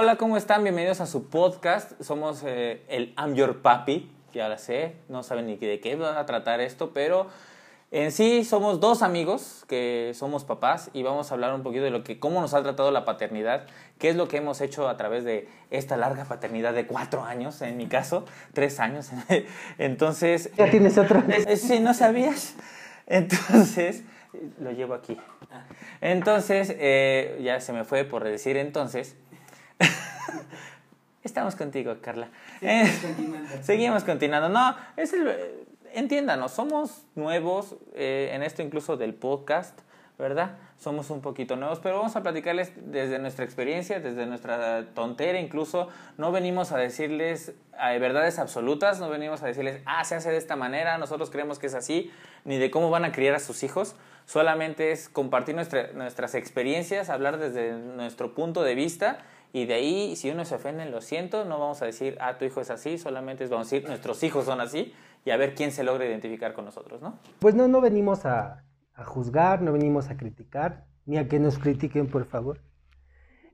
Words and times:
Hola, 0.00 0.14
¿cómo 0.14 0.36
están? 0.36 0.62
Bienvenidos 0.62 1.00
a 1.00 1.06
su 1.06 1.28
podcast. 1.28 2.00
Somos 2.00 2.44
eh, 2.46 2.84
el 2.86 3.12
I'm 3.18 3.34
Your 3.34 3.62
Papi, 3.62 4.08
ya 4.32 4.48
la 4.48 4.56
sé, 4.56 4.94
no 5.08 5.24
saben 5.24 5.48
ni 5.48 5.56
de 5.56 5.80
qué 5.80 5.96
va 5.96 6.20
a 6.20 6.24
tratar 6.24 6.60
esto, 6.60 6.92
pero 6.94 7.26
en 7.90 8.12
sí 8.12 8.44
somos 8.44 8.78
dos 8.78 9.02
amigos 9.02 9.64
que 9.66 10.12
somos 10.14 10.44
papás 10.44 10.90
y 10.92 11.02
vamos 11.02 11.32
a 11.32 11.34
hablar 11.34 11.52
un 11.52 11.64
poquito 11.64 11.82
de 11.82 11.90
lo 11.90 12.04
que, 12.04 12.20
cómo 12.20 12.40
nos 12.40 12.54
ha 12.54 12.62
tratado 12.62 12.92
la 12.92 13.04
paternidad, 13.04 13.66
qué 13.98 14.10
es 14.10 14.14
lo 14.14 14.28
que 14.28 14.36
hemos 14.36 14.60
hecho 14.60 14.88
a 14.88 14.96
través 14.96 15.24
de 15.24 15.48
esta 15.70 15.96
larga 15.96 16.26
paternidad 16.26 16.74
de 16.74 16.86
cuatro 16.86 17.24
años, 17.24 17.60
en 17.60 17.76
mi 17.76 17.88
caso, 17.88 18.24
tres 18.52 18.78
años. 18.78 19.10
Entonces... 19.78 20.52
¿Ya 20.56 20.70
tienes 20.70 20.96
otro? 20.96 21.24
Sí, 21.56 21.80
no 21.80 21.92
sabías. 21.92 22.54
Entonces, 23.08 24.04
lo 24.60 24.70
llevo 24.70 24.94
aquí. 24.94 25.18
Entonces, 26.00 26.72
eh, 26.78 27.40
ya 27.42 27.58
se 27.60 27.72
me 27.72 27.82
fue 27.82 28.04
por 28.04 28.22
decir 28.22 28.56
entonces. 28.56 29.16
Estamos 31.24 31.56
contigo, 31.56 31.96
Carla. 32.00 32.28
Seguimos 32.60 32.88
Eh, 32.88 32.98
continuando. 33.02 33.48
Seguimos 33.62 34.04
continuando. 34.04 34.48
No, 34.48 34.76
es 34.96 35.12
el, 35.12 35.30
entiéndanos, 35.92 36.52
somos 36.52 37.02
nuevos 37.14 37.76
eh, 37.94 38.30
en 38.32 38.42
esto 38.42 38.62
incluso 38.62 38.96
del 38.96 39.14
podcast, 39.14 39.78
¿verdad? 40.18 40.56
Somos 40.78 41.10
un 41.10 41.20
poquito 41.20 41.56
nuevos, 41.56 41.80
pero 41.80 41.96
vamos 41.98 42.14
a 42.16 42.22
platicarles 42.22 42.72
desde 42.76 43.18
nuestra 43.18 43.44
experiencia, 43.44 43.98
desde 44.00 44.26
nuestra 44.26 44.86
tontera 44.94 45.40
incluso. 45.40 45.88
No 46.16 46.30
venimos 46.32 46.70
a 46.72 46.78
decirles 46.78 47.52
eh, 47.82 47.98
verdades 47.98 48.38
absolutas, 48.38 49.00
no 49.00 49.08
venimos 49.10 49.42
a 49.42 49.46
decirles, 49.46 49.82
ah, 49.86 50.04
se 50.04 50.14
hace 50.14 50.30
de 50.30 50.36
esta 50.36 50.54
manera, 50.56 50.96
nosotros 50.98 51.30
creemos 51.30 51.58
que 51.58 51.66
es 51.66 51.74
así, 51.74 52.12
ni 52.44 52.58
de 52.58 52.70
cómo 52.70 52.90
van 52.90 53.04
a 53.04 53.12
criar 53.12 53.34
a 53.34 53.40
sus 53.40 53.62
hijos. 53.64 53.96
Solamente 54.24 54.92
es 54.92 55.08
compartir 55.08 55.54
nuestra- 55.56 55.92
nuestras 55.94 56.34
experiencias, 56.34 57.10
hablar 57.10 57.38
desde 57.38 57.72
nuestro 57.72 58.34
punto 58.34 58.62
de 58.62 58.74
vista 58.76 59.18
y 59.52 59.66
de 59.66 59.74
ahí, 59.74 60.16
si 60.16 60.30
uno 60.30 60.44
se 60.44 60.54
ofende, 60.54 60.84
lo 60.86 61.00
siento, 61.00 61.44
no 61.44 61.58
vamos 61.58 61.80
a 61.82 61.86
decir, 61.86 62.16
ah, 62.20 62.38
tu 62.38 62.44
hijo 62.44 62.60
es 62.60 62.70
así, 62.70 62.98
solamente 62.98 63.46
vamos 63.46 63.72
a 63.72 63.74
decir, 63.74 63.88
nuestros 63.88 64.22
hijos 64.22 64.44
son 64.44 64.60
así 64.60 64.92
y 65.24 65.30
a 65.30 65.36
ver 65.36 65.54
quién 65.54 65.72
se 65.72 65.84
logra 65.84 66.06
identificar 66.06 66.52
con 66.52 66.64
nosotros, 66.64 67.00
¿no? 67.00 67.18
Pues 67.38 67.54
no, 67.54 67.66
no 67.68 67.80
venimos 67.80 68.26
a, 68.26 68.64
a 68.94 69.04
juzgar, 69.04 69.62
no 69.62 69.72
venimos 69.72 70.10
a 70.10 70.16
criticar, 70.16 70.84
ni 71.06 71.16
a 71.16 71.28
que 71.28 71.38
nos 71.38 71.58
critiquen, 71.58 72.08
por 72.08 72.24
favor. 72.24 72.60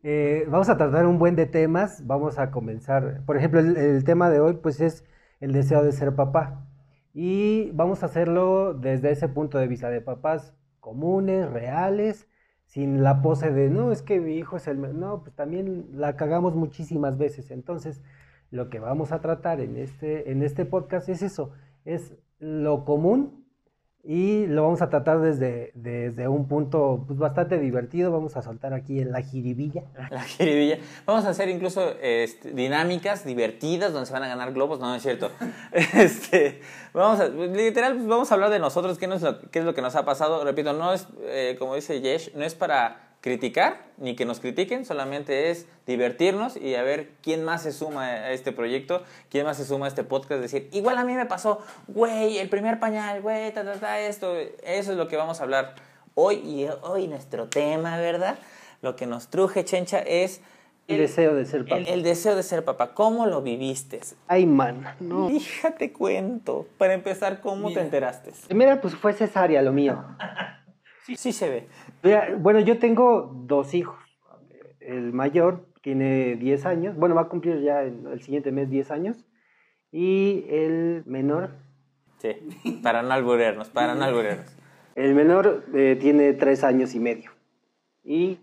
Eh, 0.02 0.44
vamos 0.48 0.68
a 0.68 0.76
tratar 0.76 1.06
un 1.06 1.18
buen 1.18 1.36
de 1.36 1.46
temas, 1.46 2.06
vamos 2.06 2.38
a 2.38 2.50
comenzar. 2.50 3.22
Por 3.24 3.36
ejemplo, 3.36 3.60
el, 3.60 3.76
el 3.76 4.04
tema 4.04 4.28
de 4.28 4.40
hoy, 4.40 4.54
pues 4.54 4.80
es 4.80 5.04
el 5.40 5.52
deseo 5.52 5.82
de 5.82 5.92
ser 5.92 6.14
papá. 6.14 6.66
Y 7.14 7.70
vamos 7.70 8.02
a 8.02 8.06
hacerlo 8.06 8.74
desde 8.74 9.12
ese 9.12 9.28
punto 9.28 9.58
de 9.58 9.68
vista 9.68 9.88
de 9.88 10.00
papás 10.00 10.52
comunes, 10.80 11.50
reales, 11.50 12.28
sin 12.74 13.04
la 13.04 13.22
pose 13.22 13.52
de, 13.52 13.70
no, 13.70 13.92
es 13.92 14.02
que 14.02 14.18
mi 14.20 14.34
hijo 14.34 14.56
es 14.56 14.66
el... 14.66 14.78
me-". 14.78 14.92
No, 14.92 15.22
pues 15.22 15.32
también 15.36 15.86
la 15.92 16.16
cagamos 16.16 16.56
muchísimas 16.56 17.16
veces. 17.16 17.52
Entonces, 17.52 18.02
lo 18.50 18.68
que 18.68 18.80
vamos 18.80 19.12
a 19.12 19.20
tratar 19.20 19.60
en 19.60 19.76
este, 19.76 20.32
en 20.32 20.42
este 20.42 20.64
podcast 20.64 21.08
es 21.08 21.22
eso, 21.22 21.52
es 21.84 22.16
lo 22.40 22.84
común 22.84 23.43
y 24.06 24.46
lo 24.46 24.64
vamos 24.64 24.82
a 24.82 24.90
tratar 24.90 25.20
desde, 25.20 25.72
desde 25.74 26.28
un 26.28 26.46
punto 26.46 27.04
pues, 27.06 27.18
bastante 27.18 27.58
divertido. 27.58 28.12
Vamos 28.12 28.36
a 28.36 28.42
soltar 28.42 28.74
aquí 28.74 29.00
en 29.00 29.10
la 29.10 29.22
jiribilla. 29.22 29.84
La 30.10 30.22
jiribilla. 30.22 30.78
Vamos 31.06 31.24
a 31.24 31.30
hacer 31.30 31.48
incluso 31.48 31.94
este, 32.02 32.50
dinámicas 32.50 33.24
divertidas 33.24 33.92
donde 33.92 34.06
se 34.06 34.12
van 34.12 34.24
a 34.24 34.28
ganar 34.28 34.52
globos. 34.52 34.78
No, 34.78 34.88
no 34.88 34.94
es 34.94 35.02
cierto. 35.02 35.30
Este, 35.94 36.60
vamos 36.92 37.20
a, 37.20 37.28
literal, 37.28 37.94
pues, 37.94 38.06
vamos 38.06 38.30
a 38.30 38.34
hablar 38.34 38.50
de 38.50 38.58
nosotros, 38.58 38.98
qué, 38.98 39.06
nos 39.06 39.22
qué 39.50 39.60
es 39.60 39.64
lo 39.64 39.74
que 39.74 39.80
nos 39.80 39.96
ha 39.96 40.04
pasado. 40.04 40.44
Repito, 40.44 40.72
no 40.72 40.92
es, 40.92 41.06
eh, 41.22 41.56
como 41.58 41.74
dice 41.74 42.00
Yesh, 42.00 42.34
no 42.34 42.44
es 42.44 42.54
para 42.54 43.03
criticar 43.24 43.86
ni 43.96 44.16
que 44.16 44.26
nos 44.26 44.38
critiquen, 44.38 44.84
solamente 44.84 45.50
es 45.50 45.66
divertirnos 45.86 46.58
y 46.58 46.74
a 46.74 46.82
ver 46.82 47.08
quién 47.22 47.42
más 47.42 47.62
se 47.62 47.72
suma 47.72 48.04
a 48.04 48.32
este 48.32 48.52
proyecto, 48.52 49.02
quién 49.30 49.46
más 49.46 49.56
se 49.56 49.64
suma 49.64 49.86
a 49.86 49.88
este 49.88 50.04
podcast. 50.04 50.42
Decir, 50.42 50.68
igual 50.72 50.98
a 50.98 51.04
mí 51.04 51.14
me 51.14 51.24
pasó, 51.24 51.60
güey, 51.86 52.36
el 52.36 52.50
primer 52.50 52.78
pañal, 52.78 53.22
güey, 53.22 53.50
ta, 53.54 53.64
ta, 53.64 53.80
ta, 53.80 53.98
esto. 53.98 54.36
Eso 54.62 54.92
es 54.92 54.98
lo 54.98 55.08
que 55.08 55.16
vamos 55.16 55.40
a 55.40 55.44
hablar 55.44 55.74
hoy 56.14 56.34
y 56.34 56.66
hoy 56.82 57.08
nuestro 57.08 57.46
tema, 57.48 57.96
¿verdad? 57.96 58.36
Lo 58.82 58.94
que 58.94 59.06
nos 59.06 59.28
truje, 59.28 59.64
Chencha, 59.64 60.00
es 60.00 60.42
El 60.86 60.98
deseo 60.98 61.34
de 61.34 61.46
ser 61.46 61.64
papá. 61.64 61.78
el, 61.78 61.88
el 61.88 62.02
deseo 62.02 62.36
de 62.36 62.42
ser 62.42 62.62
papá. 62.62 62.92
¿Cómo 62.92 63.24
lo 63.24 63.40
viviste? 63.40 64.00
Ay, 64.28 64.44
man, 64.44 64.96
no. 65.00 65.30
Fíjate 65.30 65.94
cuento. 65.94 66.66
Para 66.76 66.92
empezar, 66.92 67.40
¿cómo 67.40 67.72
te 67.72 67.80
enteraste? 67.80 68.32
Primero, 68.48 68.78
pues 68.82 68.94
fue 68.94 69.14
cesárea 69.14 69.62
lo 69.62 69.72
mío. 69.72 70.04
Sí, 71.04 71.16
sí 71.16 71.32
se 71.32 71.48
ve. 71.50 71.66
Mira, 72.02 72.34
bueno, 72.38 72.60
yo 72.60 72.78
tengo 72.78 73.30
dos 73.46 73.74
hijos. 73.74 73.96
El 74.80 75.12
mayor 75.12 75.66
tiene 75.82 76.36
10 76.36 76.66
años. 76.66 76.96
Bueno, 76.96 77.14
va 77.14 77.22
a 77.22 77.28
cumplir 77.28 77.60
ya 77.62 77.82
el, 77.82 78.06
el 78.12 78.22
siguiente 78.22 78.52
mes 78.52 78.70
10 78.70 78.90
años. 78.90 79.24
Y 79.92 80.44
el 80.48 81.02
menor, 81.06 81.50
Sí, 82.18 82.80
para 82.82 83.02
no 83.02 83.12
alburearnos, 83.12 83.68
para 83.68 83.94
no 83.94 84.04
alburearnos. 84.04 84.50
el 84.94 85.14
menor 85.14 85.64
eh, 85.74 85.96
tiene 86.00 86.32
3 86.32 86.64
años 86.64 86.94
y 86.94 87.00
medio. 87.00 87.30
Y 88.02 88.38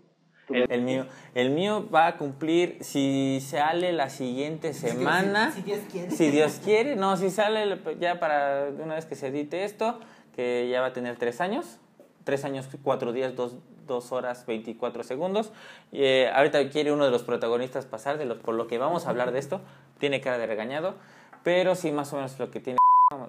El, 0.48 0.70
el 0.70 0.82
mío, 0.82 1.06
el 1.34 1.50
mío 1.50 1.88
va 1.90 2.06
a 2.06 2.16
cumplir, 2.16 2.76
si 2.80 3.40
sale 3.40 3.92
la 3.92 4.08
siguiente 4.08 4.72
semana, 4.72 5.50
si 5.52 5.62
Dios 5.62 5.80
quiere. 5.90 6.10
si 6.12 6.30
Dios 6.30 6.60
quiere, 6.64 6.94
no, 6.96 7.16
si 7.16 7.30
sale 7.30 7.78
ya 7.98 8.20
para 8.20 8.68
una 8.82 8.94
vez 8.94 9.06
que 9.06 9.14
se 9.16 9.28
edite 9.28 9.64
esto, 9.64 9.98
que 10.34 10.68
ya 10.70 10.80
va 10.80 10.88
a 10.88 10.92
tener 10.92 11.16
tres 11.16 11.40
años, 11.40 11.80
tres 12.24 12.44
años, 12.44 12.68
cuatro 12.82 13.12
días, 13.12 13.34
dos, 13.36 13.56
dos 13.86 14.12
horas, 14.12 14.46
24 14.46 15.02
segundos. 15.02 15.52
Eh, 15.92 16.30
ahorita 16.34 16.68
quiere 16.70 16.92
uno 16.92 17.04
de 17.04 17.10
los 17.10 17.22
protagonistas 17.22 17.86
pasar, 17.86 18.18
de 18.18 18.24
los, 18.24 18.38
por 18.38 18.54
lo 18.54 18.66
que 18.66 18.78
vamos 18.78 19.06
a 19.06 19.10
hablar 19.10 19.32
de 19.32 19.38
esto, 19.38 19.60
tiene 19.98 20.20
cara 20.20 20.38
de 20.38 20.46
regañado, 20.46 20.94
pero 21.42 21.74
sí 21.74 21.92
más 21.92 22.12
o 22.12 22.16
menos 22.16 22.38
lo 22.38 22.50
que 22.50 22.60
tiene, 22.60 22.78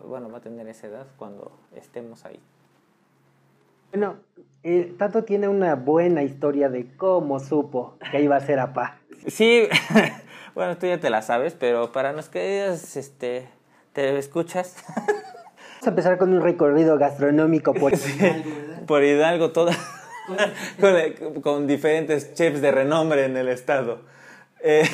bueno, 0.05 0.29
va 0.29 0.37
a 0.37 0.41
tener 0.41 0.67
esa 0.67 0.87
edad 0.87 1.07
cuando 1.17 1.51
estemos 1.75 2.25
ahí. 2.25 2.39
bueno, 3.91 4.17
eh, 4.63 4.93
Tato 4.97 5.23
tiene 5.23 5.47
una 5.47 5.75
buena 5.75 6.23
historia 6.23 6.69
de 6.69 6.95
cómo 6.95 7.39
supo 7.39 7.97
que 8.11 8.21
iba 8.21 8.35
a 8.35 8.39
ser 8.39 8.57
papá. 8.57 8.99
Sí, 9.27 9.67
bueno, 10.55 10.77
tú 10.77 10.87
ya 10.87 10.99
te 10.99 11.09
la 11.09 11.21
sabes, 11.21 11.53
pero 11.53 11.91
para 11.91 12.13
los 12.13 12.29
que 12.29 12.67
este, 12.67 13.49
te 13.93 14.17
escuchas 14.17 14.83
Vamos 15.83 15.97
a 15.97 16.01
empezar 16.01 16.17
con 16.17 16.33
un 16.33 16.41
recorrido 16.41 16.97
gastronómico 16.97 17.73
por... 17.73 17.91
por 18.87 19.03
Hidalgo, 19.03 19.51
toda, 19.51 19.73
con, 20.79 21.41
con 21.41 21.67
diferentes 21.67 22.33
chefs 22.33 22.61
de 22.61 22.71
renombre 22.71 23.25
en 23.25 23.37
el 23.37 23.47
estado. 23.49 24.01
Eh, 24.61 24.87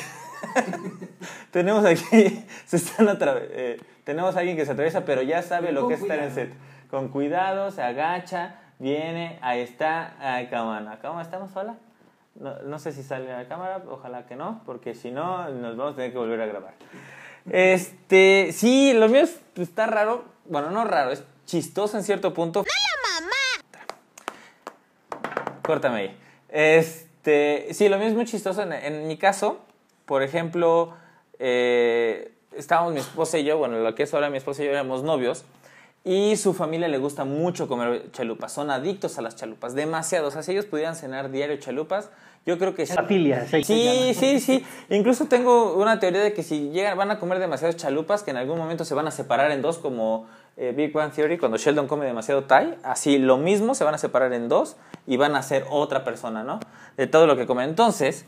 tenemos 1.50 1.84
aquí, 1.84 2.44
se 2.66 2.76
están 2.76 3.08
eh, 3.22 3.80
tenemos 4.04 4.36
a 4.36 4.40
alguien 4.40 4.56
que 4.56 4.64
se 4.66 4.72
atraviesa, 4.72 5.04
pero 5.04 5.22
ya 5.22 5.42
sabe 5.42 5.72
lo 5.72 5.88
que 5.88 5.94
es 5.94 6.02
estar 6.02 6.18
en 6.18 6.34
set. 6.34 6.52
Con 6.90 7.08
cuidado, 7.08 7.70
se 7.70 7.82
agacha, 7.82 8.56
viene, 8.78 9.38
ahí 9.42 9.60
está, 9.60 10.14
ay, 10.18 10.48
cámara. 10.48 10.98
¿Cómo 11.00 11.20
estamos? 11.20 11.54
Hola. 11.54 11.76
No, 12.34 12.56
no 12.62 12.78
sé 12.78 12.92
si 12.92 13.02
sale 13.02 13.30
a 13.32 13.42
la 13.42 13.48
cámara, 13.48 13.82
ojalá 13.88 14.26
que 14.26 14.34
no, 14.36 14.62
porque 14.64 14.94
si 14.94 15.10
no, 15.10 15.48
nos 15.50 15.76
vamos 15.76 15.92
a 15.92 15.96
tener 15.96 16.12
que 16.12 16.18
volver 16.18 16.40
a 16.40 16.46
grabar. 16.46 16.74
Este, 17.50 18.50
sí, 18.52 18.92
lo 18.94 19.08
mío 19.08 19.22
es- 19.22 19.40
está 19.56 19.86
raro, 19.86 20.24
bueno, 20.46 20.70
no 20.70 20.84
raro, 20.84 21.10
es 21.10 21.24
chistoso 21.44 21.96
en 21.98 22.04
cierto 22.04 22.32
punto. 22.32 22.64
Córtame 25.70 26.00
ahí. 26.00 26.16
Este, 26.48 27.68
sí, 27.70 27.88
lo 27.88 27.96
mío 27.98 28.08
es 28.08 28.14
muy 28.14 28.24
chistoso. 28.24 28.62
En, 28.62 28.72
en 28.72 29.06
mi 29.06 29.16
caso, 29.16 29.60
por 30.04 30.24
ejemplo, 30.24 30.94
eh, 31.38 32.32
estábamos 32.56 32.92
mi 32.92 32.98
esposa 32.98 33.38
y 33.38 33.44
yo, 33.44 33.56
bueno, 33.56 33.78
lo 33.78 33.94
que 33.94 34.02
es 34.02 34.12
ahora 34.12 34.30
mi 34.30 34.38
esposa 34.38 34.62
y 34.62 34.66
yo 34.66 34.72
éramos 34.72 35.04
novios, 35.04 35.44
y 36.02 36.36
su 36.36 36.54
familia 36.54 36.88
le 36.88 36.98
gusta 36.98 37.24
mucho 37.24 37.68
comer 37.68 38.10
chalupas. 38.10 38.52
Son 38.52 38.70
adictos 38.70 39.16
a 39.18 39.22
las 39.22 39.36
chalupas, 39.36 39.74
demasiado. 39.74 40.26
O 40.28 40.30
sea, 40.32 40.42
si 40.42 40.50
ellos 40.50 40.64
pudieran 40.64 40.96
cenar 40.96 41.30
diario 41.30 41.56
chalupas, 41.58 42.10
yo 42.46 42.58
creo 42.58 42.74
que 42.74 42.86
sí. 42.86 42.94
La 42.96 43.04
filia, 43.04 43.46
sí. 43.46 43.62
Sí, 43.62 44.14
sí, 44.14 44.40
sí. 44.40 44.64
Incluso 44.88 45.26
tengo 45.26 45.76
una 45.76 46.00
teoría 46.00 46.22
de 46.22 46.32
que 46.32 46.42
si 46.42 46.70
llegan, 46.70 46.96
van 46.96 47.12
a 47.12 47.20
comer 47.20 47.38
demasiadas 47.38 47.76
chalupas, 47.76 48.22
que 48.22 48.32
en 48.32 48.38
algún 48.38 48.58
momento 48.58 48.84
se 48.84 48.94
van 48.94 49.06
a 49.06 49.10
separar 49.10 49.50
en 49.52 49.62
dos, 49.62 49.78
como 49.78 50.26
eh, 50.56 50.72
Big 50.76 50.92
Bang 50.92 51.12
Theory, 51.12 51.38
cuando 51.38 51.56
Sheldon 51.58 51.86
come 51.86 52.06
demasiado 52.06 52.44
Thai. 52.44 52.76
Así 52.82 53.18
lo 53.18 53.36
mismo, 53.36 53.74
se 53.74 53.84
van 53.84 53.94
a 53.94 53.98
separar 53.98 54.32
en 54.32 54.48
dos 54.48 54.76
y 55.06 55.16
van 55.16 55.34
a 55.36 55.42
ser 55.42 55.64
otra 55.70 56.04
persona, 56.04 56.42
¿no? 56.44 56.60
De 56.96 57.06
todo 57.06 57.26
lo 57.26 57.36
que 57.36 57.46
comen. 57.46 57.70
Entonces, 57.70 58.26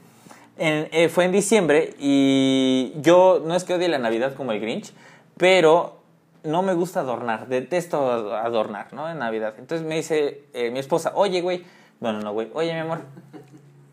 en- 0.58 0.88
eh, 0.92 1.08
fue 1.08 1.24
en 1.24 1.32
diciembre 1.32 1.94
y 1.98 2.92
yo 2.96 3.42
no 3.44 3.54
es 3.54 3.64
que 3.64 3.74
odie 3.74 3.88
la 3.88 3.98
Navidad 3.98 4.34
como 4.34 4.52
el 4.52 4.60
Grinch, 4.60 4.92
pero 5.36 5.98
no 6.44 6.62
me 6.62 6.74
gusta 6.74 7.00
adornar, 7.00 7.46
detesto 7.48 8.34
adornar, 8.34 8.92
¿no? 8.92 9.08
En 9.10 9.18
Navidad. 9.18 9.54
Entonces 9.58 9.86
me 9.86 9.94
dice 9.96 10.44
eh, 10.54 10.70
mi 10.70 10.78
esposa, 10.78 11.12
oye, 11.14 11.40
güey, 11.40 11.64
bueno, 12.00 12.20
no, 12.20 12.32
güey, 12.32 12.50
oye, 12.54 12.72
mi 12.72 12.80
amor, 12.80 13.00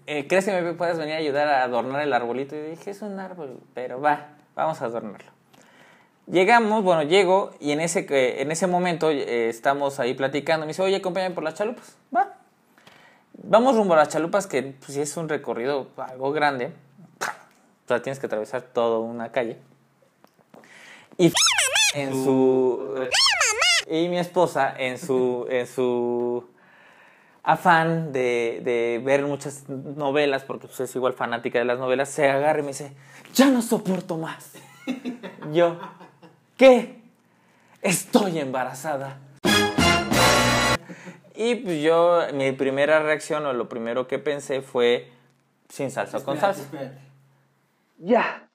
¿crees 0.05 0.45
que 0.45 0.61
me 0.61 0.73
puedas 0.73 0.97
venir 0.97 1.13
a 1.13 1.17
ayudar 1.17 1.47
a 1.47 1.63
adornar 1.63 2.01
el 2.01 2.11
arbolito? 2.11 2.55
Y 2.55 2.61
dije, 2.71 2.89
es 2.91 3.01
un 3.03 3.19
árbol, 3.19 3.59
pero 3.75 4.01
va, 4.01 4.29
vamos 4.55 4.81
a 4.81 4.85
adornarlo. 4.85 5.31
Llegamos, 6.31 6.83
bueno, 6.83 7.03
llego 7.03 7.51
y 7.59 7.71
en 7.71 7.79
ese, 7.79 8.05
que- 8.05 8.41
en 8.41 8.51
ese 8.51 8.67
momento 8.67 9.09
eh, 9.09 9.49
estamos 9.49 9.99
ahí 9.99 10.13
platicando. 10.13 10.65
Me 10.65 10.71
dice, 10.71 10.81
oye, 10.83 10.97
acompáñame 10.97 11.33
por 11.33 11.43
las 11.43 11.55
chalupas. 11.55 11.95
Va. 12.15 12.35
Vamos 13.43 13.75
rumbo 13.75 13.93
a 13.95 13.97
las 13.97 14.09
chalupas, 14.09 14.45
que 14.45 14.61
pues, 14.63 14.97
es 14.97 15.17
un 15.17 15.27
recorrido 15.29 15.87
algo 15.97 16.31
grande. 16.31 16.71
sea, 17.87 18.01
tienes 18.01 18.19
que 18.19 18.27
atravesar 18.27 18.61
toda 18.61 18.99
una 18.99 19.31
calle. 19.31 19.57
Y 21.17 21.33
en 21.95 22.11
su... 22.11 23.07
Y 23.87 24.07
mi 24.07 24.19
esposa 24.19 24.73
en 24.77 24.97
su... 24.99 25.47
En 25.49 25.65
su 25.65 26.47
afán 27.41 28.11
de, 28.11 28.61
de, 28.63 29.01
ver 29.03 29.25
muchas 29.25 29.67
novelas, 29.69 30.43
porque 30.43 30.67
pues, 30.67 30.79
es 30.81 30.95
igual 30.95 31.13
fanática 31.13 31.57
de 31.57 31.65
las 31.65 31.79
novelas, 31.79 32.09
se 32.09 32.29
agarra 32.29 32.59
y 32.59 32.61
me 32.61 32.67
dice, 32.69 32.91
ya 33.33 33.47
no 33.47 33.63
soporto 33.63 34.17
más. 34.17 34.51
Yo, 35.51 35.79
¿qué? 36.59 37.01
Estoy 37.81 38.37
embarazada. 38.37 39.17
Y 41.33 41.55
pues 41.55 41.81
yo, 41.81 42.21
mi 42.33 42.51
primera 42.51 43.01
reacción 43.01 43.45
o 43.45 43.53
lo 43.53 43.69
primero 43.69 44.07
que 44.07 44.19
pensé 44.19 44.61
fue, 44.61 45.09
sin 45.69 45.89
salsa 45.89 46.17
o 46.17 46.23
con 46.23 46.37
salsa. 46.37 46.63
Ya, 47.97 48.49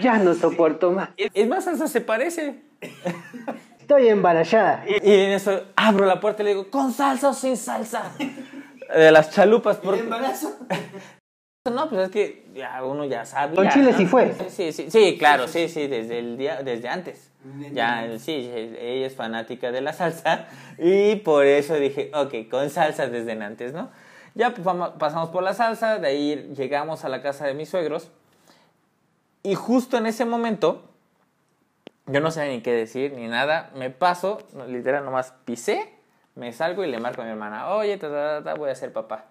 ya 0.00 0.18
no 0.18 0.34
soporto 0.34 0.90
más. 0.90 1.10
Es 1.16 1.48
más, 1.48 1.64
salsa 1.64 1.86
se 1.86 2.00
parece. 2.00 2.60
Estoy 3.78 4.08
embarazada. 4.08 4.84
Y, 4.88 5.12
en 5.12 5.30
eso 5.30 5.62
abro 5.76 6.06
la 6.06 6.18
puerta 6.18 6.42
y 6.42 6.46
le 6.46 6.50
digo, 6.50 6.70
¿con 6.70 6.92
salsa 6.92 7.28
o 7.28 7.34
sin 7.34 7.56
salsa? 7.56 8.10
De 8.94 9.12
las 9.12 9.30
chalupas. 9.30 9.76
Por... 9.76 9.96
embarazo? 9.96 10.58
No, 11.72 11.88
pues 11.88 12.02
es 12.02 12.10
que 12.10 12.44
ya 12.54 12.84
uno 12.84 13.06
ya 13.06 13.24
sabe. 13.24 13.56
Con 13.56 13.66
Chile 13.70 13.94
sí 13.94 14.04
fue. 14.04 14.34
Sí, 14.50 14.70
sí, 14.70 14.90
sí, 14.90 15.16
claro, 15.18 15.48
sí, 15.48 15.70
sí, 15.70 15.86
desde 15.86 16.18
el 16.18 16.36
día, 16.36 16.62
desde 16.62 16.90
antes. 16.90 17.30
Ya, 17.72 18.06
sí, 18.18 18.50
ella 18.52 19.06
es 19.06 19.14
fanática 19.14 19.72
de 19.72 19.80
la 19.80 19.94
salsa 19.94 20.46
y 20.76 21.16
por 21.16 21.46
eso 21.46 21.76
dije, 21.76 22.10
ok, 22.12 22.50
con 22.50 22.68
salsa 22.68 23.06
desde 23.06 23.32
antes, 23.42 23.72
¿no? 23.72 23.90
Ya 24.34 24.52
pues, 24.52 24.66
pasamos 24.98 25.30
por 25.30 25.42
la 25.42 25.54
salsa, 25.54 25.98
de 25.98 26.06
ahí 26.06 26.52
llegamos 26.54 27.06
a 27.06 27.08
la 27.08 27.22
casa 27.22 27.46
de 27.46 27.54
mis 27.54 27.70
suegros 27.70 28.10
y 29.42 29.54
justo 29.54 29.96
en 29.96 30.04
ese 30.04 30.26
momento 30.26 30.82
yo 32.04 32.20
no 32.20 32.30
sé 32.30 32.46
ni 32.50 32.60
qué 32.60 32.72
decir 32.72 33.14
ni 33.14 33.26
nada. 33.26 33.70
Me 33.74 33.88
paso, 33.88 34.42
literal, 34.68 35.02
nomás 35.02 35.32
pisé, 35.46 35.94
me 36.34 36.52
salgo 36.52 36.84
y 36.84 36.90
le 36.90 36.98
marco 36.98 37.22
a 37.22 37.24
mi 37.24 37.30
hermana, 37.30 37.70
oye, 37.70 37.98
voy 38.58 38.68
a 38.68 38.74
ser 38.74 38.92
papá. 38.92 39.30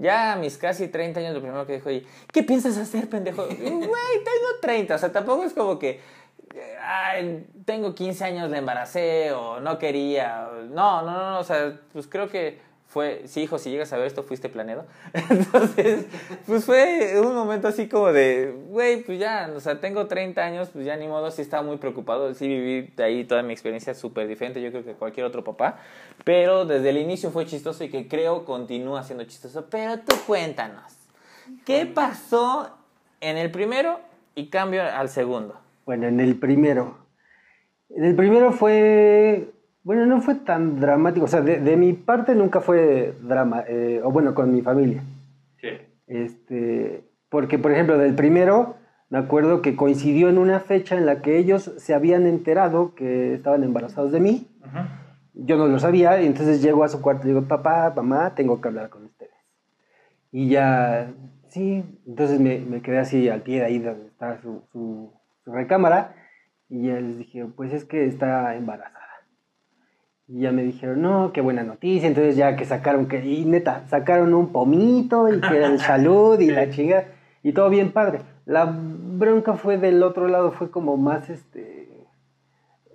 Ya 0.00 0.32
a 0.32 0.36
mis 0.36 0.56
casi 0.56 0.88
30 0.88 1.20
años, 1.20 1.34
lo 1.34 1.42
primero 1.42 1.66
que 1.66 1.74
dijo, 1.74 1.90
¿qué 2.32 2.42
piensas 2.42 2.78
hacer, 2.78 3.08
pendejo? 3.10 3.44
Güey, 3.44 3.58
tengo 3.60 4.60
30, 4.62 4.94
o 4.94 4.98
sea, 4.98 5.12
tampoco 5.12 5.44
es 5.44 5.52
como 5.52 5.78
que, 5.78 6.00
ay, 6.82 7.46
tengo 7.66 7.94
15 7.94 8.24
años, 8.24 8.50
le 8.50 8.56
embaracé 8.56 9.32
o 9.32 9.60
no 9.60 9.78
quería. 9.78 10.48
No, 10.70 11.02
no, 11.02 11.30
no, 11.32 11.38
o 11.38 11.44
sea, 11.44 11.78
pues 11.92 12.06
creo 12.06 12.30
que 12.30 12.58
fue, 12.90 13.22
sí, 13.26 13.42
hijo, 13.42 13.56
si 13.60 13.70
llegas 13.70 13.92
a 13.92 13.98
ver 13.98 14.08
esto, 14.08 14.24
fuiste 14.24 14.48
planeado. 14.48 14.84
Entonces, 15.30 16.06
pues 16.44 16.64
fue 16.64 17.20
un 17.20 17.36
momento 17.36 17.68
así 17.68 17.88
como 17.88 18.12
de, 18.12 18.52
güey, 18.66 19.04
pues 19.04 19.20
ya, 19.20 19.48
o 19.54 19.60
sea, 19.60 19.80
tengo 19.80 20.08
30 20.08 20.44
años, 20.44 20.70
pues 20.72 20.84
ya 20.84 20.96
ni 20.96 21.06
modo, 21.06 21.30
sí 21.30 21.40
estaba 21.40 21.62
muy 21.62 21.76
preocupado, 21.76 22.34
sí 22.34 22.48
viví 22.48 22.92
de 22.96 23.04
ahí 23.04 23.24
toda 23.24 23.44
mi 23.44 23.52
experiencia 23.52 23.94
súper 23.94 24.26
diferente, 24.26 24.60
yo 24.60 24.72
creo 24.72 24.84
que 24.84 24.94
cualquier 24.94 25.24
otro 25.24 25.44
papá, 25.44 25.78
pero 26.24 26.64
desde 26.64 26.90
el 26.90 26.96
inicio 26.96 27.30
fue 27.30 27.46
chistoso 27.46 27.84
y 27.84 27.90
que 27.90 28.08
creo 28.08 28.44
continúa 28.44 29.04
siendo 29.04 29.22
chistoso. 29.22 29.68
Pero 29.70 30.00
tú 30.00 30.16
cuéntanos, 30.26 30.92
¿qué 31.64 31.86
pasó 31.86 32.76
en 33.20 33.36
el 33.36 33.52
primero 33.52 34.00
y 34.34 34.50
cambio 34.50 34.82
al 34.82 35.08
segundo? 35.08 35.60
Bueno, 35.86 36.08
en 36.08 36.18
el 36.18 36.40
primero. 36.40 36.98
En 37.90 38.02
el 38.02 38.16
primero 38.16 38.50
fue 38.50 39.52
bueno, 39.82 40.06
no 40.06 40.20
fue 40.20 40.34
tan 40.34 40.78
dramático. 40.80 41.24
O 41.24 41.28
sea, 41.28 41.40
de, 41.40 41.76
mi 41.76 41.92
parte 41.94 42.34
nunca 42.34 42.60
fue 42.60 43.14
drama. 43.22 43.64
Eh, 43.66 44.00
o 44.04 44.10
bueno, 44.10 44.34
con 44.34 44.52
mi 44.52 44.62
familia. 44.62 45.02
Sí. 45.60 45.68
Este, 46.06 47.04
porque, 47.28 47.58
por 47.58 47.72
ejemplo, 47.72 47.96
del 47.96 48.14
primero, 48.14 48.76
me 49.08 49.18
acuerdo 49.18 49.62
que 49.62 49.76
coincidió 49.76 50.28
en 50.28 50.38
una 50.38 50.60
fecha 50.60 50.96
en 50.96 51.06
la 51.06 51.22
que 51.22 51.38
ellos 51.38 51.72
se 51.78 51.94
habían 51.94 52.26
enterado 52.26 52.94
que 52.94 53.34
estaban 53.34 53.64
embarazados 53.64 54.12
de 54.12 54.20
mí. 54.20 54.46
Yo 55.34 55.56
no 55.56 55.66
lo 55.66 55.78
sabía, 55.78 56.20
y 56.20 56.26
entonces 56.26 56.60
llego 56.60 56.84
a 56.84 56.88
su 56.88 57.00
cuarto 57.00 57.24
y 57.24 57.30
digo, 57.30 57.42
papá, 57.42 57.92
mamá, 57.94 58.34
tengo 58.34 58.60
que 58.60 58.68
hablar 58.68 58.90
con 58.90 59.04
ustedes. 59.04 59.32
Y 60.30 60.48
ya, 60.48 61.10
sí, 61.48 61.84
entonces 62.06 62.38
me, 62.38 62.82
quedé 62.82 62.98
así 62.98 63.28
al 63.28 63.42
pie 63.42 63.60
de 63.60 63.64
ahí 63.64 63.78
donde 63.78 64.06
está 64.06 64.40
su, 64.42 64.62
su, 64.72 65.12
su 65.44 65.52
recámara. 65.52 66.14
Y 66.68 66.86
ya 66.86 67.00
les 67.00 67.18
dije, 67.18 67.46
pues 67.46 67.72
es 67.72 67.84
que 67.84 68.06
está 68.06 68.54
embarazada. 68.54 69.09
Y 70.32 70.42
ya 70.42 70.52
me 70.52 70.62
dijeron, 70.62 71.02
no, 71.02 71.32
qué 71.32 71.40
buena 71.40 71.64
noticia. 71.64 72.06
Entonces 72.06 72.36
ya 72.36 72.54
que 72.54 72.64
sacaron, 72.64 73.08
que, 73.08 73.24
y 73.24 73.44
neta, 73.44 73.84
sacaron 73.88 74.32
un 74.32 74.52
pomito 74.52 75.28
y 75.28 75.40
que 75.40 75.56
era 75.56 75.66
el 75.66 75.80
salud 75.80 76.38
y 76.38 76.50
la 76.50 76.70
chinga. 76.70 77.06
Y 77.42 77.52
todo 77.52 77.68
bien 77.68 77.90
padre. 77.90 78.20
La 78.46 78.64
bronca 78.64 79.54
fue 79.54 79.76
del 79.76 80.02
otro 80.02 80.28
lado, 80.28 80.52
fue 80.52 80.70
como 80.70 80.96
más, 80.96 81.30
este, 81.30 81.88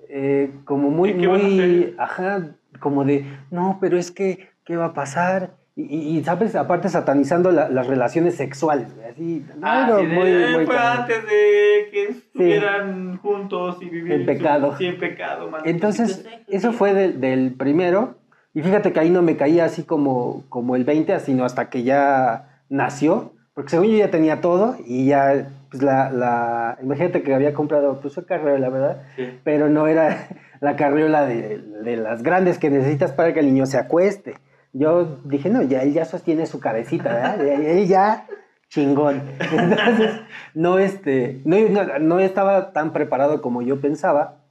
eh, 0.10 0.52
como 0.64 0.90
muy, 0.90 1.14
muy, 1.14 1.94
ajá, 1.98 2.56
como 2.80 3.04
de, 3.04 3.26
no, 3.52 3.78
pero 3.82 3.98
es 3.98 4.12
que, 4.12 4.50
¿qué 4.64 4.78
va 4.78 4.86
a 4.86 4.94
pasar? 4.94 5.52
Y, 5.78 6.18
y, 6.18 6.24
¿sabes? 6.24 6.56
Aparte 6.56 6.88
satanizando 6.88 7.52
las 7.52 7.88
relaciones 7.88 8.36
sexuales, 8.36 8.88
así. 9.12 9.46
Ah, 9.62 9.90
muy, 9.92 10.08
muy 10.08 10.66
fue 10.66 10.78
antes 10.78 11.22
de 11.26 11.90
que 11.92 12.04
estuvieran 12.12 13.18
juntos 13.18 13.78
y 13.82 13.90
vivir 13.90 14.14
en 14.14 14.26
pecado. 14.26 14.78
sí, 14.78 14.86
en 14.86 14.98
pecado. 14.98 15.52
Entonces, 15.66 16.26
eso 16.48 16.72
fue 16.72 16.94
del, 16.94 17.20
del, 17.20 17.54
primero. 17.56 18.16
Y 18.54 18.62
fíjate 18.62 18.94
que 18.94 19.02
ahí 19.02 19.10
no 19.10 19.22
me 19.22 19.36
caía 19.36 19.66
así 19.66 19.84
como, 19.84 20.46
como 20.48 20.78
el 20.78 20.86
20, 20.86 21.20
sino 21.20 21.44
hasta 21.44 21.70
que 21.70 21.84
ya 21.84 22.62
nació. 22.70 23.34
Porque 23.54 23.72
según 23.72 23.88
yo 23.88 23.98
ya 23.98 24.12
tenía 24.12 24.40
todo 24.40 24.78
y 24.86 25.08
ya, 25.08 25.50
pues 25.70 25.84
la, 25.84 26.10
la 26.10 26.78
imagínate 26.82 27.22
que 27.22 27.34
había 27.34 27.54
comprado, 27.54 28.00
pues 28.00 28.14
su 28.14 28.26
carriola, 28.26 28.70
¿verdad? 28.70 29.04
Pero 29.44 29.68
no 29.68 29.88
era 29.88 30.30
la 30.62 30.78
carriola 30.78 31.26
de, 31.26 31.58
de 31.58 31.98
las 31.98 32.24
grandes 32.24 32.60
que 32.60 32.70
necesitas 32.70 33.12
para 33.12 33.34
que 33.34 33.42
el 33.42 33.48
niño 33.48 33.66
se 33.66 33.78
acueste 33.78 34.36
yo 34.78 35.20
dije, 35.24 35.50
no, 35.50 35.62
ya 35.62 35.84
él 35.84 35.94
ya 35.94 36.04
sostiene 36.04 36.46
su 36.46 36.60
cabecita, 36.60 37.14
¿verdad? 37.14 37.48
él 37.48 37.88
ya 37.88 38.28
chingón. 38.70 39.22
Entonces, 39.40 40.20
no, 40.54 40.80
este, 40.80 41.42
no, 41.46 42.00
no, 42.00 42.20
estaba 42.20 42.74
tan 42.74 42.92
preparado 42.92 43.42
como 43.42 43.62
yo 43.62 43.80
pensaba. 43.80 44.44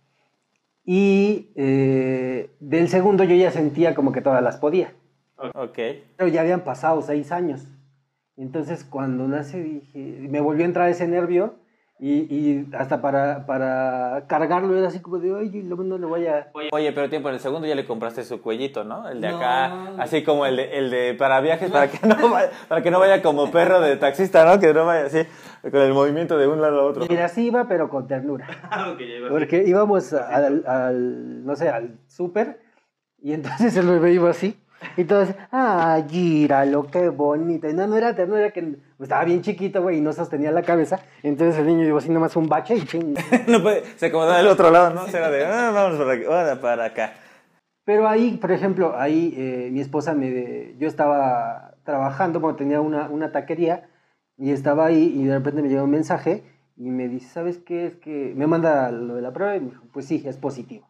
Y 0.87 1.51
eh, 1.57 2.51
del 2.59 2.89
segundo 2.89 3.25
yo 3.25 3.35
ya 3.35 3.51
sentía 3.51 3.95
como 3.95 4.13
que 4.13 4.23
todas 4.23 4.43
las 4.43 4.57
podía. 4.57 4.95
Ok. 5.37 5.79
Pero 6.17 6.29
ya 6.29 6.41
habían 6.41 6.65
pasado 6.65 7.03
seis 7.03 7.31
años. 7.31 7.67
Entonces, 8.37 8.85
cuando 8.85 9.29
nace, 9.29 9.63
dije, 9.63 9.99
me 10.29 10.41
volvió 10.41 10.65
a 10.65 10.69
entrar 10.69 10.89
ese 10.89 11.07
nervio 11.07 11.57
y, 12.01 12.13
y, 12.13 12.69
hasta 12.77 13.01
para, 13.01 13.47
para 13.47 14.25
cargarlo 14.27 14.77
era 14.77 14.89
así 14.89 14.99
como 14.99 15.19
de, 15.21 15.33
oye, 15.33 15.63
no 15.63 15.97
le 15.97 16.07
voy 16.07 16.27
a... 16.27 16.51
Oye, 16.73 16.93
pero 16.93 17.09
tiempo, 17.09 17.29
en 17.29 17.37
el 17.37 17.41
segundo 17.41 17.69
ya 17.69 17.77
le 17.77 17.87
compraste 17.87 18.25
su 18.25 18.43
cuellito, 18.43 18.83
¿no? 18.83 19.09
El 19.09 19.21
de 19.21 19.29
acá, 19.29 19.93
así 19.99 20.25
como 20.25 20.45
el 20.45 20.57
de, 20.57 20.77
el 20.77 20.91
de 20.91 21.15
para 21.15 21.41
viajes, 21.41 21.71
para 21.71 21.89
que, 21.89 22.05
no 22.05 22.31
vaya, 22.31 22.51
para 22.69 22.83
que 22.83 22.91
no 22.91 22.99
vaya 22.99 23.23
como 23.23 23.51
perro 23.53 23.81
de 23.81 23.97
taxista, 23.97 24.45
¿no? 24.45 24.59
Que 24.59 24.75
no 24.75 24.85
vaya 24.85 25.07
así, 25.07 25.21
con 25.63 25.81
el 25.81 25.95
movimiento 25.95 26.37
de 26.37 26.49
un 26.49 26.61
lado 26.61 26.81
a 26.81 26.85
otro. 26.85 27.07
Mira, 27.09 27.29
sí 27.29 27.47
iba, 27.47 27.69
pero 27.69 27.89
con 27.89 28.09
ternura. 28.09 28.49
Porque 29.31 29.63
íbamos 29.65 30.13
al, 30.13 30.65
al, 30.67 31.47
no 31.47 31.55
sé, 31.55 31.69
al 31.69 32.01
súper, 32.09 32.61
y 33.23 33.35
entonces 33.35 33.77
el 33.77 33.87
bebé 33.87 34.13
iba 34.13 34.31
así. 34.31 34.59
Y 34.97 35.05
todos, 35.05 35.31
ah, 35.51 36.01
gíralo, 36.09 36.87
qué 36.87 37.09
bonito. 37.09 37.67
no, 37.73 37.87
no 37.87 37.97
era 37.97 38.15
ternura, 38.15 38.41
era 38.41 38.51
que 38.53 38.77
estaba 39.01 39.25
bien 39.25 39.43
chiquito, 39.43 39.83
güey, 39.83 39.99
y 39.99 40.01
no 40.01 40.13
sostenía 40.13 40.53
la 40.53 40.63
cabeza. 40.63 41.01
Entonces 41.23 41.59
el 41.61 41.67
niño 41.67 41.85
iba 41.85 41.99
así 41.99 42.11
nomás 42.11 42.37
un 42.37 42.49
bache 42.49 42.77
y 42.77 42.85
ching. 42.85 43.15
no 43.49 43.63
puede, 43.63 43.85
se 43.97 44.07
acomodaba 44.07 44.39
del 44.39 44.49
otro 44.49 44.71
lado, 44.71 44.91
¿no? 44.91 45.07
Se 45.07 45.17
era 45.17 45.31
de, 45.31 45.45
ah, 45.45 45.71
vamos 45.73 45.99
para 45.99 46.13
acá, 46.13 46.61
para 46.61 46.85
acá. 46.85 47.13
Pero 47.85 48.09
ahí, 48.09 48.39
por 48.39 48.51
ejemplo, 48.51 48.95
ahí 48.97 49.35
eh, 49.37 49.69
mi 49.71 49.81
esposa 49.81 50.15
me... 50.15 50.75
Yo 50.79 50.89
estaba 50.89 51.75
trabajando, 51.85 52.41
cuando 52.41 52.57
tenía 52.57 52.81
una, 52.81 53.09
una 53.11 53.31
taquería, 53.31 53.89
y 54.39 54.53
estaba 54.53 54.87
ahí, 54.87 55.13
y 55.17 55.25
de 55.25 55.35
repente 55.35 55.63
me 55.63 55.69
llegó 55.69 55.85
un 55.85 55.91
mensaje, 55.91 56.45
y 56.77 56.89
me 56.91 57.09
dice, 57.09 57.29
¿sabes 57.29 57.59
qué? 57.59 57.87
Es 57.87 57.97
que 57.97 58.33
me 58.35 58.47
manda 58.47 58.91
lo 58.91 59.15
de 59.17 59.23
la 59.23 59.33
prueba, 59.33 59.57
y 59.57 59.61
me 59.61 59.71
dijo, 59.71 59.85
pues 59.93 60.07
sí, 60.07 60.23
es 60.27 60.39
positivo. 60.39 60.89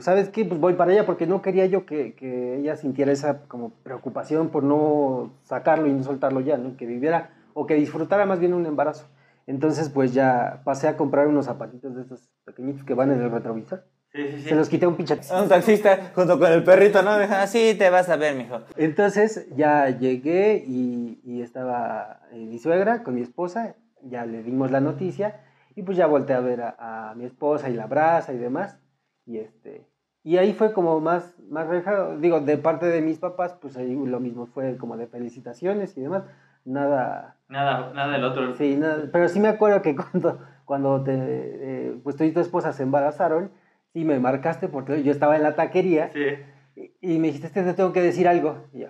¿Sabes 0.00 0.28
qué? 0.28 0.44
Pues 0.44 0.60
voy 0.60 0.74
para 0.74 0.92
ella 0.92 1.06
porque 1.06 1.26
no 1.26 1.42
quería 1.42 1.66
yo 1.66 1.86
que, 1.86 2.14
que, 2.14 2.56
ella 2.58 2.76
sintiera 2.76 3.12
esa 3.12 3.42
como 3.48 3.70
preocupación 3.82 4.48
por 4.48 4.62
no 4.62 5.32
sacarlo 5.42 5.86
y 5.86 5.92
no 5.92 6.02
soltarlo 6.02 6.40
ya, 6.40 6.56
¿no? 6.56 6.76
Que 6.76 6.86
viviera 6.86 7.30
o 7.54 7.66
que 7.66 7.74
disfrutara 7.74 8.26
más 8.26 8.38
bien 8.40 8.54
un 8.54 8.66
embarazo. 8.66 9.06
Entonces, 9.46 9.88
pues 9.88 10.14
ya 10.14 10.62
pasé 10.64 10.88
a 10.88 10.96
comprar 10.96 11.26
unos 11.26 11.46
zapatitos 11.46 11.94
de 11.94 12.02
estos 12.02 12.30
pequeñitos 12.44 12.84
que 12.84 12.94
van 12.94 13.10
en 13.10 13.20
el 13.20 13.30
retrovisor. 13.30 13.84
Sí, 14.12 14.28
sí, 14.28 14.42
sí. 14.42 14.48
Se 14.48 14.54
los 14.54 14.68
quité 14.68 14.86
a 14.86 14.88
un 14.88 14.96
pinche 14.96 15.18
Un 15.40 15.48
taxista 15.48 16.10
junto 16.14 16.38
con 16.38 16.52
el 16.52 16.64
perrito, 16.64 17.02
¿no? 17.02 17.10
Así 17.10 17.74
te 17.78 17.90
vas 17.90 18.08
a 18.08 18.16
ver, 18.16 18.34
mijo. 18.34 18.60
Entonces 18.76 19.46
ya 19.56 19.88
llegué 19.90 20.64
y, 20.66 21.20
y 21.24 21.42
estaba 21.42 22.20
eh, 22.32 22.38
mi 22.38 22.58
suegra 22.58 23.02
con 23.02 23.14
mi 23.14 23.22
esposa, 23.22 23.76
ya 24.02 24.26
le 24.26 24.42
dimos 24.42 24.70
la 24.70 24.80
noticia 24.80 25.40
y 25.76 25.82
pues 25.82 25.96
ya 25.96 26.06
volteé 26.06 26.34
a 26.36 26.40
ver 26.40 26.60
a, 26.62 27.10
a 27.10 27.14
mi 27.14 27.24
esposa 27.24 27.70
y 27.70 27.74
la 27.74 27.84
abraza 27.84 28.32
y 28.32 28.38
demás. 28.38 28.78
Y, 29.30 29.38
este, 29.38 29.86
y 30.24 30.36
ahí 30.38 30.52
fue 30.52 30.72
como 30.72 31.00
más, 31.00 31.34
más 31.48 31.66
relajado. 31.68 32.18
Digo, 32.18 32.40
de 32.40 32.56
parte 32.58 32.86
de 32.86 33.00
mis 33.00 33.18
papás, 33.18 33.54
pues 33.60 33.76
ahí 33.76 33.94
lo 33.94 34.18
mismo 34.18 34.46
fue 34.46 34.76
como 34.76 34.96
de 34.96 35.06
felicitaciones 35.06 35.96
y 35.96 36.00
demás. 36.00 36.24
nada... 36.64 37.36
Nada, 37.48 37.92
nada 37.94 38.12
del 38.12 38.24
otro. 38.24 38.54
Sí, 38.54 38.76
nada, 38.76 39.04
pero 39.12 39.28
sí 39.28 39.38
me 39.40 39.48
acuerdo 39.48 39.82
que 39.82 39.94
cuando, 40.12 40.38
cuando 40.64 41.02
te, 41.02 41.12
eh, 41.14 41.96
pues 42.02 42.16
tú 42.16 42.24
y 42.24 42.32
tu 42.32 42.40
esposa 42.40 42.72
se 42.72 42.82
embarazaron, 42.82 43.50
sí 43.92 44.04
me 44.04 44.18
marcaste 44.20 44.68
porque 44.68 45.02
yo 45.02 45.12
estaba 45.12 45.36
en 45.36 45.42
la 45.44 45.54
taquería 45.54 46.10
Sí. 46.12 46.20
y, 47.00 47.14
y 47.14 47.18
me 47.18 47.28
dijiste, 47.28 47.46
"Este, 47.48 47.62
te 47.62 47.74
tengo 47.74 47.92
que 47.92 48.02
decir 48.02 48.26
algo. 48.28 48.56
Y 48.72 48.80
yo, 48.80 48.88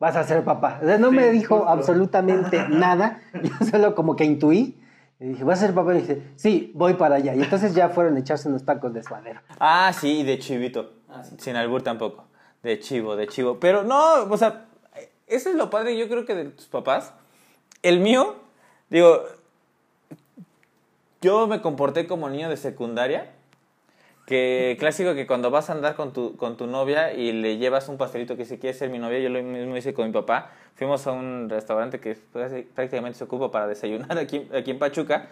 vas 0.00 0.16
a 0.16 0.24
ser 0.24 0.42
papá. 0.44 0.80
O 0.82 0.86
sea, 0.86 0.98
no 0.98 1.10
me 1.12 1.30
dijo 1.30 1.56
justo. 1.58 1.70
absolutamente 1.70 2.68
nada, 2.68 3.20
yo 3.42 3.66
solo 3.66 3.94
como 3.94 4.16
que 4.16 4.24
intuí. 4.24 4.79
Y 5.20 5.28
dije, 5.28 5.44
¿vas 5.44 5.62
a 5.62 5.66
ser 5.66 5.74
papá? 5.74 5.94
Y 5.94 6.00
dije, 6.00 6.22
sí, 6.36 6.72
voy 6.74 6.94
para 6.94 7.16
allá. 7.16 7.34
Y 7.34 7.42
entonces 7.42 7.74
ya 7.74 7.90
fueron 7.90 8.16
a 8.16 8.20
echarse 8.20 8.48
unos 8.48 8.64
tacos 8.64 8.94
de 8.94 9.02
suadero. 9.02 9.40
Ah, 9.58 9.92
sí, 9.92 10.22
de 10.22 10.38
chivito. 10.38 10.94
Sin 11.36 11.56
albur 11.56 11.82
tampoco. 11.82 12.24
De 12.62 12.80
chivo, 12.80 13.16
de 13.16 13.26
chivo. 13.26 13.60
Pero 13.60 13.84
no, 13.84 14.24
o 14.24 14.36
sea, 14.38 14.66
eso 15.26 15.50
es 15.50 15.56
lo 15.56 15.68
padre, 15.68 15.96
yo 15.98 16.08
creo 16.08 16.24
que 16.24 16.34
de 16.34 16.44
tus 16.46 16.66
papás. 16.66 17.12
El 17.82 18.00
mío, 18.00 18.36
digo, 18.88 19.24
yo 21.20 21.46
me 21.46 21.60
comporté 21.60 22.06
como 22.06 22.30
niño 22.30 22.48
de 22.48 22.56
secundaria. 22.56 23.30
Que 24.30 24.76
clásico 24.78 25.16
que 25.16 25.26
cuando 25.26 25.50
vas 25.50 25.70
a 25.70 25.72
andar 25.72 25.96
con 25.96 26.12
tu, 26.12 26.36
con 26.36 26.56
tu 26.56 26.68
novia 26.68 27.12
y 27.12 27.32
le 27.32 27.56
llevas 27.58 27.88
un 27.88 27.98
pastelito 27.98 28.36
que 28.36 28.44
si 28.44 28.58
quiere 28.58 28.78
ser 28.78 28.88
mi 28.88 29.00
novia, 29.00 29.18
yo 29.18 29.28
lo 29.28 29.42
mismo 29.42 29.76
hice 29.76 29.92
con 29.92 30.06
mi 30.06 30.12
papá. 30.12 30.52
Fuimos 30.76 31.04
a 31.08 31.10
un 31.10 31.48
restaurante 31.50 31.98
que 31.98 32.16
prácticamente 32.76 33.18
se 33.18 33.24
ocupa 33.24 33.50
para 33.50 33.66
desayunar 33.66 34.16
aquí, 34.16 34.48
aquí 34.54 34.70
en 34.70 34.78
Pachuca. 34.78 35.26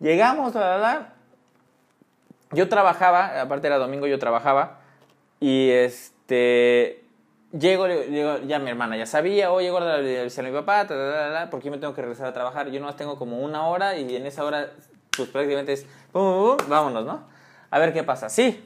Llegamos, 0.00 0.54
la, 0.54 0.60
la, 0.60 0.78
la. 0.78 1.12
Yo 2.52 2.66
trabajaba, 2.70 3.42
aparte 3.42 3.66
era 3.66 3.76
domingo, 3.76 4.06
yo 4.06 4.18
trabajaba. 4.18 4.80
Y 5.38 5.68
este. 5.68 7.04
Llego, 7.52 7.88
le- 7.88 8.06
llego, 8.06 8.38
ya 8.46 8.58
mi 8.58 8.70
hermana 8.70 8.96
ya 8.96 9.04
sabía, 9.04 9.52
o 9.52 9.60
llego 9.60 9.76
a 9.80 9.96
avisar 9.96 10.46
a 10.46 10.48
mi 10.48 10.54
papá, 10.54 10.86
ta, 10.86 10.94
ta, 10.96 11.50
porque 11.50 11.66
yo 11.66 11.72
me 11.72 11.76
tengo 11.78 11.92
que 11.92 12.00
regresar 12.00 12.26
a 12.28 12.32
trabajar. 12.32 12.70
Yo 12.70 12.80
nomás 12.80 12.96
tengo 12.96 13.18
como 13.18 13.40
una 13.40 13.66
hora 13.68 13.98
y 13.98 14.16
en 14.16 14.24
esa 14.24 14.44
hora, 14.44 14.70
pues 15.14 15.28
prácticamente 15.28 15.74
es, 15.74 15.84
pum, 16.10 16.22
pum, 16.22 16.56
pum, 16.56 16.68
vámonos, 16.70 17.04
¿no? 17.04 17.39
A 17.70 17.78
ver 17.78 17.92
qué 17.92 18.02
pasa. 18.02 18.28
Sí, 18.28 18.62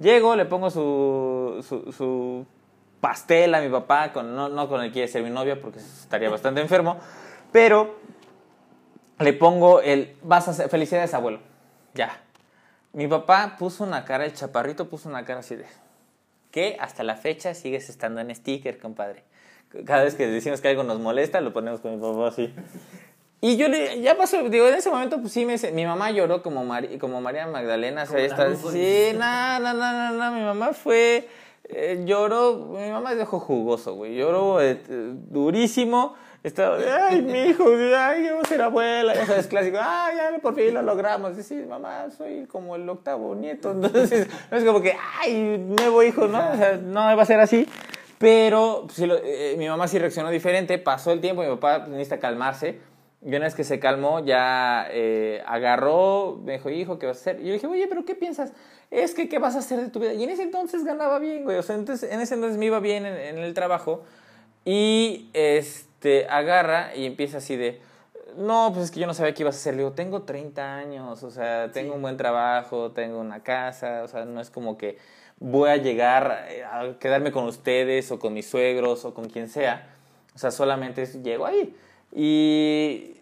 llego, 0.00 0.36
le 0.36 0.44
pongo 0.44 0.70
su, 0.70 1.64
su, 1.96 2.46
pastel 3.00 3.54
a 3.54 3.60
mi 3.60 3.68
papá, 3.68 4.12
con, 4.12 4.34
no, 4.34 4.48
no 4.48 4.68
con 4.68 4.80
el 4.80 4.88
que 4.88 4.94
quiere 4.94 5.08
ser 5.08 5.22
mi 5.22 5.30
novia, 5.30 5.60
porque 5.60 5.78
estaría 5.78 6.28
bastante 6.28 6.60
enfermo, 6.60 6.98
pero 7.52 7.96
le 9.18 9.32
pongo 9.32 9.80
el, 9.80 10.16
vas 10.22 10.48
a 10.48 10.50
hacer, 10.52 10.68
felicidades 10.68 11.14
abuelo, 11.14 11.40
ya. 11.94 12.22
Mi 12.92 13.06
papá 13.06 13.56
puso 13.58 13.84
una 13.84 14.04
cara, 14.04 14.24
el 14.24 14.32
chaparrito 14.32 14.88
puso 14.88 15.08
una 15.08 15.24
cara 15.24 15.40
así 15.40 15.54
de, 15.54 15.66
que 16.50 16.76
hasta 16.80 17.04
la 17.04 17.16
fecha 17.16 17.54
sigues 17.54 17.90
estando 17.90 18.20
en 18.20 18.34
sticker, 18.34 18.78
compadre. 18.78 19.24
Cada 19.84 20.04
vez 20.04 20.14
que 20.14 20.26
decimos 20.26 20.60
que 20.60 20.68
algo 20.68 20.82
nos 20.82 21.00
molesta, 21.00 21.40
lo 21.40 21.52
ponemos 21.52 21.80
con 21.80 21.94
mi 21.94 22.00
papá 22.00 22.28
así. 22.28 22.54
Y 23.40 23.56
yo 23.58 23.68
le, 23.68 24.00
ya 24.00 24.16
pasó, 24.16 24.42
digo, 24.48 24.66
en 24.66 24.74
ese 24.74 24.90
momento, 24.90 25.20
pues 25.20 25.32
sí, 25.32 25.44
me, 25.44 25.56
mi 25.72 25.84
mamá 25.84 26.10
lloró 26.10 26.42
como, 26.42 26.64
Mari- 26.64 26.98
como 26.98 27.20
María 27.20 27.46
Magdalena. 27.46 28.04
o 28.04 28.06
sea, 28.06 28.18
güey. 28.62 28.74
sí, 29.12 29.16
no, 29.18 29.60
no, 29.60 29.74
no, 29.74 29.92
no, 29.92 30.10
no, 30.12 30.32
mi 30.32 30.40
mamá 30.42 30.72
fue, 30.72 31.28
eh, 31.68 32.02
lloró, 32.06 32.56
mi 32.56 32.90
mamá 32.90 33.10
es 33.12 33.18
de 33.18 33.22
ojo 33.24 33.38
jugoso, 33.38 33.94
güey, 33.94 34.16
lloró 34.16 34.60
eh, 34.62 34.80
durísimo. 34.88 36.14
Estaba, 36.42 36.78
ay, 37.08 37.22
mi 37.22 37.40
hijo, 37.40 37.64
ay, 37.96 38.24
yo 38.26 38.34
voy 38.36 38.42
a 38.44 38.48
ser 38.48 38.62
abuela, 38.62 39.14
ya 39.14 39.26
sabes, 39.26 39.48
clásico, 39.48 39.78
ay, 39.80 40.14
ya 40.16 40.38
por 40.38 40.54
fin 40.54 40.72
lo 40.72 40.80
logramos. 40.82 41.36
Y 41.36 41.42
sí, 41.42 41.56
mamá, 41.68 42.06
soy 42.16 42.46
como 42.46 42.76
el 42.76 42.88
octavo 42.88 43.34
nieto. 43.34 43.70
Entonces, 43.72 44.28
no 44.50 44.56
es 44.56 44.64
como 44.64 44.80
que, 44.80 44.96
ay, 45.20 45.58
nuevo 45.58 46.04
hijo, 46.04 46.28
¿no? 46.28 46.38
O 46.52 46.56
sea, 46.56 46.76
no 46.76 47.00
va 47.16 47.20
a 47.22 47.26
ser 47.26 47.40
así. 47.40 47.66
Pero 48.18 48.86
sí 48.92 49.06
lo- 49.06 49.16
eh, 49.22 49.56
mi 49.58 49.68
mamá 49.68 49.88
sí 49.88 49.98
reaccionó 49.98 50.30
diferente, 50.30 50.78
pasó 50.78 51.10
el 51.10 51.20
tiempo, 51.20 51.42
mi 51.42 51.48
papá 51.48 51.80
pues, 51.80 51.88
necesita 51.90 52.18
calmarse. 52.20 52.78
Y 53.26 53.30
una 53.30 53.40
vez 53.46 53.56
que 53.56 53.64
se 53.64 53.80
calmó, 53.80 54.20
ya 54.24 54.86
eh, 54.90 55.42
agarró, 55.46 56.38
me 56.44 56.52
dijo, 56.54 56.70
hijo, 56.70 56.98
¿qué 57.00 57.06
vas 57.06 57.16
a 57.16 57.20
hacer? 57.20 57.40
Y 57.42 57.46
yo 57.48 57.54
dije, 57.54 57.66
oye, 57.66 57.88
pero 57.88 58.04
¿qué 58.04 58.14
piensas? 58.14 58.52
Es 58.92 59.14
que, 59.14 59.28
¿qué 59.28 59.40
vas 59.40 59.56
a 59.56 59.58
hacer 59.58 59.80
de 59.80 59.88
tu 59.88 59.98
vida? 59.98 60.14
Y 60.14 60.22
en 60.22 60.30
ese 60.30 60.44
entonces 60.44 60.84
ganaba 60.84 61.18
bien, 61.18 61.42
güey. 61.42 61.56
O 61.58 61.62
sea, 61.64 61.74
entonces, 61.74 62.08
en 62.12 62.20
ese 62.20 62.34
entonces 62.34 62.56
me 62.56 62.66
iba 62.66 62.78
bien 62.78 63.04
en, 63.04 63.16
en 63.16 63.38
el 63.38 63.52
trabajo. 63.52 64.04
Y 64.64 65.28
este, 65.32 66.26
agarra 66.28 66.94
y 66.94 67.04
empieza 67.04 67.38
así 67.38 67.56
de, 67.56 67.80
no, 68.36 68.70
pues 68.72 68.84
es 68.86 68.90
que 68.92 69.00
yo 69.00 69.08
no 69.08 69.14
sabía 69.14 69.34
qué 69.34 69.42
ibas 69.42 69.56
a 69.56 69.58
hacer. 69.58 69.74
Le 69.74 69.78
digo, 69.78 69.92
tengo 69.92 70.22
30 70.22 70.76
años, 70.76 71.22
o 71.24 71.30
sea, 71.32 71.72
tengo 71.72 71.94
un 71.94 72.02
buen 72.02 72.16
trabajo, 72.16 72.92
tengo 72.92 73.18
una 73.18 73.42
casa, 73.42 74.02
o 74.04 74.08
sea, 74.08 74.24
no 74.24 74.40
es 74.40 74.50
como 74.50 74.78
que 74.78 74.98
voy 75.40 75.70
a 75.70 75.76
llegar 75.78 76.46
eh, 76.48 76.62
a 76.64 76.96
quedarme 77.00 77.32
con 77.32 77.44
ustedes 77.46 78.10
o 78.12 78.20
con 78.20 78.34
mis 78.34 78.46
suegros 78.48 79.04
o 79.04 79.14
con 79.14 79.28
quien 79.28 79.48
sea. 79.48 79.88
O 80.34 80.38
sea, 80.38 80.52
solamente 80.52 81.02
es- 81.02 81.22
llego 81.24 81.44
ahí. 81.44 81.74
Y 82.12 83.15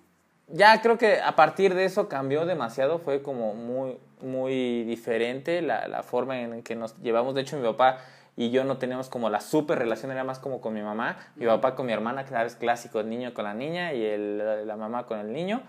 ya 0.49 0.81
creo 0.83 0.99
que 0.99 1.21
a 1.21 1.37
partir 1.37 1.75
de 1.75 1.85
eso 1.85 2.09
cambió 2.09 2.47
demasiado, 2.47 2.99
fue 2.99 3.23
como 3.23 3.55
muy, 3.55 3.99
muy 4.21 4.85
diferente 4.85 5.63
la, 5.63 5.89
la 5.89 6.03
forma 6.03 6.41
en 6.41 6.63
que 6.63 6.75
nos 6.77 6.97
llevamos. 7.03 7.35
De 7.35 7.41
hecho, 7.43 7.57
mi 7.57 7.63
papá 7.65 7.99
y 8.37 8.51
yo 8.51 8.65
no 8.65 8.79
teníamos 8.79 9.09
como 9.09 9.31
la 9.31 9.41
super 9.41 9.79
relación, 9.79 10.11
era 10.11 10.25
más 10.25 10.39
como 10.41 10.61
con 10.61 10.75
mi 10.75 10.83
mamá, 10.83 11.17
mi 11.37 11.47
papá 11.47 11.77
con 11.77 11.87
mi 11.87 11.93
hermana, 11.93 12.25
que 12.25 12.31
sabes, 12.31 12.57
clásico, 12.57 13.01
el 13.01 13.09
niño 13.09 13.33
con 13.33 13.45
la 13.45 13.55
niña 13.55 13.93
y 13.93 14.05
el- 14.05 14.67
la 14.67 14.77
mamá 14.77 15.07
con 15.07 15.19
el 15.21 15.33
niño. 15.33 15.63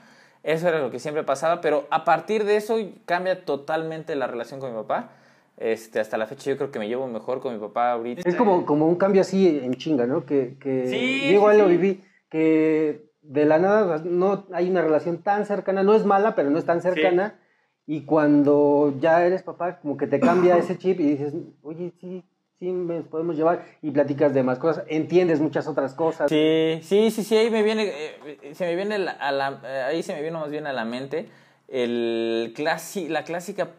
Eso 0.44 0.67
era 0.67 0.79
lo 0.79 0.91
que 0.91 1.00
siempre 1.00 1.24
pasaba, 1.24 1.62
pero 1.62 1.88
a 1.89 2.05
partir 2.05 2.44
de 2.44 2.55
eso 2.55 2.77
cambia 3.05 3.46
totalmente 3.46 4.15
la 4.15 4.27
relación 4.27 4.60
con 4.60 4.72
mi 4.72 4.77
papá. 4.82 5.10
Este, 5.58 6.00
hasta 6.00 6.17
la 6.17 6.27
fecha 6.27 6.51
yo 6.51 6.58
creo 6.58 6.70
que 6.72 6.79
me 6.79 6.88
llevo 6.88 7.08
mejor 7.08 7.39
con 7.39 7.53
mi 7.53 7.60
papá 7.60 7.91
ahorita. 7.91 8.22
Es 8.27 8.36
como, 8.36 8.65
como 8.65 8.88
un 8.88 8.96
cambio 8.96 9.22
así 9.22 9.60
en 9.63 9.74
chinga, 9.75 10.05
¿no? 10.05 10.25
Que, 10.25 10.55
que 10.60 10.86
Sí, 10.88 11.27
yo 11.27 11.34
igual 11.34 11.55
sí, 11.55 11.62
lo 11.62 11.67
viví, 11.67 12.03
que 12.29 13.04
de 13.27 13.46
la 13.46 13.60
nada 13.60 14.01
no 14.03 14.46
hay 14.53 14.70
una 14.70 14.82
relación 14.82 15.22
tan 15.24 15.46
cercana, 15.46 15.84
no 15.84 15.96
es 15.96 16.05
mala, 16.05 16.36
pero 16.36 16.50
no 16.50 16.58
es 16.58 16.65
tan 16.65 16.82
cercana. 16.82 17.39
Y 17.88 18.01
cuando 18.01 18.96
ya 19.00 19.24
eres 19.25 19.44
papá, 19.44 19.79
como 19.79 19.98
que 19.98 20.08
te 20.08 20.20
cambia 20.20 20.58
ese 20.58 20.77
chip 20.77 21.00
y 21.00 21.12
dices, 21.12 21.34
oye, 21.62 21.94
sí, 22.00 22.24
sí, 22.60 22.72
nos 22.72 23.05
podemos 23.08 23.36
llevar 23.36 23.65
y 23.82 23.91
platicas 23.91 24.34
de 24.34 24.44
más 24.44 24.60
cosas, 24.60 24.86
entiendes 24.88 25.39
muchas 25.39 25.67
otras 25.67 25.94
cosas. 25.94 26.29
Sí, 26.29 26.79
sí, 26.82 27.12
sí, 27.12 27.24
sí, 27.24 27.38
ahí 27.38 27.50
me 27.50 27.63
viene, 27.63 27.91
eh, 27.94 28.53
se 28.53 28.65
me 28.65 28.75
viene 28.75 28.96
a 28.96 29.32
la, 29.32 29.62
eh, 29.63 29.84
ahí 29.84 30.03
se 30.03 30.13
me 30.13 30.22
vino 30.22 30.39
más 30.39 30.50
bien 30.50 30.67
a 30.67 30.74
la 30.74 30.86
mente 30.86 31.29
el 31.67 32.53
clasi, 32.55 33.08
la 33.08 33.24
clásica 33.24 33.70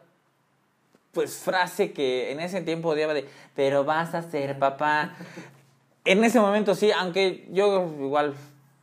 pues 1.12 1.38
frase 1.38 1.93
que 1.93 2.31
en 2.33 2.41
ese 2.41 2.61
tiempo 2.61 2.91
odiaba 2.91 3.15
de, 3.15 3.26
pero 3.55 3.85
vas 3.85 4.15
a 4.15 4.23
ser 4.23 4.59
papá. 4.59 5.15
En 6.09 6.23
ese 6.23 6.38
momento 6.38 6.76
sí, 6.76 6.93
aunque 6.93 7.49
yo 7.50 7.93
igual, 8.00 8.37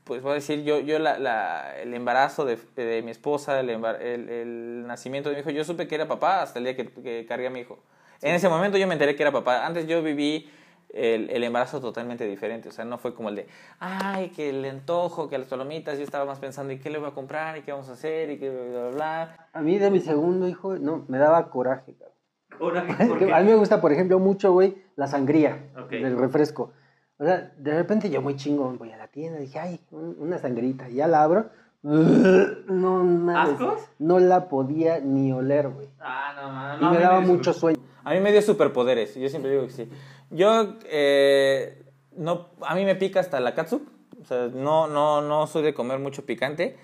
pues 0.03 0.21
voy 0.21 0.31
a 0.31 0.35
decir, 0.35 0.63
yo, 0.63 0.79
yo 0.79 0.99
la, 0.99 1.17
la- 1.19 1.77
el 1.79 1.93
embarazo 1.93 2.45
de, 2.45 2.57
de 2.75 3.01
mi 3.01 3.11
esposa, 3.11 3.59
el, 3.59 3.69
embar- 3.69 4.01
el, 4.01 4.29
el 4.29 4.87
nacimiento 4.87 5.29
de 5.29 5.35
mi 5.35 5.41
hijo, 5.41 5.49
yo 5.51 5.63
supe 5.63 5.87
que 5.87 5.95
era 5.95 6.07
papá 6.07 6.41
hasta 6.41 6.59
el 6.59 6.65
día 6.65 6.75
que, 6.75 6.87
que 6.89 7.25
cargué 7.25 7.47
a 7.47 7.49
mi 7.49 7.61
hijo. 7.61 7.79
En 8.21 8.35
ese 8.35 8.47
momento 8.49 8.77
yo 8.77 8.87
me 8.87 8.93
enteré 8.93 9.15
que 9.15 9.23
era 9.23 9.31
papá. 9.31 9.65
Antes 9.65 9.85
yo 9.87 10.01
viví 10.01 10.49
el, 10.93 11.29
el 11.29 11.43
embarazo 11.43 11.81
totalmente 11.81 12.25
diferente. 12.25 12.69
O 12.69 12.71
sea, 12.71 12.85
no 12.85 12.97
fue 12.97 13.13
como 13.13 13.29
el 13.29 13.35
de, 13.35 13.47
ay, 13.79 14.29
que 14.29 14.49
el 14.49 14.63
antojo, 14.65 15.27
que 15.29 15.37
las 15.37 15.47
palomitas. 15.47 15.97
Yo 15.97 16.03
estaba 16.03 16.23
más 16.25 16.39
pensando, 16.39 16.71
¿y 16.73 16.79
qué 16.79 16.89
le 16.89 16.99
voy 16.99 17.09
a 17.09 17.13
comprar? 17.13 17.57
¿Y 17.57 17.61
qué 17.63 17.71
vamos 17.71 17.89
a 17.89 17.93
hacer? 17.93 18.29
¿Y 18.29 18.37
qué 18.39 18.49
bla, 18.49 18.81
bla, 18.81 18.89
bla? 18.91 19.49
A 19.53 19.61
mí 19.61 19.77
de 19.77 19.89
mi 19.91 19.99
segundo 19.99 20.47
hijo, 20.47 20.75
no, 20.77 21.03
me 21.07 21.17
daba 21.17 21.49
coraje, 21.49 21.93
cabrón. 21.95 22.17
Coraje, 22.57 23.05
¿por 23.07 23.19
qué? 23.19 23.33
A 23.33 23.39
mí 23.41 23.49
me 23.49 23.55
gusta, 23.55 23.81
por 23.81 23.91
ejemplo, 23.91 24.19
mucho, 24.19 24.53
güey, 24.53 24.75
la 24.95 25.07
sangría 25.07 25.69
Ok. 25.77 25.89
del 25.91 26.17
refresco. 26.17 26.71
O 27.19 27.23
sea, 27.25 27.51
de 27.57 27.73
repente 27.75 28.09
yo 28.09 28.21
muy 28.21 28.35
chingón 28.35 28.77
voy 28.77 28.91
a 28.91 28.97
la 28.97 29.07
tienda, 29.07 29.39
dije, 29.39 29.59
ay, 29.59 29.79
un- 29.91 30.15
una 30.19 30.37
sangrita, 30.39 30.89
y 30.89 30.95
ya 30.95 31.07
la 31.07 31.23
abro. 31.23 31.49
No, 31.83 33.03
mames, 33.03 33.53
¿Ascos? 33.53 33.81
no 33.99 34.19
la 34.19 34.47
podía 34.47 34.99
ni 34.99 35.31
oler, 35.31 35.69
güey. 35.69 35.89
Ah, 35.99 36.33
no, 36.35 36.77
no, 36.77 36.77
Y 36.77 36.81
no. 36.85 36.91
me 36.91 36.99
daba 36.99 37.19
mucho 37.21 37.53
sueño. 37.53 37.79
A 38.03 38.13
mí 38.13 38.19
me 38.19 38.31
dio 38.31 38.41
superpoderes. 38.41 39.15
Yo 39.15 39.29
siempre 39.29 39.51
digo 39.51 39.63
que 39.65 39.71
sí. 39.71 39.89
Yo, 40.29 40.75
eh, 40.85 41.83
no, 42.15 42.47
a 42.61 42.75
mí 42.75 42.85
me 42.85 42.95
pica 42.95 43.19
hasta 43.19 43.39
la 43.39 43.53
catsup. 43.53 43.87
O 44.21 44.25
sea, 44.25 44.47
no, 44.47 44.87
no, 44.87 45.21
no 45.21 45.47
soy 45.47 45.63
de 45.63 45.73
comer 45.73 45.99
mucho 45.99 46.25
picante. 46.25 46.77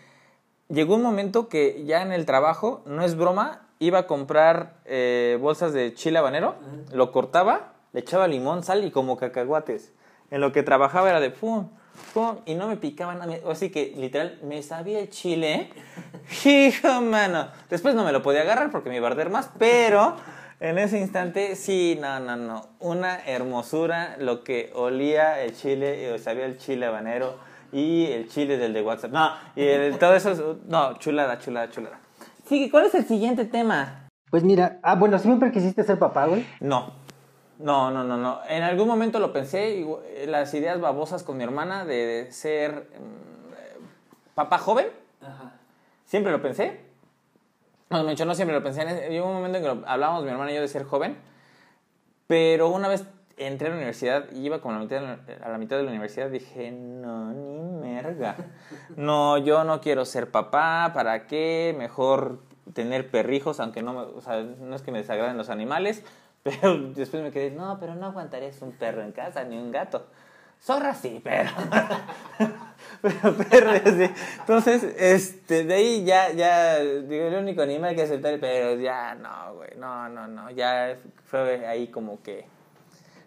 Llegó 0.67 0.95
un 0.95 1.01
momento 1.01 1.47
que 1.49 1.83
ya 1.85 2.01
en 2.01 2.11
el 2.11 2.25
trabajo, 2.25 2.83
no 2.85 3.01
es 3.01 3.15
broma, 3.15 3.67
iba 3.79 3.99
a 3.99 4.07
comprar 4.07 4.75
eh, 4.85 5.37
bolsas 5.41 5.73
de 5.73 5.93
chile 5.93 6.19
habanero, 6.19 6.55
lo 6.93 7.11
cortaba, 7.11 7.73
le 7.93 8.01
echaba 8.01 8.27
limón, 8.27 8.63
sal 8.63 8.83
y 8.83 8.91
como 8.91 9.17
cacahuates. 9.17 9.93
En 10.31 10.41
lo 10.41 10.51
que 10.51 10.63
trabajaba 10.63 11.09
era 11.09 11.19
de 11.19 11.31
pum, 11.31 11.69
pum, 12.13 12.37
y 12.45 12.55
no 12.55 12.67
me 12.67 12.77
picaba 12.77 13.15
nada. 13.15 13.35
Así 13.49 13.69
que 13.69 13.93
literal 13.97 14.39
me 14.43 14.61
sabía 14.63 14.99
el 14.99 15.09
chile. 15.09 15.69
Hijo, 16.45 17.01
mano. 17.01 17.47
Después 17.69 17.95
no 17.95 18.03
me 18.03 18.11
lo 18.11 18.21
podía 18.21 18.41
agarrar 18.41 18.71
porque 18.71 18.89
me 18.89 18.97
iba 18.97 19.07
a 19.07 19.11
arder 19.11 19.29
más, 19.29 19.49
pero 19.57 20.15
en 20.59 20.77
ese 20.77 20.99
instante 20.99 21.55
sí, 21.55 21.97
no, 21.99 22.19
no, 22.19 22.35
no. 22.35 22.67
Una 22.79 23.19
hermosura 23.25 24.15
lo 24.19 24.43
que 24.43 24.71
olía 24.75 25.41
el 25.41 25.55
chile, 25.55 26.13
eh, 26.13 26.19
sabía 26.19 26.45
el 26.45 26.57
chile 26.57 26.85
habanero 26.85 27.37
y 27.71 28.05
el 28.07 28.27
chile 28.29 28.57
del 28.57 28.73
de 28.73 28.81
WhatsApp. 28.81 29.11
No, 29.11 29.31
y 29.55 29.63
el- 29.63 29.97
todo 29.97 30.15
eso, 30.15 30.31
es- 30.31 30.41
no, 30.67 30.97
chulada, 30.99 31.39
chulada, 31.39 31.69
chulada. 31.69 31.99
Sí, 32.47 32.69
¿cuál 32.69 32.85
es 32.85 32.95
el 32.95 33.05
siguiente 33.05 33.45
tema? 33.45 34.07
Pues 34.31 34.43
mira, 34.43 34.79
ah, 34.83 34.95
bueno, 34.95 35.17
siempre 35.19 35.51
quisiste 35.51 35.83
ser 35.83 35.97
papá, 35.99 36.25
güey. 36.27 36.45
No, 36.59 36.93
No, 37.59 37.91
no, 37.91 38.03
no, 38.03 38.17
no. 38.17 38.39
En 38.47 38.63
algún 38.63 38.87
momento 38.87 39.19
lo 39.19 39.33
pensé, 39.33 39.85
las 40.27 40.53
ideas 40.53 40.79
babosas 40.79 41.23
con 41.23 41.37
mi 41.37 41.43
hermana 41.43 41.85
de 41.85 42.27
ser 42.31 42.89
mm, 42.97 44.33
papá 44.33 44.57
joven. 44.57 44.87
Ajá. 45.21 45.51
Siempre 46.05 46.31
lo 46.31 46.41
pensé. 46.41 46.79
No, 47.89 48.11
yo 48.13 48.25
no 48.25 48.33
siempre 48.33 48.55
lo 48.55 48.63
pensé. 48.63 48.81
Hubo 49.19 49.27
un 49.27 49.33
momento 49.35 49.57
en 49.57 49.63
que 49.63 49.85
hablábamos 49.87 50.23
mi 50.23 50.29
hermana 50.29 50.51
y 50.51 50.55
yo 50.55 50.61
de 50.61 50.67
ser 50.69 50.85
joven. 50.85 51.17
Pero 52.27 52.69
una 52.69 52.87
vez 52.87 53.05
entré 53.37 53.67
a 53.67 53.71
la 53.71 53.77
universidad 53.77 54.31
y 54.31 54.45
iba 54.45 54.61
como 54.61 54.75
a 54.75 54.77
la 54.77 54.83
mitad 54.83 55.01
de 55.01 55.07
la, 55.07 55.45
a 55.45 55.49
la 55.49 55.57
mitad 55.57 55.77
de 55.77 55.83
la 55.83 55.89
universidad, 55.89 56.29
dije, 56.29 56.71
no, 56.71 57.31
ni 57.33 57.91
merga. 57.91 58.35
No, 58.95 59.37
yo 59.37 59.63
no 59.63 59.81
quiero 59.81 60.05
ser 60.05 60.31
papá, 60.31 60.91
¿para 60.93 61.27
qué? 61.27 61.75
Mejor 61.77 62.39
tener 62.73 63.09
perrijos, 63.09 63.59
aunque 63.59 63.81
no, 63.81 63.97
o 64.15 64.21
sea, 64.21 64.41
no 64.41 64.75
es 64.75 64.81
que 64.81 64.91
me 64.91 64.99
desagraden 64.99 65.37
los 65.37 65.49
animales, 65.49 66.03
pero 66.49 66.77
después 66.95 67.23
me 67.23 67.31
quedé, 67.31 67.51
no, 67.51 67.77
pero 67.79 67.95
no 67.95 68.07
aguantarías 68.07 68.61
un 68.61 68.71
perro 68.73 69.01
en 69.01 69.11
casa 69.11 69.43
ni 69.43 69.57
un 69.57 69.71
gato. 69.71 70.07
Zorra 70.61 70.93
sí, 70.93 71.21
pero. 71.23 71.49
pero 73.01 73.33
perro 73.33 73.71
sí. 73.85 74.11
Entonces, 74.39 74.83
este, 74.97 75.63
de 75.63 75.73
ahí 75.73 76.03
ya, 76.03 76.31
ya, 76.31 76.79
digo, 76.79 77.27
el 77.27 77.35
único 77.35 77.61
animal 77.61 77.95
que 77.95 78.01
aceptar, 78.01 78.37
pero 78.39 78.75
ya 78.79 79.15
no, 79.15 79.55
güey, 79.55 79.69
no, 79.77 80.09
no, 80.09 80.27
no. 80.27 80.51
Ya 80.51 80.97
fue 81.25 81.65
ahí 81.65 81.87
como 81.87 82.21
que 82.21 82.45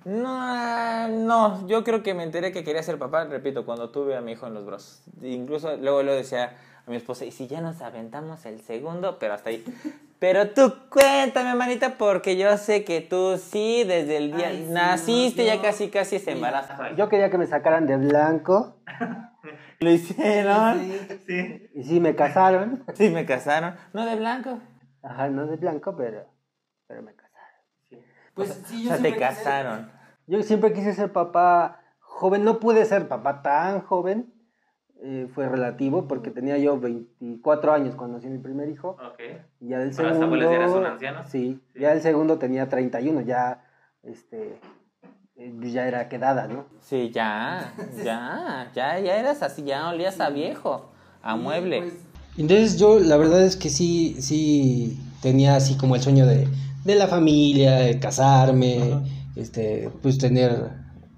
no, 0.04 1.08
no, 1.08 1.66
yo 1.68 1.84
creo 1.84 2.02
que 2.02 2.12
me 2.12 2.24
enteré 2.24 2.50
que 2.50 2.64
quería 2.64 2.82
ser 2.82 2.98
papá, 2.98 3.24
repito, 3.24 3.64
cuando 3.64 3.90
tuve 3.90 4.16
a 4.16 4.20
mi 4.20 4.32
hijo 4.32 4.46
en 4.48 4.54
los 4.54 4.66
brazos. 4.66 5.02
Incluso 5.22 5.76
luego 5.76 6.02
lo 6.02 6.12
decía 6.12 6.56
a 6.86 6.90
mi 6.90 6.96
esposa, 6.96 7.24
y 7.24 7.30
si 7.30 7.46
ya 7.46 7.60
nos 7.60 7.80
aventamos 7.82 8.44
el 8.46 8.60
segundo, 8.60 9.18
pero 9.18 9.34
hasta 9.34 9.50
ahí. 9.50 9.64
Pero 10.18 10.50
tú 10.50 10.72
cuéntame, 10.88 11.52
manita, 11.56 11.98
porque 11.98 12.36
yo 12.36 12.56
sé 12.56 12.84
que 12.84 13.00
tú 13.00 13.38
sí, 13.38 13.82
desde 13.82 14.18
el 14.18 14.32
día 14.32 14.52
naciste, 14.68 15.44
ya 15.44 15.60
casi 15.60 15.90
casi 15.90 16.20
se 16.20 16.30
embaraza. 16.30 16.92
Yo 16.92 17.08
quería 17.08 17.28
que 17.28 17.38
me 17.38 17.48
sacaran 17.48 17.88
de 17.88 17.96
blanco. 17.96 18.76
Lo 19.80 19.90
hicieron. 19.90 20.80
Sí. 21.26 21.68
Y 21.74 21.82
sí, 21.82 21.98
me 21.98 22.14
casaron. 22.14 22.84
Sí, 22.94 23.10
me 23.10 23.26
casaron. 23.26 23.74
No 23.92 24.06
de 24.06 24.14
blanco. 24.14 24.60
Ajá, 25.02 25.28
no 25.28 25.48
de 25.48 25.56
blanco, 25.56 25.96
pero, 25.96 26.24
pero 26.86 27.02
me 27.02 27.12
pues 28.34 28.62
sí, 28.66 28.84
yo 28.84 28.92
o 28.92 28.94
sea, 28.94 29.02
te 29.02 29.16
casaron. 29.16 29.90
yo 30.26 30.42
siempre 30.42 30.72
quise 30.72 30.94
ser 30.94 31.12
papá 31.12 31.80
joven, 32.00 32.44
no 32.44 32.60
pude 32.60 32.84
ser 32.84 33.08
papá 33.08 33.42
tan 33.42 33.82
joven, 33.82 34.32
eh, 35.02 35.28
fue 35.34 35.48
relativo 35.48 36.06
porque 36.06 36.30
tenía 36.30 36.58
yo 36.58 36.78
24 36.78 37.72
años 37.72 37.94
cuando 37.94 38.16
nací 38.16 38.28
mi 38.28 38.38
primer 38.38 38.68
hijo. 38.68 38.96
Ok. 39.04 39.20
Y 39.60 39.68
ya 39.68 39.78
del 39.78 39.92
segundo. 39.94 40.36
¿Las 40.36 40.50
eras 40.50 40.70
un 40.72 40.86
anciano? 40.86 41.24
Sí, 41.26 41.60
ya 41.74 41.92
el 41.92 42.00
segundo 42.00 42.38
tenía 42.38 42.68
31, 42.68 43.20
ya, 43.22 43.64
este, 44.02 44.58
eh, 45.36 45.54
ya 45.62 45.86
era 45.86 46.08
quedada, 46.08 46.48
¿no? 46.48 46.66
Sí, 46.80 47.10
ya, 47.12 47.72
ya, 48.04 48.70
ya, 48.74 48.98
ya 48.98 49.16
eras 49.16 49.42
así, 49.42 49.62
ya 49.64 49.88
olías 49.88 50.20
a 50.20 50.30
viejo, 50.30 50.92
a 51.22 51.36
mueble. 51.36 51.82
Pues, 51.82 51.94
Entonces 52.38 52.78
yo, 52.78 52.98
la 52.98 53.16
verdad 53.16 53.42
es 53.42 53.56
que 53.56 53.70
sí, 53.70 54.16
sí 54.20 54.98
tenía 55.20 55.56
así 55.56 55.76
como 55.76 55.96
el 55.96 56.02
sueño 56.02 56.26
de 56.26 56.46
de 56.84 56.94
la 56.94 57.06
familia, 57.06 57.76
de 57.76 57.98
casarme, 57.98 59.02
este, 59.36 59.90
pues 60.02 60.18
tener 60.18 60.70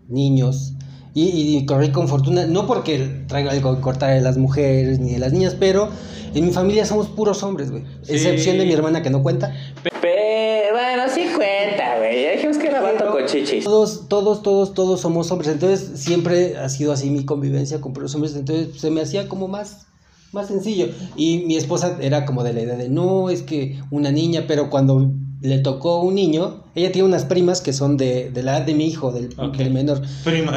niños. 0.08 0.74
Y, 1.14 1.56
y, 1.56 1.64
corrí 1.64 1.92
con 1.92 2.08
fortuna, 2.08 2.44
no 2.46 2.66
porque 2.66 2.98
traigo 3.28 3.50
algo 3.50 3.70
en 3.74 3.80
contra 3.80 4.08
de 4.08 4.20
las 4.20 4.36
mujeres 4.36 4.98
ni 4.98 5.12
de 5.12 5.18
las 5.20 5.32
niñas, 5.32 5.56
pero 5.58 5.88
en 6.34 6.44
mi 6.44 6.50
familia 6.52 6.84
somos 6.84 7.06
puros 7.06 7.44
hombres, 7.44 7.70
güey. 7.70 7.84
Excepción 8.08 8.58
de 8.58 8.66
mi 8.66 8.72
hermana 8.72 9.02
que 9.02 9.10
no 9.10 9.22
cuenta. 9.22 9.54
Pero, 9.84 10.72
bueno, 10.72 11.04
sí 11.14 11.28
cuenta, 11.36 11.98
güey. 11.98 12.32
Dijimos 12.32 12.58
que 12.58 12.66
era 12.66 12.80
vato 12.80 13.12
con 13.12 13.24
chichis. 13.26 13.62
Todos, 13.62 14.08
todos, 14.08 14.42
todos, 14.42 14.74
todos 14.74 15.00
somos 15.00 15.30
hombres. 15.30 15.52
Entonces, 15.52 16.00
siempre 16.00 16.56
ha 16.56 16.68
sido 16.68 16.92
así 16.92 17.10
mi 17.10 17.24
convivencia 17.24 17.80
con 17.80 17.92
puros 17.92 18.12
hombres. 18.16 18.34
Entonces, 18.34 18.80
se 18.80 18.90
me 18.90 19.00
hacía 19.00 19.28
como 19.28 19.46
más, 19.46 19.86
más 20.32 20.48
sencillo. 20.48 20.88
Y 21.14 21.44
mi 21.46 21.54
esposa 21.54 21.96
era 22.00 22.26
como 22.26 22.42
de 22.42 22.52
la 22.52 22.62
idea 22.62 22.76
de, 22.76 22.88
no, 22.88 23.30
es 23.30 23.42
que 23.42 23.78
una 23.92 24.10
niña, 24.10 24.46
pero 24.48 24.70
cuando 24.70 25.12
le 25.40 25.58
tocó 25.58 26.00
un 26.00 26.14
niño, 26.14 26.64
ella 26.74 26.92
tiene 26.92 27.08
unas 27.08 27.24
primas 27.24 27.60
que 27.60 27.72
son 27.72 27.96
de, 27.96 28.30
de 28.30 28.42
la 28.42 28.58
edad 28.58 28.66
de 28.66 28.74
mi 28.74 28.86
hijo, 28.86 29.12
del, 29.12 29.34
menor. 29.70 30.02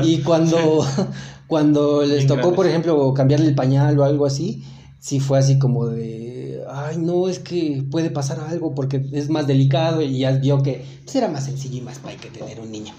Y 0.04 0.20
cuando, 0.20 0.86
cuando 1.48 2.04
les 2.04 2.28
tocó, 2.28 2.54
por 2.54 2.68
ejemplo, 2.68 3.14
cambiarle 3.14 3.48
el 3.48 3.56
pañal 3.56 4.00
o 4.00 4.04
algo 4.04 4.26
así, 4.26 4.64
sí 5.00 5.20
fue 5.20 5.40
así 5.40 5.60
como 5.60 5.88
de, 5.88 6.62
ay, 6.70 6.98
no, 6.98 7.28
es 7.28 7.40
que 7.40 7.84
puede 7.90 8.10
pasar 8.10 8.40
algo 8.40 8.74
porque 8.76 9.02
es 9.14 9.30
más 9.30 9.48
delicado 9.48 10.02
y 10.02 10.20
ya 10.20 10.32
vio 10.32 10.62
que 10.64 10.84
pues, 11.04 11.16
era 11.16 11.28
más 11.28 11.46
sencillo 11.46 11.78
y 11.78 11.82
más 11.82 12.00
para 12.00 12.16
que 12.16 12.30
tener 12.30 12.60
un 12.60 12.72
niño. 12.72 12.94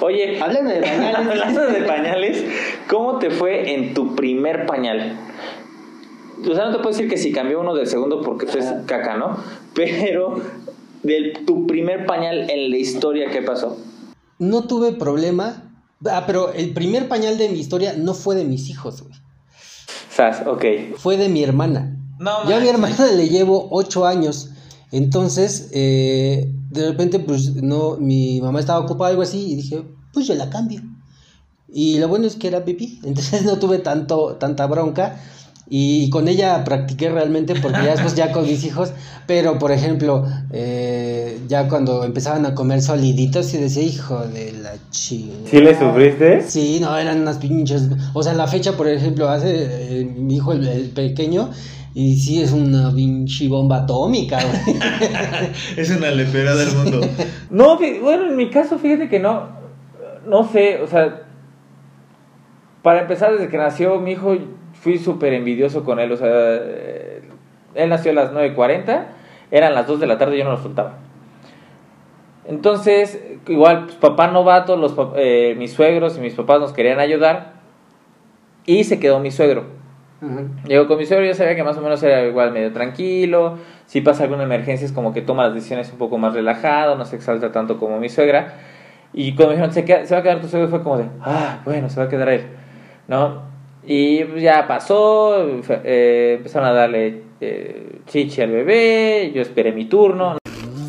Oye, 0.00 0.40
hablando 0.40 0.70
de 0.70 0.80
pañales, 0.80 1.16
hablando 1.28 1.66
de 1.66 1.82
pañales, 1.82 2.44
¿cómo 2.88 3.18
te 3.18 3.30
fue 3.30 3.74
en 3.74 3.94
tu 3.94 4.14
primer 4.14 4.66
pañal? 4.66 5.18
O 6.48 6.54
sea, 6.54 6.66
no 6.66 6.72
te 6.72 6.78
puedo 6.78 6.90
decir 6.90 7.08
que 7.08 7.18
si 7.18 7.32
cambió 7.32 7.60
uno 7.60 7.74
del 7.74 7.86
segundo 7.86 8.22
porque 8.22 8.46
es 8.46 8.64
caca, 8.86 9.16
¿no? 9.16 9.36
Pero 9.74 10.40
de 11.02 11.32
tu 11.46 11.66
primer 11.66 12.06
pañal 12.06 12.50
en 12.50 12.70
la 12.70 12.76
historia, 12.76 13.30
¿qué 13.30 13.42
pasó? 13.42 13.78
No 14.38 14.64
tuve 14.64 14.92
problema. 14.92 15.70
Ah, 16.10 16.24
pero 16.26 16.52
el 16.52 16.72
primer 16.72 17.08
pañal 17.08 17.36
de 17.36 17.48
mi 17.48 17.60
historia 17.60 17.94
no 17.96 18.14
fue 18.14 18.34
de 18.34 18.44
mis 18.44 18.68
hijos, 18.70 19.02
güey. 19.02 19.14
Sas, 20.10 20.46
ok. 20.46 20.64
Fue 20.96 21.16
de 21.16 21.28
mi 21.28 21.42
hermana. 21.42 21.96
No, 22.18 22.48
Yo 22.48 22.56
a 22.56 22.60
mi 22.60 22.68
hermana 22.68 23.06
le 23.12 23.28
llevo 23.28 23.68
ocho 23.70 24.06
años. 24.06 24.50
Entonces, 24.92 25.70
eh, 25.72 26.52
de 26.70 26.88
repente, 26.88 27.18
pues, 27.20 27.54
no, 27.56 27.96
mi 27.98 28.40
mamá 28.40 28.60
estaba 28.60 28.80
ocupada 28.80 29.10
algo 29.10 29.22
así 29.22 29.52
y 29.52 29.56
dije, 29.56 29.82
pues 30.12 30.26
yo 30.26 30.34
la 30.34 30.50
cambio. 30.50 30.82
Y 31.72 31.98
lo 31.98 32.08
bueno 32.08 32.26
es 32.26 32.36
que 32.36 32.48
era 32.48 32.64
pipí, 32.64 33.00
entonces 33.04 33.44
no 33.44 33.58
tuve 33.58 33.78
tanto, 33.78 34.36
tanta 34.36 34.66
bronca. 34.66 35.20
Y 35.72 36.10
con 36.10 36.26
ella 36.26 36.64
practiqué 36.64 37.10
realmente 37.10 37.54
porque 37.54 37.78
ya 37.84 37.92
después 37.92 38.16
ya 38.16 38.32
con 38.32 38.44
mis 38.44 38.64
hijos, 38.64 38.92
pero 39.28 39.56
por 39.60 39.70
ejemplo, 39.70 40.26
eh, 40.52 41.38
ya 41.46 41.68
cuando 41.68 42.02
empezaban 42.02 42.44
a 42.44 42.56
comer 42.56 42.82
soliditos 42.82 43.54
y 43.54 43.58
decía, 43.58 43.84
hijo 43.84 44.18
de 44.26 44.52
la 44.52 44.72
chingada. 44.90 45.48
¿Sí 45.48 45.60
le 45.60 45.78
sufriste? 45.78 46.42
Sí, 46.42 46.78
no, 46.80 46.98
eran 46.98 47.20
unas 47.20 47.36
pinches. 47.36 47.88
O 48.14 48.22
sea, 48.24 48.34
la 48.34 48.48
fecha, 48.48 48.76
por 48.76 48.88
ejemplo, 48.88 49.28
hace 49.28 50.00
eh, 50.00 50.04
mi 50.04 50.38
hijo 50.38 50.52
el, 50.52 50.90
pequeño. 50.90 51.50
Y 51.94 52.16
sí, 52.16 52.42
es 52.42 52.50
una 52.50 52.92
pinche 52.92 53.46
bomba 53.46 53.82
atómica, 53.82 54.38
es 55.76 55.90
una 55.90 56.10
lepera 56.10 56.56
del 56.56 56.74
mundo. 56.74 57.00
no, 57.50 57.78
bueno, 58.02 58.28
en 58.28 58.36
mi 58.36 58.50
caso, 58.50 58.76
fíjate 58.76 59.08
que 59.08 59.20
no. 59.20 59.48
No 60.26 60.50
sé, 60.50 60.82
o 60.82 60.88
sea. 60.88 61.29
Para 62.82 63.02
empezar, 63.02 63.32
desde 63.32 63.48
que 63.48 63.58
nació 63.58 63.98
mi 64.00 64.12
hijo, 64.12 64.36
fui 64.72 64.98
súper 64.98 65.34
envidioso 65.34 65.84
con 65.84 66.00
él. 66.00 66.10
O 66.12 66.16
sea, 66.16 66.28
eh, 66.30 67.22
él 67.74 67.88
nació 67.88 68.12
a 68.12 68.14
las 68.14 68.32
9.40, 68.32 69.06
eran 69.50 69.74
las 69.74 69.86
2 69.86 70.00
de 70.00 70.06
la 70.06 70.18
tarde 70.18 70.36
y 70.36 70.38
yo 70.38 70.44
no 70.44 70.52
lo 70.52 70.58
soltaba. 70.58 70.94
Entonces, 72.46 73.22
igual, 73.46 73.84
pues, 73.84 73.96
papá 73.96 74.28
novato, 74.28 74.76
los, 74.76 74.94
eh, 75.16 75.54
mis 75.58 75.72
suegros 75.72 76.16
y 76.16 76.20
mis 76.20 76.34
papás 76.34 76.60
nos 76.60 76.72
querían 76.72 76.98
ayudar 76.98 77.52
y 78.66 78.84
se 78.84 78.98
quedó 78.98 79.20
mi 79.20 79.30
suegro. 79.30 79.78
Llegó 80.66 80.86
con 80.86 80.98
mi 80.98 81.06
suegro, 81.06 81.24
yo 81.24 81.34
sabía 81.34 81.56
que 81.56 81.64
más 81.64 81.78
o 81.78 81.80
menos 81.80 82.02
era 82.02 82.26
igual 82.26 82.52
medio 82.52 82.72
tranquilo. 82.72 83.56
Si 83.86 84.02
pasa 84.02 84.24
alguna 84.24 84.42
emergencia, 84.42 84.84
es 84.84 84.92
como 84.92 85.14
que 85.14 85.22
toma 85.22 85.44
las 85.44 85.54
decisiones 85.54 85.90
un 85.92 85.98
poco 85.98 86.18
más 86.18 86.34
relajado, 86.34 86.94
no 86.94 87.06
se 87.06 87.16
exalta 87.16 87.52
tanto 87.52 87.78
como 87.78 87.98
mi 87.98 88.10
suegra. 88.10 88.54
Y 89.14 89.34
cuando 89.34 89.54
me 89.54 89.66
dijeron, 89.66 89.72
se, 89.72 90.06
se 90.06 90.14
va 90.14 90.20
a 90.20 90.22
quedar 90.22 90.40
tu 90.40 90.48
suegro, 90.48 90.68
fue 90.68 90.82
como 90.82 90.98
de, 90.98 91.06
ah, 91.22 91.60
bueno, 91.64 91.88
se 91.88 91.98
va 91.98 92.06
a 92.06 92.08
quedar 92.08 92.28
él. 92.28 92.59
¿No? 93.10 93.42
Y 93.84 94.22
pues, 94.22 94.40
ya 94.40 94.68
pasó, 94.68 95.44
eh, 95.82 96.34
empezaron 96.36 96.68
a 96.68 96.72
darle 96.72 97.22
eh, 97.40 97.98
chichi 98.06 98.40
al 98.40 98.52
bebé, 98.52 99.32
yo 99.34 99.42
esperé 99.42 99.72
mi 99.72 99.86
turno. 99.86 100.38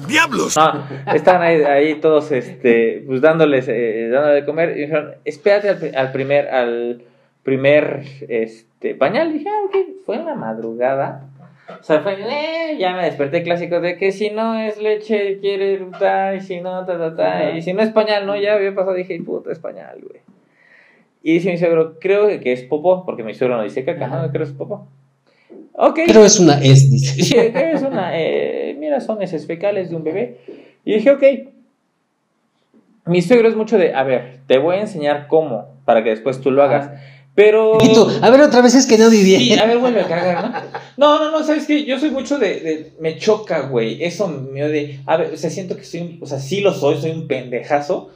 ¡Diablos! 0.08 0.56
No, 0.56 0.84
están 1.12 1.42
ahí, 1.42 1.64
ahí, 1.64 1.96
todos 1.96 2.32
este, 2.32 3.04
pues 3.08 3.22
dándoles 3.22 3.68
eh, 3.70 4.10
dándole 4.12 4.36
de 4.36 4.46
comer. 4.46 4.78
Y 4.78 4.82
dijeron, 4.82 5.16
espérate 5.26 5.70
al, 5.70 5.96
al, 5.96 6.12
primer, 6.12 6.50
al 6.50 7.02
primer 7.42 8.04
este, 8.30 8.94
pañal. 8.94 9.32
Y 9.32 9.40
dije, 9.40 9.50
ah, 9.50 9.66
ok, 9.66 9.76
fue 10.06 10.18
en 10.18 10.26
la 10.26 10.36
madrugada. 10.36 11.28
O 11.70 11.84
sea, 11.84 12.02
fue, 12.02 12.18
eh, 12.20 12.78
ya 12.78 12.94
me 12.94 13.06
desperté 13.06 13.42
clásico 13.42 13.80
de 13.80 13.98
que 13.98 14.12
si 14.12 14.30
no 14.30 14.60
es 14.60 14.80
leche, 14.80 15.40
quiere 15.40 15.74
eructar, 15.74 16.36
y 16.36 16.42
si 16.42 16.62
no, 16.62 16.86
ta, 16.86 17.00
ta, 17.00 17.16
ta. 17.16 17.52
Y 17.52 17.64
si 17.64 17.74
no 17.74 17.82
es 17.82 17.90
pañal, 17.90 18.28
no, 18.28 18.36
ya 18.36 18.54
había 18.54 18.76
pasado, 18.76 18.94
dije, 18.94 19.20
puta, 19.24 19.52
es 19.52 19.58
pañal, 19.58 20.02
güey. 20.04 20.22
Y 21.24 21.34
dice 21.34 21.52
mi 21.52 21.58
suegro, 21.58 22.00
creo 22.00 22.28
que 22.40 22.52
es 22.52 22.64
popó, 22.64 23.06
porque 23.06 23.24
mi 23.24 23.34
suegro 23.34 23.58
no 23.58 23.64
dice 23.64 23.84
caca, 23.86 24.08
no, 24.08 24.30
creo 24.32 24.44
que 24.46 24.52
es 24.52 24.58
popó. 24.58 24.88
Ok. 25.74 26.00
Pero 26.08 26.26
es 26.26 26.40
una 26.40 26.60
es, 26.62 26.90
dice. 26.90 27.24
Sí, 27.24 27.36
es 27.38 27.82
una, 27.84 28.12
eh, 28.20 28.76
mira, 28.80 29.00
son 29.02 29.22
heces 29.22 29.46
fecales 29.46 29.90
de 29.90 29.96
un 29.96 30.04
bebé. 30.04 30.40
Y 30.84 30.94
dije, 30.96 31.12
ok. 31.12 31.24
Mi 33.06 33.22
suegro 33.22 33.48
es 33.50 33.56
mucho 33.56 33.78
de, 33.78 33.94
a 33.94 34.04
ver, 34.04 34.40
te 34.48 34.58
voy 34.58 34.76
a 34.78 34.82
enseñar 34.82 35.28
cómo, 35.28 35.76
para 35.86 36.04
que 36.04 36.12
después 36.12 36.40
tú 36.42 36.52
lo 36.52 36.64
hagas. 36.64 36.92
Pero. 37.34 37.78
Y 37.82 37.94
tú, 37.94 38.08
a 38.22 38.30
ver, 38.30 38.42
otra 38.42 38.62
vez 38.62 38.76
es 38.76 38.86
que 38.86 38.98
no. 38.98 39.10
Sí, 39.10 39.54
a 39.58 39.66
ver, 39.66 39.78
vuelve 39.78 40.02
a 40.02 40.08
cagar, 40.08 40.44
¿no? 40.44 40.54
No, 40.98 41.20
no, 41.20 41.32
no, 41.32 41.44
¿sabes 41.46 41.66
qué? 41.66 41.86
Yo 41.86 41.98
soy 41.98 42.12
mucho 42.12 42.38
de. 42.38 42.60
de 42.60 42.94
me 43.00 43.18
choca, 43.18 43.62
güey. 43.62 44.04
Eso 44.04 44.28
me 44.28 44.68
de. 44.68 45.00
A 45.06 45.18
ver, 45.18 45.34
o 45.34 45.38
sea, 45.38 45.50
siento 45.50 45.78
que 45.78 45.84
soy. 45.84 46.02
un- 46.02 46.20
O 46.22 46.26
sea, 46.26 46.40
sí 46.40 46.60
lo 46.62 46.74
soy, 46.74 46.98
soy 47.00 47.12
un 47.12 47.28
pendejazo. 47.28 48.12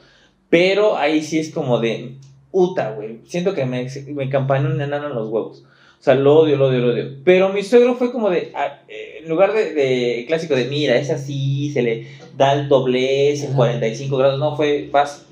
Pero 0.50 0.96
ahí 0.96 1.22
sí 1.22 1.38
es 1.38 1.50
como 1.50 1.80
de. 1.80 2.12
Uta, 2.58 2.92
güey. 2.92 3.18
Siento 3.26 3.52
que 3.52 3.66
me, 3.66 3.86
me 4.14 4.30
campañó 4.30 4.70
un 4.70 4.80
enano 4.80 5.08
en 5.08 5.14
los 5.14 5.28
huevos. 5.28 5.62
O 6.00 6.02
sea, 6.02 6.14
lo 6.14 6.38
odio, 6.38 6.56
lo 6.56 6.68
odio, 6.68 6.78
lo 6.78 6.94
odio. 6.94 7.16
Pero 7.22 7.50
mi 7.50 7.62
suegro 7.62 7.96
fue 7.96 8.10
como 8.10 8.30
de. 8.30 8.50
ah, 8.54 8.80
eh, 8.88 9.18
en 9.20 9.28
lugar 9.28 9.52
de, 9.52 9.74
de 9.74 10.24
clásico 10.26 10.54
de, 10.54 10.64
mira, 10.64 10.96
es 10.96 11.10
así, 11.10 11.70
se 11.70 11.82
le 11.82 12.06
da 12.34 12.54
el 12.54 12.70
doblez 12.70 13.42
en 13.42 13.48
Ajá. 13.48 13.56
45 13.56 14.16
grados. 14.16 14.40
No, 14.40 14.56
fue. 14.56 14.88
Vas. 14.90 15.26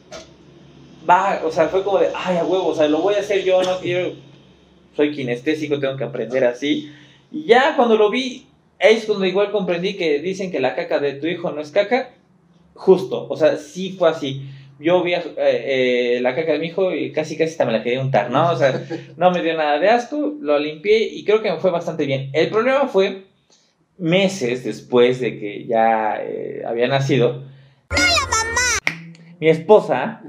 Va, 1.09 1.41
o 1.47 1.51
sea, 1.51 1.69
fue 1.69 1.83
como 1.83 1.99
de, 1.99 2.09
ay, 2.15 2.37
a 2.37 2.45
huevo, 2.45 2.67
o 2.67 2.75
sea, 2.75 2.89
lo 2.89 2.99
voy 2.99 3.15
a 3.15 3.21
hacer 3.21 3.43
yo, 3.43 3.63
no 3.63 3.79
quiero. 3.83 4.13
Soy 4.95 5.15
kinestésico, 5.15 5.81
tengo 5.81 5.97
que 5.97 6.05
aprender 6.05 6.45
así. 6.45 6.93
Y 7.33 7.47
ya 7.47 7.75
cuando 7.75 7.97
lo 7.97 8.11
vi, 8.11 8.45
es 8.79 9.07
cuando 9.07 9.25
igual 9.25 9.51
comprendí 9.51 9.95
que 9.95 10.21
dicen 10.21 10.53
que 10.53 10.61
la 10.61 10.75
caca 10.75 10.99
de 10.99 11.15
tu 11.15 11.27
hijo 11.27 11.51
no 11.53 11.63
es 11.63 11.71
caca. 11.71 12.11
Justo, 12.75 13.27
o 13.31 13.37
sea, 13.39 13.57
sí 13.57 13.97
fue 13.99 14.11
así. 14.11 14.43
Yo 14.79 15.03
vi 15.03 15.15
eh, 15.15 15.23
eh, 15.37 16.19
la 16.21 16.35
caca 16.35 16.53
de 16.53 16.59
mi 16.59 16.67
hijo 16.67 16.93
y 16.95 17.13
casi 17.13 17.37
casi 17.37 17.53
hasta 17.53 17.65
me 17.65 17.73
la 17.73 17.83
quería 17.83 18.01
untar, 18.01 18.31
¿no? 18.31 18.51
O 18.51 18.57
sea, 18.57 18.85
no 19.17 19.31
me 19.31 19.43
dio 19.43 19.57
nada 19.57 19.79
de 19.79 19.89
asco, 19.89 20.35
lo 20.41 20.59
limpié 20.59 20.99
y 21.05 21.25
creo 21.25 21.43
que 21.43 21.51
me 21.53 21.59
fue 21.59 21.71
bastante 21.71 22.07
bien. 22.07 22.31
El 22.33 22.49
problema 22.51 22.89
fue 22.89 23.25
meses 23.99 24.65
después 24.65 25.21
de 25.21 25.39
que 25.39 25.67
ya 25.67 26.17
eh, 26.23 26.63
había 26.67 26.89
nacido. 26.89 27.45
Mi 29.41 29.49
esposa 29.49 30.23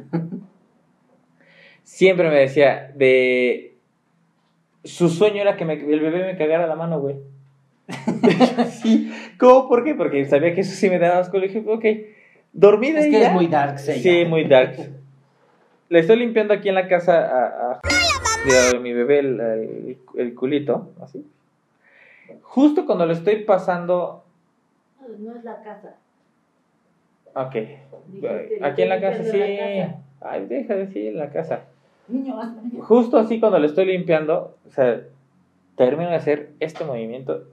siempre 1.84 2.30
me 2.30 2.36
decía 2.40 2.92
de 2.96 3.78
su 4.84 5.10
sueño 5.10 5.42
era 5.42 5.58
que 5.58 5.66
me- 5.66 5.74
el 5.74 6.00
bebé 6.00 6.26
me 6.26 6.38
cagara 6.38 6.68
la 6.68 6.76
mano, 6.76 7.00
güey. 7.00 7.16
sí. 8.82 9.12
¿Cómo? 9.40 9.68
¿Por 9.68 9.84
qué? 9.84 9.96
Porque 9.96 10.26
sabía 10.26 10.54
que 10.54 10.62
eso 10.62 10.76
sí 10.76 10.90
me 10.90 11.00
daba 11.00 11.20
asco. 11.20 11.38
Le 11.38 11.48
dije, 11.48 11.64
ok, 11.66 11.86
dormida 12.56 13.00
Es 13.00 13.06
que 13.06 13.20
ya. 13.20 13.28
es 13.28 13.34
muy 13.34 13.48
dark, 13.48 13.78
ella. 13.88 13.94
Sí, 14.02 14.26
muy 14.26 14.46
dark. 14.46 14.76
Le 15.89 16.00
estoy 16.00 16.15
limpiando 16.18 16.54
aquí 16.54 16.70
en 16.70 16.76
la 16.76 16.88
casa 16.88 17.76
a, 17.76 17.82
mi 18.82 18.94
bebé 18.94 19.20
el, 19.20 19.39
el- 19.39 19.98
el 20.18 20.34
culito, 20.36 20.91
así. 21.02 21.26
Justo 22.41 22.86
cuando 22.86 23.06
le 23.06 23.13
estoy 23.13 23.44
pasando, 23.44 24.24
No 25.20 25.36
es 25.36 25.44
la 25.44 25.62
casa. 25.62 25.96
ok, 27.36 27.54
Dijiste, 28.08 28.60
aquí 28.63 28.82
en 28.82 28.89
la 28.89 29.02
casa, 29.02 29.24
sí. 29.24 29.38
la 29.38 29.48
casa. 29.58 29.96
Ay, 30.22 30.46
deja 30.48 30.74
de 30.74 30.86
decir 30.88 31.08
en 31.08 31.18
la 31.20 31.30
casa. 31.30 31.62
Niño. 32.08 32.36
Justo 32.82 33.18
así 33.18 33.39
cuando 33.39 33.60
lo 33.60 33.65
estoy 33.68 33.86
limpiando, 33.86 34.56
o 34.68 34.72
sea, 34.72 35.02
termino 35.76 36.10
de 36.10 36.15
hacer 36.15 36.52
este 36.60 36.84
movimiento, 36.86 37.44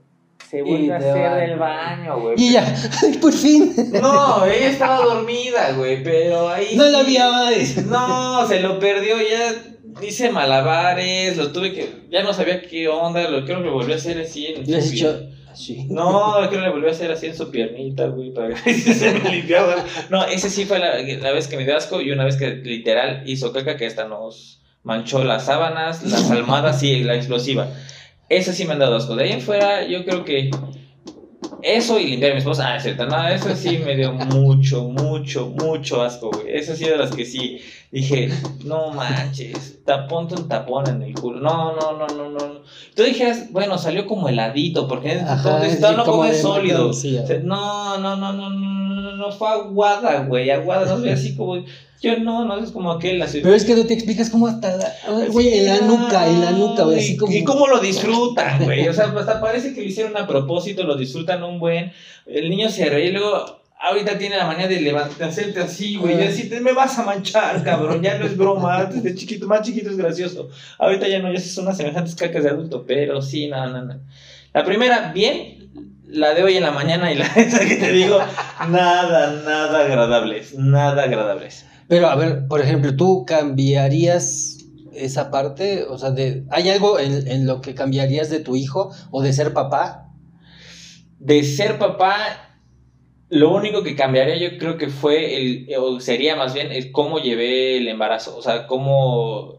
se 0.49 0.61
vuelve 0.61 0.93
a 0.93 0.97
hacer 0.97 1.49
del 1.49 1.57
baño, 1.59 2.19
güey. 2.19 2.35
Y 2.37 2.53
ya, 2.53 2.75
ay, 3.03 3.17
por 3.17 3.33
fin. 3.33 3.73
No, 4.01 4.45
ella 4.45 4.69
estaba 4.69 4.97
dormida, 5.03 5.71
güey, 5.73 6.03
pero 6.03 6.49
ahí. 6.49 6.75
No 6.75 6.83
la 6.85 7.03
sí- 7.03 7.11
vi 7.11 7.17
más. 7.17 7.85
No, 7.85 8.47
se 8.47 8.59
lo 8.59 8.79
perdió, 8.79 9.15
ya 9.17 10.03
hice 10.05 10.31
malabares, 10.31 11.37
lo 11.37 11.51
tuve 11.51 11.73
que. 11.73 12.03
Ya 12.09 12.23
no 12.23 12.33
sabía 12.33 12.61
qué 12.61 12.87
onda, 12.87 13.27
lo 13.29 13.45
creo 13.45 13.59
que 13.59 13.65
lo 13.65 13.73
volví 13.73 13.93
a 13.93 13.95
hacer 13.95 14.19
así 14.19 14.47
en. 14.47 14.69
Le 14.69 14.77
has 14.77 14.91
hecho 14.91 15.27
así. 15.51 15.85
No, 15.89 16.33
creo 16.49 16.49
que 16.49 16.57
lo 16.67 16.71
volví 16.73 16.87
a 16.87 16.91
hacer 16.91 17.11
así 17.11 17.27
en 17.27 17.35
su 17.37 17.49
piernita, 17.51 18.07
güey, 18.07 18.33
para 18.33 18.53
que 18.55 18.73
se 18.75 19.11
me 19.13 19.29
limpiaba. 19.31 19.75
No, 20.09 20.25
ese 20.25 20.49
sí 20.49 20.65
fue 20.65 20.79
la, 20.79 20.99
la 20.99 21.31
vez 21.31 21.47
que 21.47 21.57
me 21.57 21.63
dio 21.65 21.75
asco 21.77 22.01
y 22.01 22.11
una 22.11 22.25
vez 22.25 22.37
que 22.37 22.49
literal 22.55 23.23
hizo 23.25 23.51
caca 23.53 23.77
que 23.77 23.85
hasta 23.87 24.05
nos 24.05 24.59
manchó 24.83 25.23
las 25.23 25.45
sábanas, 25.45 26.03
las 26.03 26.29
almohadas 26.31 26.81
y 26.83 27.03
la 27.03 27.15
explosiva. 27.15 27.67
Eso 28.29 28.53
sí 28.53 28.65
me 28.65 28.73
han 28.73 28.79
dado 28.79 28.95
asco. 28.95 29.15
De 29.15 29.25
ahí 29.25 29.31
en 29.31 29.41
fuera, 29.41 29.85
yo 29.85 30.05
creo 30.05 30.23
que 30.23 30.49
eso 31.63 31.97
y 31.97 32.07
limpiar 32.07 32.31
a 32.31 32.35
mi 32.35 32.39
esposa, 32.39 32.67
ah, 32.67 32.75
es 32.75 32.83
cierto, 32.83 33.05
no, 33.05 33.27
eso 33.27 33.55
sí 33.55 33.77
me 33.77 33.95
dio 33.95 34.11
mucho, 34.11 34.83
mucho, 34.83 35.47
mucho 35.47 36.01
asco, 36.01 36.29
güey. 36.29 36.57
Eso 36.57 36.75
sí 36.75 36.83
de 36.83 36.97
las 36.97 37.11
que 37.11 37.25
sí 37.25 37.61
dije, 37.89 38.29
no 38.65 38.91
manches, 38.91 39.79
ponte 40.09 40.35
un 40.35 40.49
tapón 40.49 40.89
en 40.89 41.01
el 41.01 41.13
culo. 41.13 41.39
No, 41.39 41.73
no, 41.73 41.97
no, 41.97 42.07
no, 42.07 42.29
no. 42.29 42.61
Tú 42.95 43.03
dijeras, 43.03 43.51
bueno, 43.51 43.77
salió 43.77 44.05
como 44.05 44.27
heladito, 44.27 44.89
porque 44.89 45.13
Ajá, 45.13 45.51
donde 45.51 45.69
sí, 45.69 45.75
está 45.75 45.91
no 45.93 46.03
como 46.03 46.17
como 46.17 46.25
es 46.25 46.37
de 46.37 46.41
sólido. 46.41 46.89
O 46.89 46.93
sea, 46.93 47.23
no, 47.41 47.97
no, 47.97 48.17
no, 48.17 48.33
no, 48.33 48.49
no, 48.49 48.72
no, 49.27 49.31
fue 49.31 49.49
aguada, 49.49 50.25
güey, 50.25 50.49
aguada, 50.49 50.85
no 50.85 51.01
sé, 51.01 51.11
así 51.11 51.35
como, 51.35 51.63
yo 52.03 52.19
no, 52.19 52.45
no 52.45 52.59
es 52.59 52.71
como 52.71 52.91
aquel 52.91 53.21
así. 53.21 53.39
Pero 53.41 53.55
es 53.55 53.63
que 53.63 53.75
no 53.75 53.85
te 53.85 53.93
explicas 53.93 54.29
cómo 54.29 54.47
hasta 54.47 54.75
la. 54.75 54.93
Güey, 55.29 55.59
en 55.59 55.65
la 55.67 55.79
nuca, 55.81 56.27
en 56.27 56.41
la 56.41 56.51
nuca, 56.51 56.83
güey, 56.83 56.99
así 56.99 57.15
como. 57.15 57.31
Y 57.31 57.45
cómo 57.45 57.65
lo 57.67 57.79
disfrutan, 57.79 58.65
güey. 58.65 58.89
O 58.89 58.93
sea, 58.93 59.05
hasta 59.05 59.39
parece 59.39 59.73
que 59.73 59.81
lo 59.81 59.87
hicieron 59.87 60.17
a 60.17 60.27
propósito, 60.27 60.83
lo 60.83 60.97
disfrutan 60.97 61.41
un 61.43 61.59
buen. 61.59 61.93
El 62.25 62.49
niño 62.49 62.69
se 62.69 62.89
ríe 62.89 63.07
y 63.07 63.11
luego. 63.11 63.63
Ahorita 63.79 64.17
tiene 64.17 64.37
la 64.37 64.47
manía 64.47 64.69
de 64.69 64.79
levantarse 64.79 65.53
así, 65.61 65.97
güey. 65.97 66.17
Y 66.17 66.23
así, 66.23 66.47
te 66.47 66.61
me 66.61 66.71
vas 66.71 66.97
a 66.99 67.03
manchar, 67.03 67.61
cabrón. 67.63 68.01
Ya 68.01 68.17
no 68.17 68.25
es 68.25 68.37
broma. 68.37 68.77
Antes 68.77 69.03
de 69.03 69.13
chiquito, 69.13 69.45
más 69.45 69.61
chiquito 69.61 69.89
es 69.89 69.97
gracioso. 69.97 70.49
Ahorita 70.79 71.07
ya 71.07 71.19
no, 71.19 71.33
ya 71.33 71.39
son 71.39 71.65
unas 71.65 71.77
semejantes 71.77 72.15
cacas 72.15 72.43
de 72.43 72.49
adulto. 72.49 72.85
Pero 72.85 73.21
sí, 73.21 73.47
no, 73.47 73.65
no, 73.67 73.81
no. 73.81 73.99
La 74.53 74.63
primera, 74.63 75.11
bien. 75.13 75.62
La 76.13 76.33
de 76.33 76.43
hoy 76.43 76.55
en 76.55 76.63
la 76.63 76.71
mañana 76.71 77.11
y 77.11 77.15
la 77.15 77.25
esa 77.35 77.59
que 77.65 77.75
te 77.75 77.91
digo, 77.91 78.19
nada, 78.69 79.41
nada 79.43 79.85
agradables. 79.85 80.55
Nada 80.57 81.03
agradables. 81.03 81.65
Pero 81.87 82.07
a 82.07 82.15
ver, 82.15 82.47
por 82.47 82.61
ejemplo, 82.61 82.95
¿tú 82.95 83.25
cambiarías 83.25 84.59
esa 84.93 85.29
parte? 85.29 85.85
O 85.89 85.97
sea, 85.97 86.11
de, 86.11 86.45
¿hay 86.51 86.69
algo 86.69 86.99
en, 86.99 87.27
en 87.27 87.45
lo 87.45 87.59
que 87.59 87.75
cambiarías 87.75 88.29
de 88.29 88.39
tu 88.39 88.55
hijo 88.55 88.93
o 89.11 89.21
de 89.21 89.33
ser 89.33 89.53
papá? 89.53 90.03
de 91.23 91.43
ser 91.43 91.79
papá, 91.79 92.57
lo 93.29 93.55
único 93.55 93.81
que 93.81 93.95
cambiaría 93.95 94.35
yo 94.35 94.57
creo 94.57 94.77
que 94.77 94.89
fue 94.89 95.37
el, 95.37 95.67
o 95.79 95.99
sería 96.01 96.35
más 96.35 96.53
bien 96.53 96.71
el 96.71 96.91
cómo 96.91 97.19
llevé 97.19 97.77
el 97.77 97.87
embarazo, 97.87 98.35
o 98.37 98.41
sea, 98.41 98.67
cómo 98.67 99.55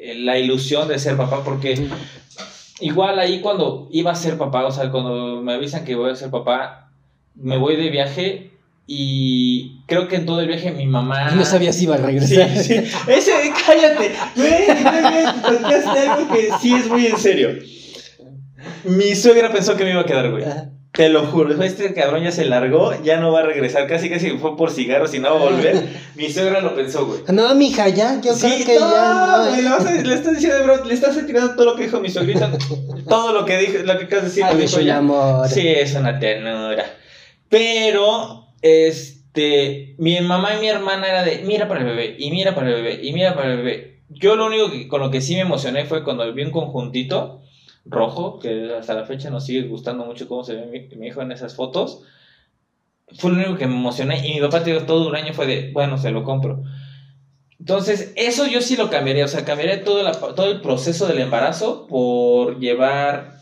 eh, 0.00 0.16
la 0.16 0.38
ilusión 0.38 0.88
de 0.88 0.98
ser 0.98 1.16
papá, 1.16 1.44
porque 1.44 1.88
igual 2.80 3.18
ahí 3.18 3.40
cuando 3.40 3.88
iba 3.90 4.10
a 4.10 4.14
ser 4.14 4.36
papá, 4.38 4.66
o 4.66 4.70
sea, 4.70 4.90
cuando 4.90 5.42
me 5.42 5.54
avisan 5.54 5.84
que 5.84 5.94
voy 5.94 6.10
a 6.10 6.16
ser 6.16 6.30
papá, 6.30 6.90
me 7.34 7.56
voy 7.56 7.76
de 7.76 7.90
viaje 7.90 8.50
y 8.86 9.80
creo 9.86 10.08
que 10.08 10.16
en 10.16 10.26
todo 10.26 10.40
el 10.40 10.48
viaje 10.48 10.70
mi 10.72 10.86
mamá... 10.86 11.30
No 11.30 11.44
sabías 11.44 11.76
si 11.76 11.84
iba 11.84 11.94
a 11.94 11.98
Sí, 11.98 12.04
regresar. 12.04 12.48
sí. 12.62 12.74
Ese, 13.08 13.32
cállate. 13.66 14.12
Güey, 14.36 14.68
algo 15.98 16.32
que 16.32 16.48
sí 16.60 16.74
es 16.74 16.88
muy 16.88 17.06
en 17.06 17.16
serio. 17.18 17.50
Mi 18.84 19.14
suegra 19.14 19.52
pensó 19.52 19.76
que 19.76 19.84
me 19.84 19.90
iba 19.92 20.00
a 20.02 20.06
quedar, 20.06 20.30
güey. 20.30 20.44
Te 20.94 21.08
lo 21.08 21.26
juro, 21.26 21.60
este 21.62 21.92
cabrón 21.92 22.22
ya 22.22 22.30
se 22.30 22.44
largó, 22.44 22.92
ya 23.02 23.18
no 23.18 23.32
va 23.32 23.40
a 23.40 23.42
regresar, 23.42 23.88
casi 23.88 24.08
casi 24.08 24.30
fue 24.38 24.56
por 24.56 24.70
cigarros 24.70 25.12
y 25.12 25.18
no 25.18 25.34
va 25.34 25.40
a 25.40 25.50
volver. 25.50 25.82
Mi 26.14 26.30
suegra 26.30 26.60
lo 26.60 26.76
pensó, 26.76 27.04
güey. 27.06 27.20
No, 27.32 27.52
mija, 27.56 27.88
ya, 27.88 28.20
yo 28.20 28.32
Sí, 28.32 28.46
creo 28.62 28.66
que 28.66 28.74
no, 28.78 28.92
ya 28.92 29.50
no. 29.50 29.56
le, 29.56 29.68
vas 29.70 29.86
a- 29.86 29.92
le 29.92 30.14
estás 30.14 30.34
diciendo, 30.34 30.62
bro, 30.62 30.84
le 30.84 30.94
estás 30.94 31.26
tirando 31.26 31.56
todo 31.56 31.64
lo 31.66 31.74
que 31.76 31.82
dijo 31.84 31.98
mi 32.00 32.08
suegrita, 32.10 32.48
todo 33.08 33.32
lo 33.32 33.44
que 33.44 33.58
dijo, 33.58 33.78
lo 33.84 33.98
que 33.98 34.04
acabas 34.04 34.22
de 34.24 34.28
decir, 34.28 34.44
Ay, 34.44 34.54
lo 34.54 34.60
dijo 34.60 34.92
amor. 34.96 35.48
Sí, 35.48 35.66
es 35.66 35.94
una 35.96 36.16
ternura. 36.20 36.84
Pero, 37.48 38.46
este, 38.62 39.96
mi 39.98 40.20
mamá 40.20 40.54
y 40.56 40.60
mi 40.60 40.68
hermana 40.68 41.08
era 41.08 41.24
de, 41.24 41.42
mira 41.44 41.66
para 41.66 41.80
el 41.80 41.86
bebé, 41.86 42.14
y 42.20 42.30
mira 42.30 42.54
para 42.54 42.68
el 42.68 42.74
bebé, 42.74 43.00
y 43.02 43.12
mira 43.12 43.34
para 43.34 43.50
el 43.50 43.56
bebé. 43.58 44.00
Yo 44.10 44.36
lo 44.36 44.46
único 44.46 44.70
que, 44.70 44.86
con 44.86 45.00
lo 45.00 45.10
que 45.10 45.20
sí 45.20 45.34
me 45.34 45.40
emocioné 45.40 45.86
fue 45.86 46.04
cuando 46.04 46.32
vi 46.32 46.44
un 46.44 46.52
conjuntito 46.52 47.40
rojo, 47.84 48.38
que 48.38 48.74
hasta 48.78 48.94
la 48.94 49.04
fecha 49.04 49.30
nos 49.30 49.44
sigue 49.44 49.68
gustando 49.68 50.04
mucho 50.04 50.28
cómo 50.28 50.44
se 50.44 50.54
ve 50.54 50.88
mi, 50.96 51.06
hijo 51.06 51.22
en 51.22 51.32
esas 51.32 51.54
fotos. 51.54 52.02
Fue 53.18 53.30
lo 53.30 53.36
único 53.36 53.56
que 53.56 53.66
me 53.66 53.74
emocioné, 53.74 54.26
y 54.26 54.34
mi 54.34 54.40
papá, 54.40 54.62
te 54.62 54.72
digo, 54.72 54.84
todo 54.86 55.08
un 55.08 55.16
año 55.16 55.32
fue 55.34 55.46
de, 55.46 55.70
bueno, 55.72 55.98
se 55.98 56.10
lo 56.10 56.24
compro. 56.24 56.62
Entonces, 57.58 58.12
eso 58.16 58.46
yo 58.46 58.60
sí 58.60 58.76
lo 58.76 58.90
cambiaría, 58.90 59.24
o 59.24 59.28
sea, 59.28 59.44
cambiaría 59.44 59.84
todo, 59.84 60.10
todo 60.34 60.50
el 60.50 60.60
proceso 60.60 61.06
del 61.06 61.20
embarazo 61.20 61.86
por 61.86 62.58
llevar 62.58 63.34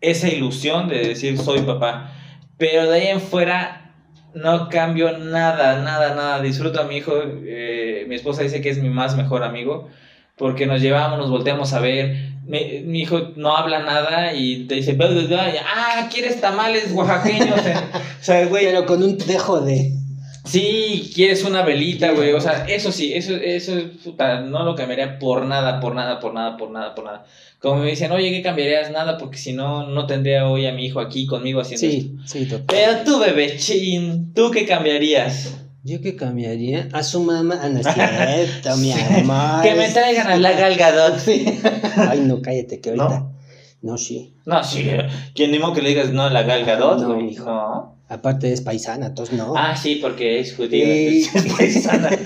esa 0.00 0.28
ilusión 0.28 0.88
de 0.88 1.08
decir 1.08 1.38
soy 1.38 1.62
papá. 1.62 2.12
Pero 2.58 2.90
de 2.90 3.00
ahí 3.00 3.06
en 3.08 3.20
fuera 3.20 3.94
no 4.34 4.68
cambio 4.68 5.18
nada, 5.18 5.82
nada, 5.82 6.14
nada. 6.14 6.42
Disfruto 6.42 6.80
a 6.80 6.84
mi 6.84 6.96
hijo. 6.96 7.12
eh, 7.44 8.04
mi 8.08 8.14
esposa 8.16 8.42
dice 8.42 8.60
que 8.60 8.70
es 8.70 8.82
mi 8.82 8.90
más 8.90 9.16
mejor 9.16 9.42
amigo. 9.42 9.88
Porque 10.36 10.66
nos 10.66 10.80
llevamos, 10.80 11.18
nos 11.18 11.30
volteamos 11.30 11.72
a 11.72 11.80
ver. 11.80 12.32
Mi, 12.46 12.80
mi 12.84 13.00
hijo 13.02 13.32
no 13.36 13.56
habla 13.56 13.80
nada 13.80 14.34
y 14.34 14.66
te 14.66 14.74
dice, 14.76 14.94
"Bla, 14.94 15.06
bla, 15.08 15.22
bla", 15.22 15.54
y, 15.54 15.58
ah, 15.58 16.08
¿quieres 16.12 16.40
tamales 16.40 16.92
oaxaqueños? 16.92 17.60
o 18.20 18.24
sea, 18.24 18.46
güey, 18.46 18.66
Pero 18.66 18.84
con 18.86 19.02
un 19.02 19.16
dejo 19.18 19.60
de. 19.60 19.92
Sí, 20.44 21.12
quieres 21.14 21.44
una 21.44 21.62
velita, 21.62 22.10
güey. 22.12 22.32
O 22.32 22.40
sea, 22.40 22.64
eso 22.66 22.90
sí, 22.90 23.14
eso, 23.14 23.34
eso, 23.36 23.74
puta, 24.02 24.40
no 24.40 24.64
lo 24.64 24.74
cambiaría 24.74 25.18
por 25.18 25.46
nada, 25.46 25.78
por 25.78 25.94
nada, 25.94 26.18
por 26.18 26.34
nada, 26.34 26.56
por 26.56 26.70
nada, 26.70 26.94
por 26.94 27.04
nada. 27.04 27.24
Como 27.60 27.76
me 27.76 27.90
dicen, 27.90 28.10
oye, 28.10 28.30
¿qué 28.30 28.42
cambiarías? 28.42 28.90
Nada, 28.90 29.18
porque 29.18 29.38
si 29.38 29.52
no, 29.52 29.86
no 29.86 30.06
tendría 30.06 30.48
hoy 30.48 30.66
a 30.66 30.72
mi 30.72 30.86
hijo 30.86 30.98
aquí 30.98 31.26
conmigo 31.26 31.60
haciendo 31.60 31.86
esto. 31.86 32.10
Sí, 32.26 32.40
sí, 32.40 32.46
total. 32.46 32.64
Pero 32.66 33.04
tú, 33.04 33.20
bebé 33.20 33.56
chin, 33.56 34.32
¿tú 34.34 34.50
qué 34.50 34.66
cambiarías? 34.66 35.61
Yo 35.84 36.00
que 36.00 36.14
cambiaría 36.14 36.88
a 36.92 37.02
su 37.02 37.24
mamá. 37.24 37.58
Ah, 37.60 37.68
no 37.68 37.80
es 37.80 37.86
cierto, 37.92 38.76
mi 38.78 38.92
amor. 38.92 39.62
Que 39.62 39.74
me 39.74 39.88
traigan 39.88 40.28
a 40.28 40.36
la 40.36 40.52
Galgadot. 40.52 41.20
Ay, 41.96 42.20
no, 42.20 42.40
cállate, 42.40 42.80
que 42.80 42.90
ahorita. 42.90 43.08
¿No? 43.08 43.32
No, 43.82 43.98
sí. 43.98 44.36
No, 44.46 44.62
sí. 44.62 44.88
¿Quién 45.34 45.58
modo 45.60 45.74
que 45.74 45.82
le 45.82 45.88
digas 45.88 46.12
no 46.12 46.22
a 46.22 46.30
la 46.30 46.42
Galgadot, 46.42 47.00
No. 47.00 47.18
No. 47.44 47.96
Aparte 48.08 48.52
es 48.52 48.60
paisana, 48.60 49.06
entonces 49.06 49.36
no. 49.36 49.54
Ah, 49.56 49.74
sí, 49.74 49.96
porque 49.96 50.38
es 50.38 50.54
judío. 50.54 50.84
Sí. 50.84 51.28
es 51.34 51.52
paisana. 51.54 52.10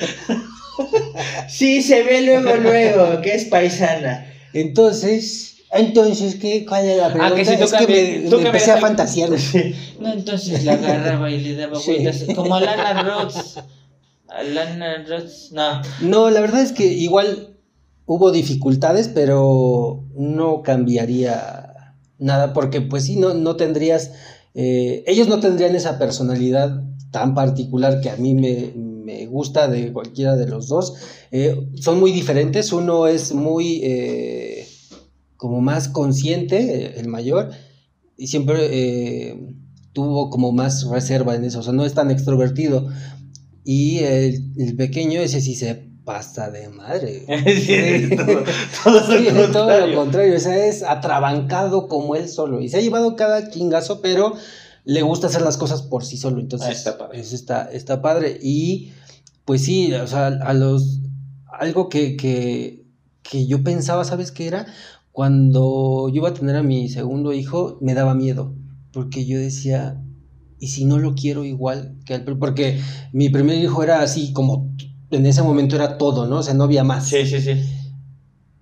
Sí, 1.48 1.80
se 1.80 2.02
ve 2.02 2.20
luego, 2.22 2.54
luego, 2.56 3.22
que 3.22 3.34
es 3.34 3.46
paisana. 3.46 4.26
Entonces, 4.52 5.55
entonces, 5.76 6.36
¿qué, 6.36 6.64
¿cuál 6.66 6.84
es 6.86 6.96
la 6.98 7.12
pregunta? 7.12 7.34
Ah, 7.34 7.36
que 7.36 7.44
si 7.44 7.56
tú 7.56 7.64
es 7.64 7.72
que 7.72 7.86
me, 8.22 8.30
tú 8.30 8.38
me 8.40 8.46
empecé 8.46 8.72
a 8.72 8.78
fantasear. 8.78 9.30
No, 10.00 10.12
entonces 10.12 10.64
la 10.64 10.74
agarraba 10.74 11.30
y 11.30 11.40
le 11.40 11.54
daba 11.56 11.78
Sí. 11.80 11.92
vueltas. 11.92 12.24
Como 12.34 12.54
a 12.56 12.60
Lana 12.60 13.02
Rhodes. 13.02 13.58
A 14.28 14.42
Lana 14.42 15.04
Rhodes. 15.08 15.50
No. 15.52 15.80
No, 16.02 16.30
la 16.30 16.40
verdad 16.40 16.62
es 16.62 16.72
que 16.72 16.84
igual 16.86 17.56
hubo 18.04 18.30
dificultades, 18.30 19.08
pero 19.08 20.04
no 20.14 20.62
cambiaría 20.62 21.94
nada, 22.18 22.52
porque 22.52 22.80
pues 22.80 23.04
sí, 23.04 23.16
no, 23.16 23.34
no 23.34 23.56
tendrías, 23.56 24.12
eh, 24.54 25.02
ellos 25.06 25.28
no 25.28 25.40
tendrían 25.40 25.74
esa 25.74 25.98
personalidad 25.98 26.82
tan 27.10 27.34
particular 27.34 28.00
que 28.00 28.10
a 28.10 28.16
mí 28.16 28.34
me, 28.34 28.72
me 28.76 29.26
gusta 29.26 29.68
de 29.68 29.92
cualquiera 29.92 30.36
de 30.36 30.46
los 30.46 30.68
dos. 30.68 30.94
Eh, 31.32 31.68
son 31.80 31.98
muy 32.00 32.12
diferentes, 32.12 32.72
uno 32.72 33.06
es 33.06 33.32
muy 33.32 33.80
eh, 33.82 34.65
como 35.36 35.60
más 35.60 35.88
consciente, 35.88 36.98
el 37.00 37.08
mayor, 37.08 37.50
y 38.16 38.26
siempre 38.28 38.68
eh, 38.70 39.54
tuvo 39.92 40.30
como 40.30 40.52
más 40.52 40.84
reserva 40.88 41.34
en 41.34 41.44
eso, 41.44 41.60
o 41.60 41.62
sea, 41.62 41.72
no 41.72 41.84
es 41.84 41.94
tan 41.94 42.10
extrovertido. 42.10 42.88
Y 43.64 43.98
el, 43.98 44.52
el 44.58 44.76
pequeño, 44.76 45.20
ese 45.20 45.40
sí 45.40 45.54
se 45.56 45.74
pasa 46.04 46.50
de 46.50 46.68
madre. 46.68 47.26
Sí, 47.46 48.16
todo, 48.16 48.44
todo 48.84 49.18
Sí, 49.18 49.28
lo 49.32 49.50
todo 49.50 49.86
lo 49.86 49.96
contrario, 49.96 50.36
o 50.36 50.40
sea, 50.40 50.66
es 50.66 50.82
atrabancado 50.84 51.88
como 51.88 52.14
él 52.14 52.28
solo. 52.28 52.60
Y 52.60 52.68
se 52.68 52.78
ha 52.78 52.80
llevado 52.80 53.16
cada 53.16 53.50
chingazo, 53.50 54.00
pero 54.00 54.34
le 54.84 55.02
gusta 55.02 55.26
hacer 55.26 55.42
las 55.42 55.56
cosas 55.56 55.82
por 55.82 56.04
sí 56.04 56.16
solo. 56.16 56.40
Entonces, 56.40 56.68
Ah, 56.68 56.72
está 56.72 56.96
padre. 56.98 57.20
eso 57.20 57.34
está, 57.34 57.68
está 57.72 58.00
padre. 58.02 58.38
Y 58.40 58.92
pues 59.44 59.62
sí, 59.64 59.92
o 59.94 60.06
sea, 60.06 60.28
a 60.28 60.54
los. 60.54 61.00
Algo 61.58 61.88
que, 61.88 62.16
que, 62.16 62.84
que 63.22 63.46
yo 63.48 63.64
pensaba, 63.64 64.04
¿sabes 64.04 64.30
qué 64.30 64.46
era? 64.46 64.66
Cuando 65.16 66.10
yo 66.10 66.16
iba 66.16 66.28
a 66.28 66.34
tener 66.34 66.56
a 66.56 66.62
mi 66.62 66.90
segundo 66.90 67.32
hijo, 67.32 67.78
me 67.80 67.94
daba 67.94 68.14
miedo. 68.14 68.54
Porque 68.92 69.24
yo 69.24 69.38
decía, 69.38 69.98
¿y 70.60 70.66
si 70.66 70.84
no 70.84 70.98
lo 70.98 71.14
quiero 71.14 71.42
igual 71.42 71.96
que 72.04 72.12
al 72.12 72.22
pr-?" 72.26 72.38
Porque 72.38 72.78
mi 73.14 73.30
primer 73.30 73.56
hijo 73.56 73.82
era 73.82 74.02
así 74.02 74.34
como. 74.34 74.76
En 75.10 75.24
ese 75.24 75.42
momento 75.42 75.74
era 75.74 75.96
todo, 75.96 76.26
¿no? 76.26 76.40
O 76.40 76.42
sea, 76.42 76.52
no 76.52 76.64
había 76.64 76.84
más. 76.84 77.08
Sí, 77.08 77.24
sí, 77.24 77.40
sí. 77.40 77.52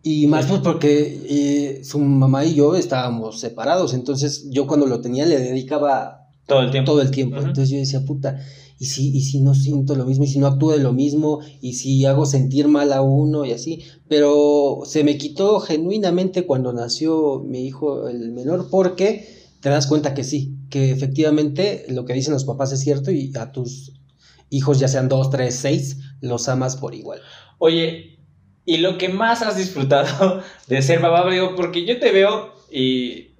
Y 0.05 0.29
más 0.29 0.47
pues 0.47 0.61
porque 0.61 1.23
eh, 1.29 1.83
su 1.83 1.99
mamá 1.99 2.45
y 2.45 2.55
yo 2.55 2.77
estábamos 2.77 3.41
separados, 3.41 3.93
entonces 3.93 4.47
yo 4.53 4.69
cuando 4.69 4.87
lo 4.87 5.01
tenía 5.01 5.27
le 5.27 5.39
dedicaba 5.41 6.29
Todo 6.47 6.61
el 6.63 6.71
tiempo. 6.71 6.93
todo 6.93 7.03
el 7.03 7.11
tiempo. 7.11 7.39
Entonces 7.39 7.69
yo 7.71 7.79
decía, 7.79 8.05
puta, 8.05 8.39
¿y 8.85 8.87
si, 8.87 9.17
y 9.17 9.23
si 9.23 9.41
no 9.41 9.55
siento 9.55 9.95
lo 9.95 10.05
mismo? 10.05 10.25
¿Y 10.25 10.29
si 10.29 10.39
no 10.39 10.47
actúo 10.47 10.73
de 10.73 10.79
lo 10.79 10.93
mismo? 10.93 11.41
¿Y 11.63 11.73
si 11.73 12.05
hago 12.05 12.27
sentir 12.27 12.69
mal 12.69 12.93
a 12.93 13.01
uno? 13.01 13.47
Y 13.47 13.53
así. 13.53 13.83
Pero 14.09 14.83
se 14.85 15.05
me 15.05 15.17
quitó 15.17 15.59
genuinamente 15.61 16.45
cuando 16.45 16.75
nació 16.75 17.41
mi 17.41 17.67
hijo 17.67 18.09
el 18.09 18.31
menor 18.33 18.69
porque 18.71 19.27
te 19.61 19.71
das 19.71 19.87
cuenta 19.87 20.13
que 20.13 20.23
sí, 20.23 20.59
que 20.69 20.91
efectivamente 20.91 21.87
lo 21.89 22.05
que 22.05 22.13
dicen 22.13 22.35
los 22.35 22.45
papás 22.45 22.73
es 22.73 22.81
cierto 22.81 23.11
y 23.11 23.33
a 23.41 23.53
tus 23.53 23.95
hijos, 24.51 24.79
ya 24.79 24.89
sean 24.89 25.09
dos, 25.09 25.31
tres, 25.31 25.55
seis, 25.55 26.01
los 26.21 26.51
amas 26.51 26.77
por 26.77 26.95
igual. 26.95 27.23
Oye, 27.57 28.19
¿y 28.67 28.77
lo 28.77 28.99
que 28.99 29.09
más 29.09 29.41
has 29.41 29.57
disfrutado 29.57 30.43
de 30.69 30.83
ser 30.83 31.01
papá? 31.01 31.31
Digo, 31.31 31.57
porque 31.57 31.87
yo 31.87 31.99
te 31.99 32.13
veo 32.13 32.53
y 32.71 33.35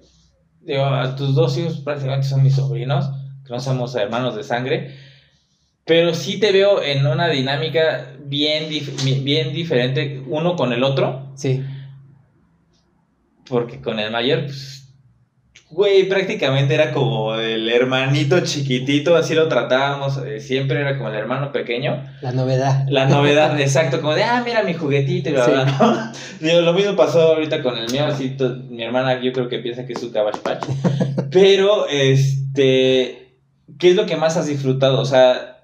digo, 0.61 0.83
a 0.85 1.15
tus 1.15 1.35
dos 1.35 1.55
hijos 1.59 1.81
prácticamente 1.81 2.27
son 2.27 2.41
mis 2.41 2.55
sobrinos, 2.55 3.05
que 3.45 3.53
no 3.53 3.59
somos 3.59 3.93
hermanos 3.93 4.35
de 4.35 4.43
sangre, 4.43 5.04
pero 5.85 6.13
sí 6.13 6.39
te 6.39 6.51
veo 6.51 6.81
en 6.81 7.05
una 7.05 7.27
dinámica 7.29 8.11
bien, 8.25 8.69
dif- 8.69 9.23
bien 9.23 9.53
diferente 9.53 10.23
uno 10.27 10.55
con 10.55 10.73
el 10.73 10.83
otro, 10.83 11.29
Sí. 11.35 11.63
porque 13.47 13.79
con 13.81 13.99
el 13.99 14.11
mayor, 14.11 14.45
pues, 14.45 14.81
güey, 15.69 16.07
prácticamente 16.09 16.73
era 16.73 16.91
como 16.91 17.35
el 17.35 17.69
hermanito 17.69 18.39
chiquitito, 18.39 19.15
así 19.15 19.35
lo 19.35 19.47
tratábamos, 19.47 20.17
eh, 20.25 20.39
siempre 20.39 20.79
era 20.79 20.97
como 20.97 21.09
el 21.09 21.15
hermano 21.15 21.51
pequeño. 21.51 22.03
La 22.21 22.31
novedad. 22.31 22.85
La 22.89 23.05
novedad, 23.07 23.59
exacto, 23.59 24.01
como 24.01 24.15
de, 24.15 24.23
ah, 24.23 24.41
mira 24.45 24.63
mi 24.63 24.73
juguetito 24.73 25.29
y 25.29 25.33
bla, 25.33 25.45
Sí. 25.45 25.51
bla, 25.51 25.65
¿no? 25.65 26.11
Digo, 26.47 26.61
lo 26.61 26.73
mismo 26.73 26.95
pasó 26.95 27.21
ahorita 27.33 27.61
con 27.61 27.77
el 27.77 27.91
mío, 27.91 28.05
así, 28.05 28.35
mi 28.69 28.83
hermana 28.83 29.21
yo 29.21 29.31
creo 29.33 29.49
que 29.49 29.59
piensa 29.59 29.85
que 29.85 29.93
es 29.93 29.99
su 29.99 30.11
Cabbage 30.11 30.39
Patch. 30.39 30.65
Pero, 31.31 31.87
este, 31.89 33.33
¿qué 33.77 33.89
es 33.89 33.95
lo 33.95 34.05
que 34.07 34.15
más 34.15 34.37
has 34.37 34.47
disfrutado? 34.47 34.99
O 34.99 35.05
sea, 35.05 35.54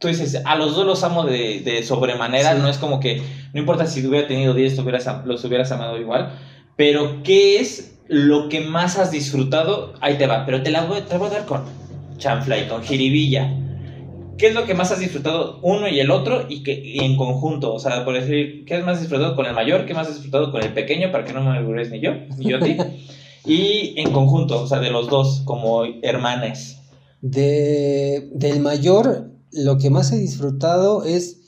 tú 0.00 0.08
dices, 0.08 0.42
a 0.44 0.56
los 0.56 0.74
dos 0.74 0.84
los 0.86 1.04
amo 1.04 1.24
de, 1.24 1.60
de 1.60 1.82
sobremanera, 1.84 2.54
Sí. 2.56 2.58
no 2.62 2.68
es 2.68 2.78
como 2.78 2.98
que, 2.98 3.22
no 3.52 3.60
importa 3.60 3.86
si 3.86 4.04
hubiera 4.04 4.26
tenido 4.26 4.54
10, 4.54 4.74
te 4.74 4.80
hubieras 4.82 5.06
am- 5.06 5.22
los 5.26 5.44
hubieras 5.44 5.70
amado 5.70 5.98
igual, 6.00 6.32
pero 6.76 7.22
¿qué 7.22 7.60
es 7.60 7.98
lo 8.08 8.48
que 8.48 8.60
más 8.62 8.98
has 8.98 9.12
disfrutado? 9.12 9.92
Ahí 10.00 10.16
te 10.18 10.26
va, 10.26 10.44
pero 10.46 10.62
te 10.62 10.70
la 10.70 10.84
voy, 10.86 11.02
te 11.02 11.12
la 11.12 11.18
voy 11.18 11.28
a 11.28 11.30
dar 11.30 11.44
con 11.46 11.62
chanfla 12.18 12.58
y 12.58 12.66
con 12.66 12.82
jiribilla. 12.82 13.54
¿Qué 14.38 14.46
es 14.46 14.54
lo 14.54 14.64
que 14.64 14.72
más 14.72 14.90
has 14.90 15.00
disfrutado 15.00 15.60
uno 15.62 15.86
y 15.86 16.00
el 16.00 16.10
otro 16.10 16.46
y, 16.48 16.62
que, 16.62 16.72
y 16.72 17.00
en 17.04 17.16
conjunto? 17.18 17.74
O 17.74 17.78
sea, 17.78 18.06
por 18.06 18.14
decir, 18.14 18.64
¿qué 18.64 18.76
has 18.76 18.84
más 18.84 18.98
disfrutado 18.98 19.36
con 19.36 19.44
el 19.44 19.52
mayor? 19.52 19.84
¿Qué 19.84 19.92
más 19.92 20.06
has 20.08 20.14
disfrutado 20.14 20.50
con 20.50 20.62
el 20.62 20.72
pequeño? 20.72 21.12
Para 21.12 21.24
que 21.26 21.34
no 21.34 21.42
me 21.42 21.58
aburres 21.58 21.90
ni 21.90 22.00
yo, 22.00 22.12
ni 22.38 22.48
yo 22.48 22.56
a 22.56 22.60
ti. 22.60 22.74
y 23.44 23.92
en 24.00 24.12
conjunto, 24.12 24.62
o 24.62 24.66
sea, 24.66 24.78
de 24.80 24.90
los 24.90 25.08
dos, 25.08 25.42
como 25.44 25.84
hermanes. 26.02 26.80
De, 27.20 28.30
del 28.32 28.60
mayor, 28.60 29.30
lo 29.52 29.78
que 29.78 29.90
más 29.90 30.12
he 30.12 30.18
disfrutado 30.18 31.04
es 31.04 31.38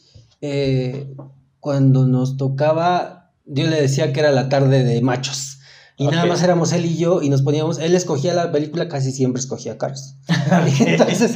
eh, 0.41 1.15
cuando 1.61 2.07
nos 2.07 2.37
tocaba, 2.37 3.33
yo 3.47 3.67
le 3.67 3.81
decía 3.81 4.13
que 4.13 4.21
era 4.21 4.33
la 4.33 4.49
tarde 4.49 4.85
de 4.85 5.01
machos. 5.01 5.59
Y 5.97 6.07
nada 6.07 6.27
más 6.27 6.43
éramos 6.43 6.73
él 6.73 6.87
y 6.87 6.97
yo 6.97 7.23
y 7.23 7.29
nos 7.29 7.43
poníamos, 7.43 7.79
él 7.79 7.95
escogía 7.95 8.35
la 8.35 8.51
película, 8.51 8.89
casi 8.89 9.13
siempre 9.13 9.41
escogía 9.41 9.79
Cars. 9.79 10.17
Entonces, 10.81 11.35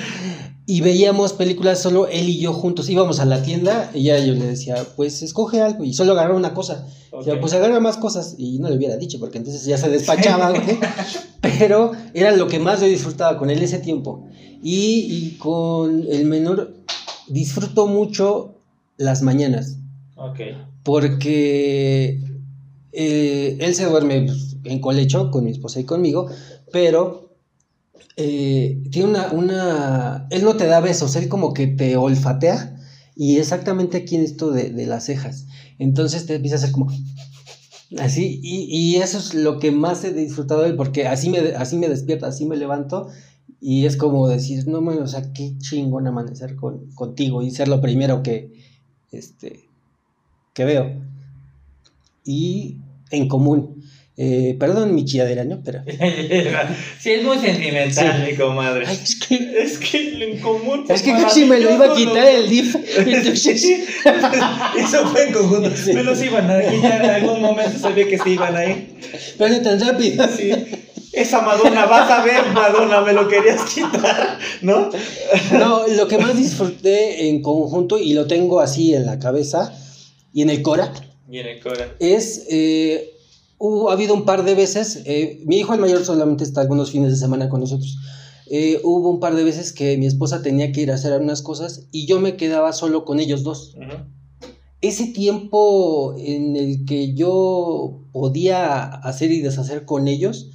y 0.68 0.80
veíamos 0.80 1.32
películas 1.32 1.78
solo 1.78 2.08
él 2.08 2.28
y 2.28 2.40
yo 2.40 2.52
juntos. 2.52 2.90
Íbamos 2.90 3.20
a 3.20 3.24
la 3.24 3.42
tienda 3.42 3.88
y 3.94 4.04
ya 4.04 4.18
yo 4.18 4.34
le 4.34 4.46
decía, 4.46 4.84
pues 4.96 5.22
escoge 5.22 5.62
algo 5.62 5.84
y 5.84 5.94
solo 5.94 6.12
agarraba 6.12 6.36
una 6.36 6.54
cosa. 6.54 6.88
O 7.12 7.22
sea, 7.22 7.40
pues 7.40 7.52
agarra 7.52 7.78
más 7.78 7.96
cosas 7.96 8.34
y 8.36 8.58
no 8.58 8.68
le 8.68 8.76
hubiera 8.76 8.96
dicho 8.96 9.20
porque 9.20 9.38
entonces 9.38 9.64
ya 9.64 9.78
se 9.78 9.88
despachaba. 9.88 10.52
Pero 11.58 11.92
era 12.14 12.34
lo 12.36 12.48
que 12.48 12.58
más 12.58 12.80
yo 12.80 12.86
disfrutaba 12.86 13.38
con 13.38 13.50
él 13.50 13.62
ese 13.62 13.78
tiempo. 13.78 14.28
Y, 14.62 15.06
y 15.08 15.36
con 15.38 16.04
el 16.10 16.24
menor 16.24 16.74
disfruto 17.28 17.86
mucho 17.86 18.54
las 18.96 19.22
mañanas 19.22 19.76
Ok. 20.16 20.40
porque 20.82 22.20
eh, 22.92 23.58
él 23.60 23.74
se 23.74 23.84
duerme 23.84 24.26
en 24.64 24.80
colecho 24.80 25.30
con 25.30 25.44
mi 25.44 25.50
esposa 25.50 25.80
y 25.80 25.84
conmigo, 25.84 26.28
pero 26.72 27.36
eh, 28.16 28.82
tiene 28.90 29.08
una, 29.10 29.32
una... 29.32 30.26
Él 30.30 30.44
no 30.44 30.54
te 30.56 30.66
da 30.66 30.80
besos, 30.80 31.14
él 31.16 31.28
como 31.28 31.52
que 31.52 31.66
te 31.66 31.96
olfatea 31.96 32.80
y 33.14 33.36
exactamente 33.36 33.98
aquí 33.98 34.16
en 34.16 34.22
esto 34.22 34.50
de, 34.50 34.70
de 34.70 34.86
las 34.86 35.04
cejas. 35.04 35.46
Entonces 35.78 36.26
te 36.26 36.36
empieza 36.36 36.56
a 36.56 36.58
hacer 36.58 36.72
como... 36.72 36.90
Así, 37.98 38.40
y, 38.42 38.64
y 38.64 38.96
eso 38.96 39.18
es 39.18 39.34
lo 39.34 39.58
que 39.58 39.70
más 39.70 40.02
he 40.04 40.12
disfrutado 40.12 40.62
de 40.62 40.70
él, 40.70 40.76
porque 40.76 41.06
así 41.06 41.30
me, 41.30 41.38
así 41.38 41.76
me 41.76 41.88
despierta, 41.88 42.26
así 42.26 42.44
me 42.44 42.56
levanto, 42.56 43.08
y 43.60 43.86
es 43.86 43.96
como 43.96 44.28
decir, 44.28 44.66
no, 44.66 44.80
man, 44.80 45.00
o 45.00 45.06
sea, 45.06 45.32
qué 45.32 45.56
chingón 45.58 46.06
amanecer 46.06 46.56
con, 46.56 46.90
contigo 46.92 47.42
y 47.42 47.50
ser 47.50 47.68
lo 47.68 47.80
primero 47.80 48.22
que, 48.22 48.52
este, 49.12 49.68
que 50.52 50.64
veo. 50.64 51.00
Y 52.24 52.78
en 53.10 53.28
común. 53.28 53.75
Eh, 54.18 54.56
perdón 54.58 54.94
mi 54.94 55.04
chilladera, 55.04 55.44
¿no? 55.44 55.60
Pero. 55.62 55.82
sí, 56.98 57.10
es 57.12 57.22
muy 57.22 57.38
sentimental, 57.38 58.24
Sí. 58.24 58.30
mi 58.30 58.36
comadre. 58.38 58.86
Ay, 58.86 58.98
es 59.02 59.16
que. 59.16 59.34
Es 59.62 59.78
que 59.78 60.24
en 60.24 60.40
común. 60.40 60.84
Es 60.88 61.02
que 61.02 61.10
casi 61.12 61.44
me 61.44 61.60
lo 61.60 61.74
iba 61.74 61.92
a 61.92 61.94
quitar 61.94 62.14
no- 62.24 62.28
el 62.28 62.48
DIF. 62.48 62.76
Entonces. 62.98 63.62
Eso 64.78 65.06
fue 65.08 65.24
en 65.28 65.32
conjunto. 65.34 65.70
Sí. 65.76 65.92
Me 65.92 66.02
los 66.02 66.22
iban 66.22 66.50
a 66.50 66.62
quitar 66.62 67.04
en 67.04 67.10
algún 67.10 67.42
momento, 67.42 67.78
sabía 67.78 68.08
que 68.08 68.18
se 68.18 68.30
iban 68.30 68.56
a 68.56 68.64
ir. 68.64 68.94
Pero 69.36 69.50
no 69.54 69.60
tan 69.62 69.80
rápido. 69.80 70.26
Sí. 70.34 70.50
Esa 71.12 71.40
Madonna, 71.42 71.86
vas 71.86 72.10
a 72.10 72.22
ver, 72.24 72.42
Madonna, 72.52 73.00
me 73.00 73.12
lo 73.14 73.26
querías 73.28 73.62
quitar, 73.74 74.38
¿no? 74.60 74.90
No, 75.52 75.86
lo 75.88 76.08
que 76.08 76.18
más 76.18 76.36
disfruté 76.36 77.28
en 77.28 77.40
conjunto, 77.40 77.98
y 77.98 78.12
lo 78.12 78.26
tengo 78.26 78.60
así 78.60 78.92
en 78.94 79.06
la 79.06 79.18
cabeza 79.18 79.72
y 80.34 80.42
en 80.42 80.50
el 80.50 80.60
cora, 80.60 80.92
Y 81.30 81.38
en 81.38 81.46
el 81.46 81.60
Cora. 81.60 81.88
es. 82.00 82.44
eh, 82.50 83.12
hubo- 83.58 83.90
ha 83.90 83.92
habido 83.94 84.14
un 84.14 84.24
par 84.24 84.44
de 84.44 84.54
veces. 84.54 85.02
eh, 85.06 85.42
mi 85.46 85.56
hijo 85.58 85.74
el 85.74 85.80
mayor 85.80 86.04
solamente 86.04 86.44
está 86.44 86.60
algunos 86.60 86.90
fines 86.90 87.10
de 87.10 87.16
semana 87.16 87.48
con 87.48 87.60
nosotros. 87.60 87.96
eh, 88.48 88.80
hubo 88.84 89.10
un 89.10 89.18
par 89.18 89.34
de 89.34 89.42
veces 89.42 89.72
que 89.72 89.96
mi 89.98 90.06
esposa 90.06 90.40
tenía 90.40 90.70
que 90.70 90.80
ir 90.82 90.92
a 90.92 90.94
hacer 90.94 91.20
unas 91.20 91.42
cosas 91.42 91.88
y 91.90 92.06
yo 92.06 92.20
me 92.20 92.36
quedaba 92.36 92.72
solo 92.72 93.04
con 93.04 93.18
ellos 93.18 93.42
dos. 93.42 93.74
Ese 94.82 95.06
tiempo 95.08 96.14
en 96.16 96.54
el 96.54 96.84
que 96.84 97.14
yo 97.14 98.02
podía 98.12 98.84
hacer 98.84 99.32
y 99.32 99.40
deshacer 99.40 99.84
con 99.84 100.06
ellos 100.06 100.50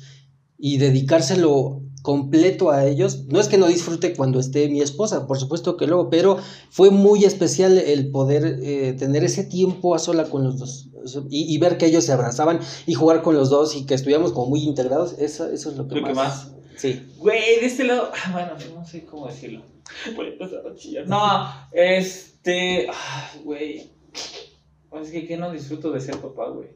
y 0.58 0.78
dedicárselo 0.78 1.81
completo 2.02 2.72
a 2.72 2.86
ellos, 2.86 3.26
no 3.28 3.40
es 3.40 3.48
que 3.48 3.58
no 3.58 3.68
disfrute 3.68 4.16
cuando 4.16 4.40
esté 4.40 4.70
mi 4.70 4.82
esposa, 4.82 5.28
por 5.28 5.38
supuesto 5.38 5.78
que 5.78 5.88
luego, 5.88 6.10
pero 6.10 6.38
fue 6.70 6.90
muy 6.90 7.26
especial 7.26 7.78
el 7.78 8.12
poder 8.12 8.60
eh, 8.62 8.94
tener 8.94 9.24
ese 9.24 9.44
tiempo 9.44 9.96
a 9.96 10.00
sola 10.00 10.26
con 10.26 10.44
los 10.44 10.58
dos 10.58 10.90
y, 11.30 11.54
y 11.54 11.58
ver 11.58 11.78
que 11.78 11.88
ellos 11.88 12.04
se 12.04 12.12
abrazaban 12.12 12.60
y 12.86 12.94
jugar 12.94 13.22
con 13.22 13.36
los 13.36 13.50
dos 13.50 13.76
y 13.76 13.86
que 13.86 13.94
estuviéramos 13.94 14.32
como 14.34 14.48
muy 14.48 14.64
integrados, 14.64 15.16
eso, 15.20 15.50
eso 15.50 15.72
es 15.72 15.78
lo 15.78 15.88
que 15.88 16.02
más. 16.02 16.52
Sí. 16.76 17.00
Güey, 17.18 17.60
de 17.60 17.68
este 17.68 17.84
lado. 17.84 18.12
ah, 18.12 18.30
Bueno, 18.32 18.54
no 18.76 18.86
sé 18.86 19.06
cómo 19.06 19.28
decirlo. 19.28 19.62
Voy 20.16 20.28
a 20.28 20.30
empezar 20.30 20.64
a 20.66 20.76
chillar. 20.76 21.08
No, 21.08 21.20
este. 21.72 22.88
Güey. 23.44 23.92
Pues 24.90 25.08
Es 25.08 25.12
que, 25.12 25.28
que 25.28 25.38
no 25.38 25.52
disfruto 25.52 25.92
de 25.92 26.02
ser 26.02 26.18
papá, 26.18 26.50
güey. 26.50 26.70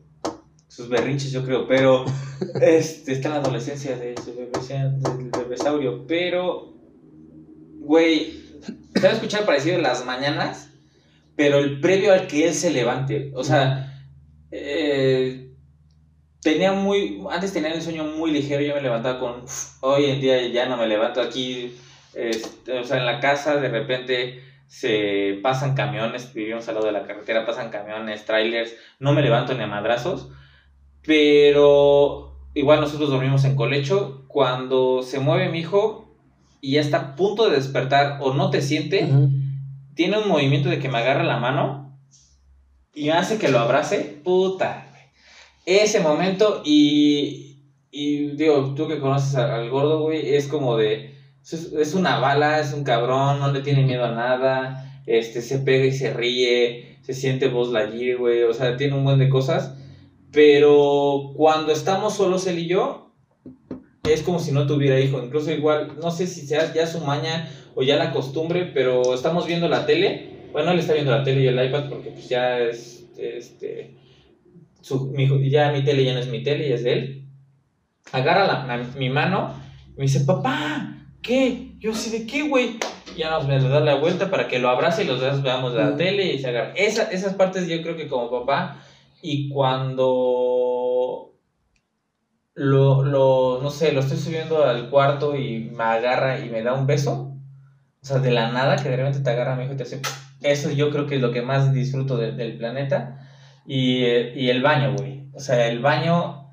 Sus 0.76 0.90
berrinches, 0.90 1.32
yo 1.32 1.44
creo, 1.46 1.68
pero. 1.68 2.06
Este, 2.62 3.14
está 3.14 3.30
en 3.30 3.36
la 3.36 3.40
adolescencia 3.40 3.96
de 3.96 4.14
su 4.18 4.34
del 4.34 5.32
bebesaurio, 5.32 6.06
pero. 6.06 6.74
Güey. 7.80 8.44
Se 8.94 9.02
va 9.02 9.10
a 9.10 9.14
escuchar 9.14 9.46
parecido 9.46 9.76
en 9.76 9.84
las 9.84 10.06
mañanas, 10.06 10.70
pero 11.36 11.60
el 11.60 11.80
previo 11.80 12.12
al 12.12 12.28
que 12.28 12.48
él 12.48 12.54
se 12.54 12.72
levante. 12.72 13.32
O 13.36 13.44
sea. 13.44 13.92
Eh, 14.52 15.46
tenía 16.42 16.74
muy, 16.74 17.24
antes 17.32 17.54
tenía 17.54 17.72
el 17.72 17.82
sueño 17.82 18.04
muy 18.04 18.32
ligero, 18.32 18.62
yo 18.62 18.76
me 18.76 18.82
levantaba 18.82 19.20
con, 19.20 19.44
uf, 19.44 19.82
hoy 19.82 20.06
en 20.06 20.22
día 20.22 20.48
ya 20.48 20.68
no 20.68 20.78
me 20.78 20.88
levanto 20.88 21.20
aquí, 21.20 21.76
este, 22.14 22.80
o 22.80 22.84
sea, 22.84 22.98
en 22.98 23.06
la 23.06 23.20
casa 23.20 23.56
de 23.56 23.68
repente 23.68 24.44
se 24.68 25.40
pasan 25.42 25.76
camiones, 25.76 26.34
vivimos 26.34 26.68
al 26.70 26.76
lado 26.76 26.86
de 26.86 26.94
la 26.94 27.04
carretera, 27.04 27.48
pasan 27.48 27.72
camiones, 27.72 28.26
trailers, 28.26 28.76
no 29.00 29.14
me 29.14 29.24
levanto 29.24 29.56
ni 29.56 29.64
a 29.64 29.68
madrazos, 29.68 30.30
pero 31.06 32.36
igual 32.54 32.82
nosotros 32.82 33.10
dormimos 33.10 33.46
en 33.46 33.56
colecho, 33.56 34.26
cuando 34.28 35.04
se 35.04 35.20
mueve 35.20 35.50
mi 35.50 35.60
hijo 35.60 36.06
y 36.62 36.74
ya 36.74 36.82
está 36.82 36.98
a 36.98 37.16
punto 37.16 37.50
de 37.50 37.56
despertar 37.56 38.20
o 38.22 38.34
no 38.34 38.50
te 38.50 38.62
siente, 38.62 39.08
tiene 39.94 40.18
un 40.18 40.28
movimiento 40.28 40.70
de 40.70 40.80
que 40.80 40.90
me 40.90 40.98
agarra 40.98 41.24
la 41.24 41.38
mano 41.38 42.00
y 42.94 43.10
hace 43.10 43.38
que 43.38 43.50
lo 43.50 43.60
abrace, 43.60 44.20
puta. 44.24 44.88
Ese 45.66 46.00
momento 46.00 46.62
y, 46.64 47.58
y 47.92 48.32
digo, 48.36 48.74
tú 48.76 48.88
que 48.88 49.00
conoces 49.00 49.36
al 49.36 49.70
gordo, 49.70 50.02
güey, 50.02 50.36
es 50.36 50.48
como 50.48 50.78
de, 50.78 51.16
es, 51.52 51.94
una 51.94 52.20
bala, 52.20 52.60
es 52.60 52.74
un 52.74 52.84
cabrón, 52.84 53.40
no 53.40 53.52
le 53.52 53.62
tiene 53.62 53.84
miedo 53.84 54.06
a 54.06 54.12
nada, 54.12 55.02
este, 55.06 55.42
se 55.42 55.60
pega 55.60 55.86
y 55.86 55.92
se 55.92 56.14
ríe, 56.14 56.98
se 57.02 57.14
siente 57.14 57.48
voz 57.48 57.72
Lightyear, 57.72 58.18
güey, 58.18 58.44
o 58.44 58.54
sea, 58.54 58.78
tiene 58.78 58.96
un 58.96 59.04
buen 59.04 59.20
de 59.20 59.30
cosas, 59.30 59.78
pero 60.36 61.32
cuando 61.36 61.72
estamos 61.72 62.14
solos 62.16 62.46
él 62.46 62.60
y 62.60 62.68
yo, 62.68 63.14
es 64.04 64.22
como 64.22 64.38
si 64.40 64.52
no 64.52 64.68
tuviera 64.68 65.00
hijo, 65.00 65.24
incluso 65.24 65.52
igual, 65.52 65.94
no 66.02 66.12
sé 66.12 66.28
si 66.28 66.46
sea 66.46 66.72
ya 66.74 66.86
su 66.86 67.00
maña 67.00 67.50
o 67.74 67.82
ya 67.82 67.96
la 67.96 68.12
costumbre, 68.12 68.70
pero 68.74 69.14
estamos 69.16 69.48
viendo 69.48 69.68
la 69.70 69.86
tele. 69.86 70.30
Bueno, 70.52 70.72
él 70.72 70.80
está 70.80 70.94
viendo 70.94 71.12
la 71.12 71.24
tele 71.24 71.42
y 71.42 71.48
el 71.48 71.66
iPad 71.66 71.90
porque 71.90 72.12
pues 72.12 72.30
ya 72.30 72.60
es, 72.60 73.08
este, 73.18 73.96
su, 74.82 75.06
mi, 75.08 75.50
ya 75.50 75.72
mi 75.72 75.84
tele 75.84 76.04
ya 76.04 76.14
no 76.14 76.20
es 76.20 76.28
mi 76.28 76.44
tele, 76.44 76.70
ya 76.70 76.76
es 76.76 76.84
de 76.84 76.94
él. 76.94 77.26
Agarra 78.12 78.46
la- 78.46 78.66
la- 78.68 78.84
mi 78.98 79.10
mano 79.10 79.54
y 79.96 79.98
me 80.00 80.04
dice, 80.04 80.20
papá, 80.22 81.08
¿qué? 81.22 81.72
Yo 81.80 81.94
sé 81.96 82.12
de 82.20 82.28
qué, 82.28 82.44
güey. 82.48 82.78
Y 83.16 83.20
ya 83.20 83.32
nos 83.32 83.48
me 83.48 83.58
da 83.60 83.80
la 83.80 83.96
vuelta 83.96 84.30
para 84.30 84.48
que 84.48 84.60
lo 84.60 84.70
abrace 84.70 85.04
y 85.04 85.08
los 85.08 85.20
dos 85.20 85.42
veamos 85.42 85.74
la 85.74 85.96
tele 85.98 86.34
y 86.34 86.40
se 86.40 86.48
agarra. 86.50 86.74
Esa- 86.76 87.10
esas 87.12 87.34
partes 87.34 87.68
yo 87.68 87.82
creo 87.82 87.96
que 87.98 88.08
como 88.08 88.30
papá 88.30 88.82
y 89.26 89.50
cuando 89.50 91.34
lo, 92.54 93.04
lo, 93.04 93.60
no 93.62 93.70
sé, 93.70 93.92
lo 93.92 94.00
estoy 94.02 94.18
subiendo 94.18 94.64
al 94.64 94.90
cuarto 94.90 95.36
y 95.36 95.60
me 95.76 95.84
agarra 95.84 96.40
y 96.40 96.50
me 96.50 96.62
da 96.64 96.74
un 96.74 96.88
beso. 96.88 97.32
O 98.02 98.06
sea, 98.06 98.20
de 98.20 98.32
la 98.32 98.52
nada, 98.52 98.76
que 98.78 98.90
de 98.90 98.98
repente 98.98 99.20
te 99.22 99.30
agarra 99.32 99.56
mi 99.56 99.64
hijo 99.66 99.74
y 99.74 99.78
te 99.78 99.84
hace... 99.84 100.02
Eso 100.42 100.70
yo 100.72 100.92
creo 100.92 101.08
que 101.08 101.16
es 101.16 101.22
lo 101.22 101.32
que 101.32 101.42
más 101.42 101.74
disfruto 101.74 102.18
de- 102.18 102.32
del 102.34 102.58
planeta. 102.58 103.28
Y, 103.66 104.06
y 104.06 104.50
el 104.50 104.62
baño, 104.62 104.94
güey. 104.96 105.26
O 105.34 105.40
sea, 105.40 105.68
el 105.68 105.80
baño... 105.80 106.52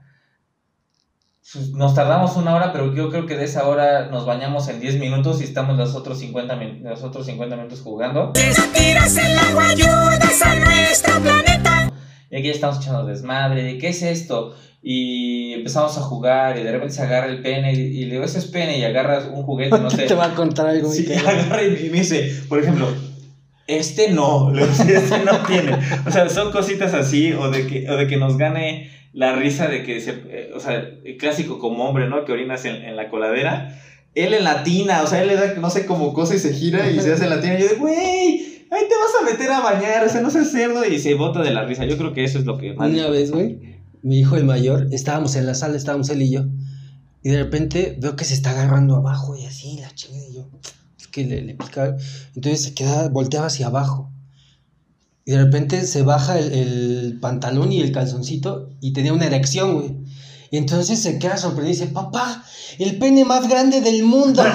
pues, 1.52 1.70
Nos 1.72 1.94
tardamos 1.94 2.36
una 2.36 2.54
hora, 2.54 2.72
pero 2.72 2.94
yo 2.94 3.10
creo 3.10 3.26
que 3.26 3.36
de 3.36 3.44
esa 3.44 3.68
hora 3.68 4.06
nos 4.06 4.24
bañamos 4.24 4.66
en 4.68 4.80
10 4.80 4.98
minutos 4.98 5.40
y 5.40 5.44
estamos 5.44 5.76
los 5.76 5.94
otros 5.94 6.18
50, 6.20 6.56
min- 6.56 6.82
los 6.82 7.02
otros 7.02 7.26
50 7.26 7.54
minutos 7.54 7.82
jugando. 7.82 8.32
El 8.34 9.38
agua, 9.38 9.64
a 9.70 10.54
nuestro 10.56 11.20
planeta. 11.20 11.71
Y 12.32 12.38
aquí 12.38 12.48
estamos 12.48 12.78
echando 12.78 13.04
desmadre, 13.04 13.62
de 13.62 13.78
qué 13.78 13.88
es 13.88 14.02
esto. 14.02 14.56
Y 14.82 15.52
empezamos 15.52 15.96
a 15.98 16.00
jugar 16.00 16.58
y 16.58 16.62
de 16.64 16.72
repente 16.72 16.94
se 16.94 17.02
agarra 17.02 17.26
el 17.26 17.42
pene 17.42 17.74
y, 17.74 17.78
y 17.78 18.04
le 18.06 18.12
digo, 18.14 18.24
ese 18.24 18.38
es 18.38 18.46
pene 18.46 18.78
y 18.78 18.84
agarras 18.84 19.28
un 19.32 19.42
juguete, 19.42 19.78
no 19.78 19.90
sé. 19.90 20.04
Te 20.04 20.14
va 20.14 20.24
a 20.24 20.34
contar 20.34 20.66
algo. 20.66 20.90
Sí, 20.90 21.04
cabrón. 21.24 21.28
agarra 21.44 21.62
y 21.62 21.90
me 21.90 21.98
dice, 21.98 22.42
por 22.48 22.58
ejemplo, 22.58 22.88
este 23.66 24.10
no, 24.10 24.50
le 24.54 24.62
digo, 24.62 24.74
"Sí, 24.74 24.90
este 24.90 25.18
no 25.20 25.38
tiene. 25.46 25.76
O 26.06 26.10
sea, 26.10 26.28
son 26.30 26.50
cositas 26.50 26.94
así, 26.94 27.32
o 27.32 27.50
de 27.50 27.66
que, 27.66 27.88
o 27.90 27.96
de 27.96 28.06
que 28.06 28.16
nos 28.16 28.38
gane 28.38 28.90
la 29.12 29.34
risa 29.36 29.68
de 29.68 29.84
que, 29.84 30.00
se, 30.00 30.10
eh, 30.30 30.50
o 30.56 30.58
sea, 30.58 30.74
el 31.04 31.16
clásico 31.18 31.58
como 31.58 31.84
hombre, 31.86 32.08
¿no? 32.08 32.24
Que 32.24 32.32
orinas 32.32 32.64
en, 32.64 32.76
en 32.76 32.96
la 32.96 33.10
coladera. 33.10 33.78
Él 34.14 34.34
en 34.34 34.44
la 34.44 34.62
tina, 34.62 35.02
o 35.02 35.06
sea, 35.06 35.22
él 35.22 35.28
le 35.28 35.36
da, 35.36 35.54
no 35.54 35.70
sé, 35.70 35.86
como 35.86 36.12
cosa 36.12 36.34
y 36.34 36.38
se 36.38 36.52
gira 36.52 36.90
y 36.90 36.98
se 36.98 37.12
hace 37.12 37.24
en 37.24 37.30
la 37.30 37.40
tina. 37.40 37.58
Y 37.58 37.62
yo 37.62 37.68
de, 37.68 37.74
güey, 37.76 38.51
ahí 38.72 38.88
te 38.88 38.94
vas 38.96 39.12
a 39.20 39.24
meter 39.24 39.50
a 39.50 39.60
bañar, 39.60 40.04
o 40.04 40.08
sea, 40.08 40.20
no 40.20 40.30
seas 40.30 40.50
cerdo 40.50 40.84
y 40.84 40.98
se 40.98 41.14
bota 41.14 41.42
de 41.42 41.52
la 41.52 41.64
risa. 41.64 41.84
Yo 41.84 41.98
creo 41.98 42.12
que 42.12 42.24
eso 42.24 42.38
es 42.38 42.46
lo 42.46 42.58
que 42.58 42.72
más. 42.72 42.90
Una 42.90 43.08
vez, 43.08 43.30
güey, 43.30 43.78
mi 44.02 44.18
hijo 44.18 44.36
el 44.36 44.44
mayor, 44.44 44.88
estábamos 44.90 45.36
en 45.36 45.46
la 45.46 45.54
sala, 45.54 45.76
estábamos 45.76 46.08
él 46.10 46.22
y 46.22 46.30
yo, 46.30 46.46
y 47.22 47.30
de 47.30 47.38
repente 47.38 47.96
veo 48.00 48.16
que 48.16 48.24
se 48.24 48.34
está 48.34 48.50
agarrando 48.50 48.96
abajo 48.96 49.36
y 49.36 49.44
así, 49.44 49.78
la 49.78 49.94
chingada, 49.94 50.26
y 50.26 50.34
yo, 50.34 50.48
es 50.98 51.06
que 51.06 51.24
le, 51.24 51.42
le 51.42 51.54
pica, 51.54 51.96
entonces 52.34 52.62
se 52.62 52.74
queda, 52.74 53.08
volteaba 53.08 53.46
hacia 53.46 53.66
abajo, 53.66 54.10
y 55.24 55.32
de 55.32 55.44
repente 55.44 55.82
se 55.82 56.02
baja 56.02 56.38
el, 56.38 56.52
el 56.52 57.18
pantalón 57.20 57.70
y 57.70 57.80
el 57.80 57.92
calzoncito, 57.92 58.70
y 58.80 58.92
tenía 58.92 59.12
una 59.12 59.26
erección, 59.26 59.74
güey, 59.74 59.94
y 60.50 60.58
entonces 60.58 60.98
se 60.98 61.18
queda 61.18 61.38
sorprendido 61.38 61.74
y 61.74 61.80
dice, 61.80 61.92
papá, 61.92 62.44
el 62.78 62.98
pene 62.98 63.24
más 63.24 63.48
grande 63.48 63.80
del 63.80 64.02
mundo. 64.02 64.44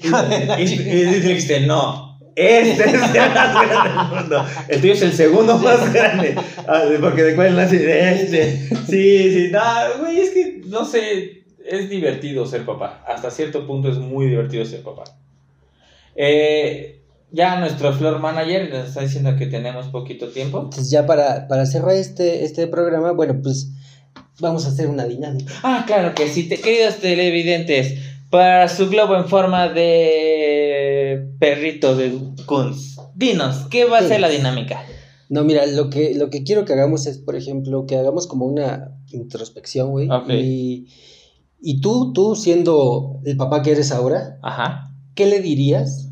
Y, 0.58 0.62
y 0.62 1.04
dijiste, 1.04 1.66
no. 1.66 2.09
Este 2.40 2.84
es 2.84 2.94
el 2.94 3.00
más 3.00 3.12
grande 3.12 3.74
del 3.74 4.20
mundo. 4.20 4.46
El 4.68 4.80
tuyo 4.80 4.92
es 4.94 5.02
el 5.02 5.12
segundo 5.12 5.58
más 5.58 5.92
grande. 5.92 6.34
Ah, 6.66 6.84
porque 7.00 7.22
de 7.22 7.34
cuál 7.34 7.54
nace 7.54 7.78
de 7.78 8.14
este. 8.14 8.56
Sí, 8.86 9.32
sí, 9.34 9.48
no, 9.52 9.60
güey, 10.00 10.20
es 10.20 10.30
que 10.30 10.62
no 10.66 10.84
sé. 10.84 11.44
Es 11.66 11.90
divertido 11.90 12.46
ser 12.46 12.64
papá. 12.64 13.04
Hasta 13.06 13.30
cierto 13.30 13.66
punto 13.66 13.90
es 13.90 13.98
muy 13.98 14.26
divertido 14.26 14.64
ser 14.64 14.82
papá. 14.82 15.04
Eh, 16.16 17.02
ya 17.30 17.60
nuestro 17.60 17.92
floor 17.92 18.18
manager 18.18 18.70
nos 18.70 18.88
está 18.88 19.02
diciendo 19.02 19.36
que 19.36 19.46
tenemos 19.46 19.88
poquito 19.88 20.28
tiempo. 20.28 20.60
Entonces 20.60 20.90
ya 20.90 21.06
para, 21.06 21.46
para 21.46 21.66
cerrar 21.66 21.94
este, 21.94 22.44
este 22.44 22.66
programa, 22.66 23.12
bueno, 23.12 23.38
pues 23.42 23.70
vamos 24.40 24.64
a 24.64 24.68
hacer 24.68 24.88
una 24.88 25.04
dinámica. 25.04 25.52
Ah, 25.62 25.84
claro 25.86 26.14
que 26.14 26.26
sí, 26.28 26.48
te, 26.48 26.58
queridos 26.58 26.96
televidentes. 26.96 27.98
Para 28.30 28.68
su 28.68 28.88
globo 28.88 29.16
en 29.16 29.28
forma 29.28 29.68
de 29.68 30.49
perrito 31.40 31.96
de 31.96 32.16
Kunz. 32.46 32.96
Dinos, 33.16 33.66
¿qué 33.70 33.86
va 33.86 33.98
a 33.98 34.02
ser 34.02 34.20
la 34.20 34.28
dinámica? 34.28 34.84
No, 35.30 35.42
mira, 35.42 35.66
lo 35.66 35.90
que, 35.90 36.14
lo 36.14 36.28
que 36.28 36.44
quiero 36.44 36.64
que 36.64 36.74
hagamos 36.74 37.06
es, 37.06 37.18
por 37.18 37.34
ejemplo, 37.34 37.86
que 37.86 37.96
hagamos 37.96 38.26
como 38.26 38.46
una 38.46 38.96
introspección, 39.10 39.90
güey. 39.90 40.10
Ok. 40.10 40.28
Y, 40.28 40.88
y 41.60 41.80
tú, 41.80 42.12
tú 42.12 42.36
siendo 42.36 43.20
el 43.24 43.36
papá 43.36 43.62
que 43.62 43.72
eres 43.72 43.90
ahora, 43.90 44.38
Ajá. 44.42 44.92
¿qué 45.14 45.26
le 45.26 45.40
dirías 45.40 46.10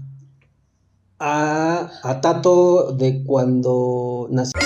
a, 1.19 1.91
a 2.03 2.21
Tato 2.21 2.93
de 2.93 3.23
cuando 3.23 4.29
nació? 4.31 4.61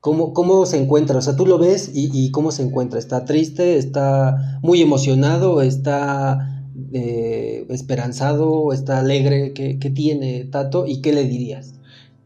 ¿Cómo, 0.00 0.34
¿Cómo 0.34 0.66
se 0.66 0.80
encuentra? 0.80 1.18
O 1.18 1.22
sea, 1.22 1.34
tú 1.34 1.46
lo 1.46 1.58
ves 1.58 1.90
y, 1.92 2.10
y 2.12 2.30
cómo 2.30 2.52
se 2.52 2.62
encuentra. 2.62 2.98
¿Está 2.98 3.24
triste? 3.24 3.78
¿Está 3.78 4.60
muy 4.62 4.82
emocionado? 4.82 5.62
¿Está 5.62 6.53
eh, 6.92 7.66
esperanzado? 7.70 8.72
¿Está 8.72 9.00
alegre? 9.00 9.52
¿Qué, 9.54 9.78
¿Qué 9.78 9.90
tiene 9.90 10.44
Tato? 10.44 10.86
¿Y 10.86 11.00
qué 11.00 11.12
le 11.12 11.24
dirías? 11.24 11.74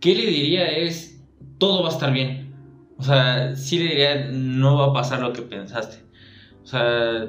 ¿Qué 0.01 0.15
le 0.15 0.27
diría 0.27 0.69
es, 0.69 1.21
todo 1.59 1.83
va 1.83 1.89
a 1.89 1.93
estar 1.93 2.13
bien? 2.13 2.55
O 2.99 3.03
sea, 3.03 3.55
sí 3.57 3.79
le 3.79 3.91
diría, 3.91 4.29
no 4.31 4.77
va 4.77 4.87
a 4.87 4.93
pasar 4.93 5.21
lo 5.21 5.33
que 5.33 5.43
pensaste. 5.43 5.99
O 6.63 6.67
sea, 6.67 7.27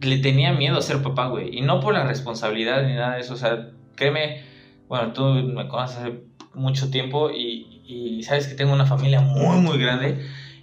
le 0.00 0.18
tenía 0.18 0.52
miedo 0.52 0.78
a 0.78 0.82
ser 0.82 1.02
papá, 1.02 1.28
güey. 1.28 1.56
Y 1.56 1.60
no 1.60 1.80
por 1.80 1.94
la 1.94 2.06
responsabilidad 2.06 2.86
ni 2.86 2.94
nada 2.94 3.14
de 3.14 3.20
eso. 3.20 3.34
O 3.34 3.36
sea, 3.36 3.70
créeme, 3.94 4.42
bueno, 4.88 5.12
tú 5.12 5.24
me 5.24 5.68
conoces 5.68 5.98
hace 5.98 6.20
mucho 6.54 6.90
tiempo 6.90 7.30
y, 7.30 7.82
y 7.86 8.22
sabes 8.22 8.46
que 8.48 8.54
tengo 8.54 8.72
una 8.72 8.86
familia 8.86 9.20
muy, 9.20 9.58
muy 9.58 9.78
grande. 9.78 10.18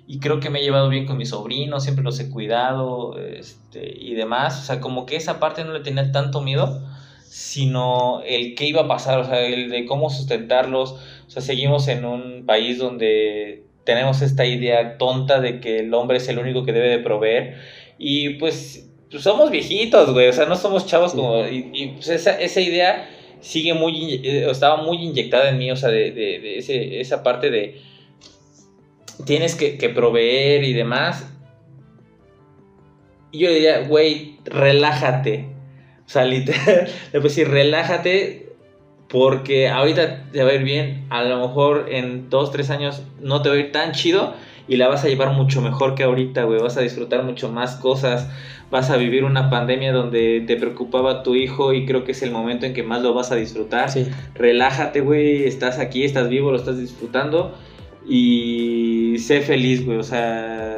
Y 0.08 0.20
creo 0.20 0.39
que 0.39 0.49
me 0.49 0.60
he 0.60 0.64
llevado 0.64 0.88
bien 0.88 1.05
con 1.05 1.18
mis 1.18 1.30
sobrinos, 1.30 1.84
siempre 1.84 2.03
los 2.03 2.18
he 2.22 2.30
cuidado 2.30 3.20
este, 3.20 3.93
y 3.99 4.14
demás. 4.16 4.58
O 4.62 4.64
sea, 4.64 4.80
como 4.80 5.05
que 5.05 5.18
esa 5.18 5.39
parte 5.39 5.66
no 5.66 5.74
le 5.74 5.82
tenía 5.82 6.14
tanto 6.14 6.41
miedo, 6.41 6.82
sino 7.26 8.22
el 8.26 8.55
qué 8.55 8.66
iba 8.68 8.84
a 8.84 8.88
pasar, 8.88 9.20
o 9.20 9.26
sea, 9.26 9.45
el 9.45 9.70
de 9.70 9.86
cómo 9.86 10.10
sustentarlos. 10.10 10.93
O 11.28 11.30
sea, 11.30 11.41
seguimos 11.41 11.89
en 11.89 12.05
un 12.05 12.45
país 12.45 12.78
donde 12.78 13.66
tenemos 13.84 14.22
esta 14.22 14.45
idea 14.45 14.97
tonta 14.97 15.41
de 15.41 15.60
que 15.60 15.80
el 15.80 15.93
hombre 15.93 16.18
es 16.18 16.30
el 16.30 16.39
único 16.39 16.64
que 16.64 16.72
debe 16.72 16.88
de 16.88 16.99
proveer 16.99 17.58
y 17.97 18.32
pues, 18.36 18.89
pues 19.10 19.24
somos 19.24 19.51
viejitos, 19.51 20.14
güey, 20.14 20.28
o 20.28 20.34
sea, 20.34 20.45
no 20.45 20.55
somos 20.55 20.86
chavos 20.86 21.14
como... 21.14 21.45
Y, 21.47 21.70
y, 21.74 21.88
pues 21.95 22.10
esa, 22.10 22.39
esa 22.39 22.62
idea 22.62 23.10
sigue 23.39 23.74
muy, 23.74 24.22
eh, 24.24 24.49
estaba 24.49 24.84
muy 24.84 24.97
inyectada 25.03 25.49
en 25.49 25.58
mí, 25.58 25.72
o 25.72 25.76
sea, 25.76 25.89
de, 25.89 26.12
de, 26.12 26.39
de 26.39 26.58
ese, 26.58 26.99
esa 26.99 27.24
parte 27.24 27.49
de 27.49 27.82
tienes 29.26 29.55
que, 29.55 29.78
que 29.78 29.89
proveer 29.89 30.63
y 30.63 30.74
demás. 30.74 31.32
Y 33.32 33.39
yo 33.39 33.51
diría, 33.51 33.82
güey, 33.88 34.38
relájate. 34.45 35.49
O 36.05 36.09
sea, 36.09 36.26
literal, 36.26 36.88
le 37.05 37.11
puedo 37.11 37.24
decir, 37.24 37.49
relájate 37.49 38.47
porque 39.09 39.70
ahorita 39.70 40.26
te 40.32 40.43
va 40.43 40.51
a 40.51 40.53
ir 40.53 40.63
bien. 40.63 41.05
A 41.09 41.24
lo 41.24 41.47
mejor 41.47 41.88
en 41.89 42.30
dos, 42.30 42.51
tres 42.51 42.70
años 42.70 43.03
no 43.22 43.41
te 43.41 43.49
va 43.49 43.55
a 43.55 43.59
ir 43.59 43.72
tan 43.72 43.91
chido 43.91 44.34
y 44.68 44.76
la 44.76 44.89
vas 44.89 45.03
a 45.05 45.07
llevar 45.07 45.32
mucho 45.32 45.61
mejor 45.61 45.95
que 45.95 46.03
ahorita, 46.03 46.43
güey. 46.43 46.59
Vas 46.61 46.78
a 46.78 46.82
disfrutar 46.82 47.24
mucho 47.24 47.49
más 47.49 47.76
cosas. 47.76 48.30
Vas 48.70 48.89
a 48.89 48.97
vivir 48.97 49.24
una 49.24 49.49
pandemia 49.49 49.93
donde 49.93 50.43
te 50.45 50.57
preocupaba 50.57 51.24
tu 51.24 51.36
hijo 51.36 51.72
y 51.74 51.86
creo 51.86 52.03
que 52.03 52.11
es 52.11 52.22
el 52.22 52.32
momento 52.32 52.65
en 52.65 52.74
que 52.74 52.84
más 52.84 53.01
lo 53.01 53.13
vas 53.13 53.32
a 53.32 53.36
disfrutar 53.36 53.89
Sí. 53.89 54.07
relájate, 54.36 54.99
güey, 54.99 55.45
estás 55.45 55.80
aquí, 55.80 56.03
estás 56.03 56.28
vivo, 56.28 56.51
lo 56.51 56.57
estás 56.57 56.78
disfrutando 56.78 57.55
y 58.09 58.97
sé 59.20 59.41
feliz, 59.41 59.86
güey, 59.86 59.97
o 59.97 60.03
sea, 60.03 60.78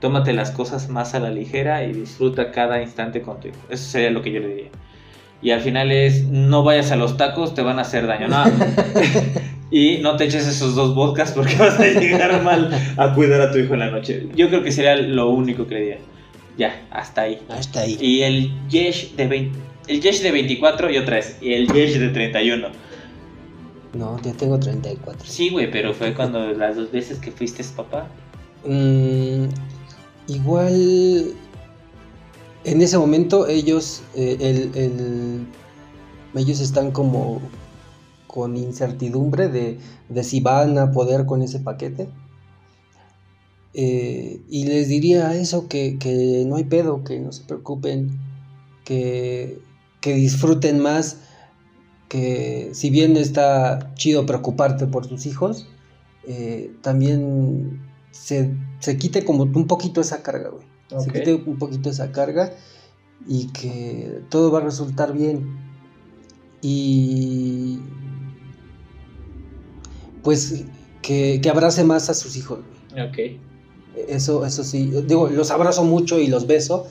tómate 0.00 0.32
las 0.32 0.50
cosas 0.50 0.88
más 0.88 1.14
a 1.14 1.20
la 1.20 1.30
ligera 1.30 1.84
y 1.84 1.92
disfruta 1.92 2.50
cada 2.50 2.82
instante 2.82 3.22
con 3.22 3.40
tu 3.40 3.48
hijo. 3.48 3.58
Eso 3.70 3.84
sería 3.90 4.10
lo 4.10 4.22
que 4.22 4.32
yo 4.32 4.40
le 4.40 4.48
diría. 4.48 4.70
Y 5.42 5.50
al 5.50 5.60
final 5.60 5.90
es, 5.90 6.24
no 6.24 6.62
vayas 6.62 6.92
a 6.92 6.96
los 6.96 7.16
tacos, 7.16 7.54
te 7.54 7.62
van 7.62 7.78
a 7.78 7.82
hacer 7.82 8.06
daño, 8.06 8.28
no. 8.28 8.44
y 9.70 9.98
no 9.98 10.16
te 10.16 10.24
eches 10.24 10.46
esos 10.46 10.74
dos 10.74 10.94
vodkas 10.94 11.32
porque 11.32 11.56
vas 11.56 11.80
a 11.80 11.86
llegar 11.86 12.42
mal 12.42 12.70
a 12.96 13.14
cuidar 13.14 13.40
a 13.40 13.50
tu 13.50 13.58
hijo 13.58 13.74
en 13.74 13.80
la 13.80 13.90
noche. 13.90 14.28
Yo 14.36 14.48
creo 14.48 14.62
que 14.62 14.70
sería 14.70 14.96
lo 14.96 15.30
único 15.30 15.66
que 15.66 15.74
le 15.74 15.80
diría. 15.80 15.98
Ya, 16.58 16.82
hasta 16.90 17.22
ahí. 17.22 17.38
Hasta 17.48 17.80
ahí. 17.80 17.96
Y 18.00 18.22
el 18.22 18.52
Yesh 18.68 19.16
de 19.16 19.26
20, 19.26 19.58
el 19.88 20.00
Yesh 20.00 20.20
de 20.20 20.30
24 20.30 20.90
y 20.90 20.98
otra 20.98 21.16
vez. 21.16 21.38
Y 21.40 21.54
el 21.54 21.66
Yesh 21.72 21.98
de 21.98 22.08
31. 22.08 22.68
No, 23.94 24.20
ya 24.22 24.32
tengo 24.32 24.58
34. 24.58 25.26
Sí, 25.26 25.50
güey, 25.50 25.70
pero 25.70 25.92
fue 25.94 26.14
cuando 26.14 26.52
las 26.52 26.76
dos 26.76 26.90
veces 26.90 27.18
que 27.18 27.30
fuiste 27.30 27.62
papá. 27.64 28.08
Mm, 28.66 29.46
igual 30.28 31.34
en 32.64 32.80
ese 32.80 32.96
momento 32.96 33.46
ellos 33.48 34.02
eh, 34.14 34.36
el, 34.40 34.70
el- 34.80 35.46
ellos 36.34 36.60
están 36.60 36.92
como 36.92 37.40
con 38.28 38.56
incertidumbre 38.56 39.48
de, 39.48 39.78
de 40.08 40.24
si 40.24 40.40
van 40.40 40.78
a 40.78 40.92
poder 40.92 41.26
con 41.26 41.42
ese 41.42 41.58
paquete 41.60 42.08
Eh, 43.74 44.40
y 44.50 44.64
les 44.66 44.88
diría 44.88 45.34
eso 45.34 45.66
que, 45.66 45.98
que 45.98 46.44
no 46.46 46.56
hay 46.56 46.64
pedo 46.64 47.04
que 47.04 47.18
no 47.20 47.32
se 47.32 47.42
preocupen 47.44 48.18
que, 48.84 49.58
que 50.02 50.14
disfruten 50.14 50.78
más 50.80 51.16
que 52.12 52.68
si 52.74 52.90
bien 52.90 53.16
está 53.16 53.94
chido 53.94 54.26
preocuparte 54.26 54.86
por 54.86 55.06
tus 55.06 55.24
hijos 55.24 55.66
eh, 56.28 56.70
también 56.82 57.80
se, 58.10 58.50
se 58.80 58.98
quite 58.98 59.24
como 59.24 59.44
un 59.44 59.66
poquito 59.66 60.02
esa 60.02 60.22
carga, 60.22 60.50
güey. 60.50 60.66
Se 61.02 61.10
quite 61.10 61.32
un 61.46 61.56
poquito 61.58 61.88
esa 61.88 62.12
carga 62.12 62.52
y 63.26 63.46
que 63.46 64.20
todo 64.28 64.52
va 64.52 64.58
a 64.58 64.62
resultar 64.62 65.14
bien. 65.14 65.56
Y 66.60 67.78
pues 70.22 70.64
que, 71.00 71.40
que 71.42 71.48
abrace 71.48 71.82
más 71.82 72.10
a 72.10 72.14
sus 72.14 72.36
hijos. 72.36 72.60
güey. 72.92 73.08
Ok. 73.08 73.40
Eso, 74.08 74.44
eso 74.44 74.64
sí. 74.64 74.90
Digo, 75.06 75.28
los 75.28 75.50
abrazo 75.50 75.82
mucho 75.82 76.18
y 76.18 76.26
los 76.26 76.46
beso, 76.46 76.86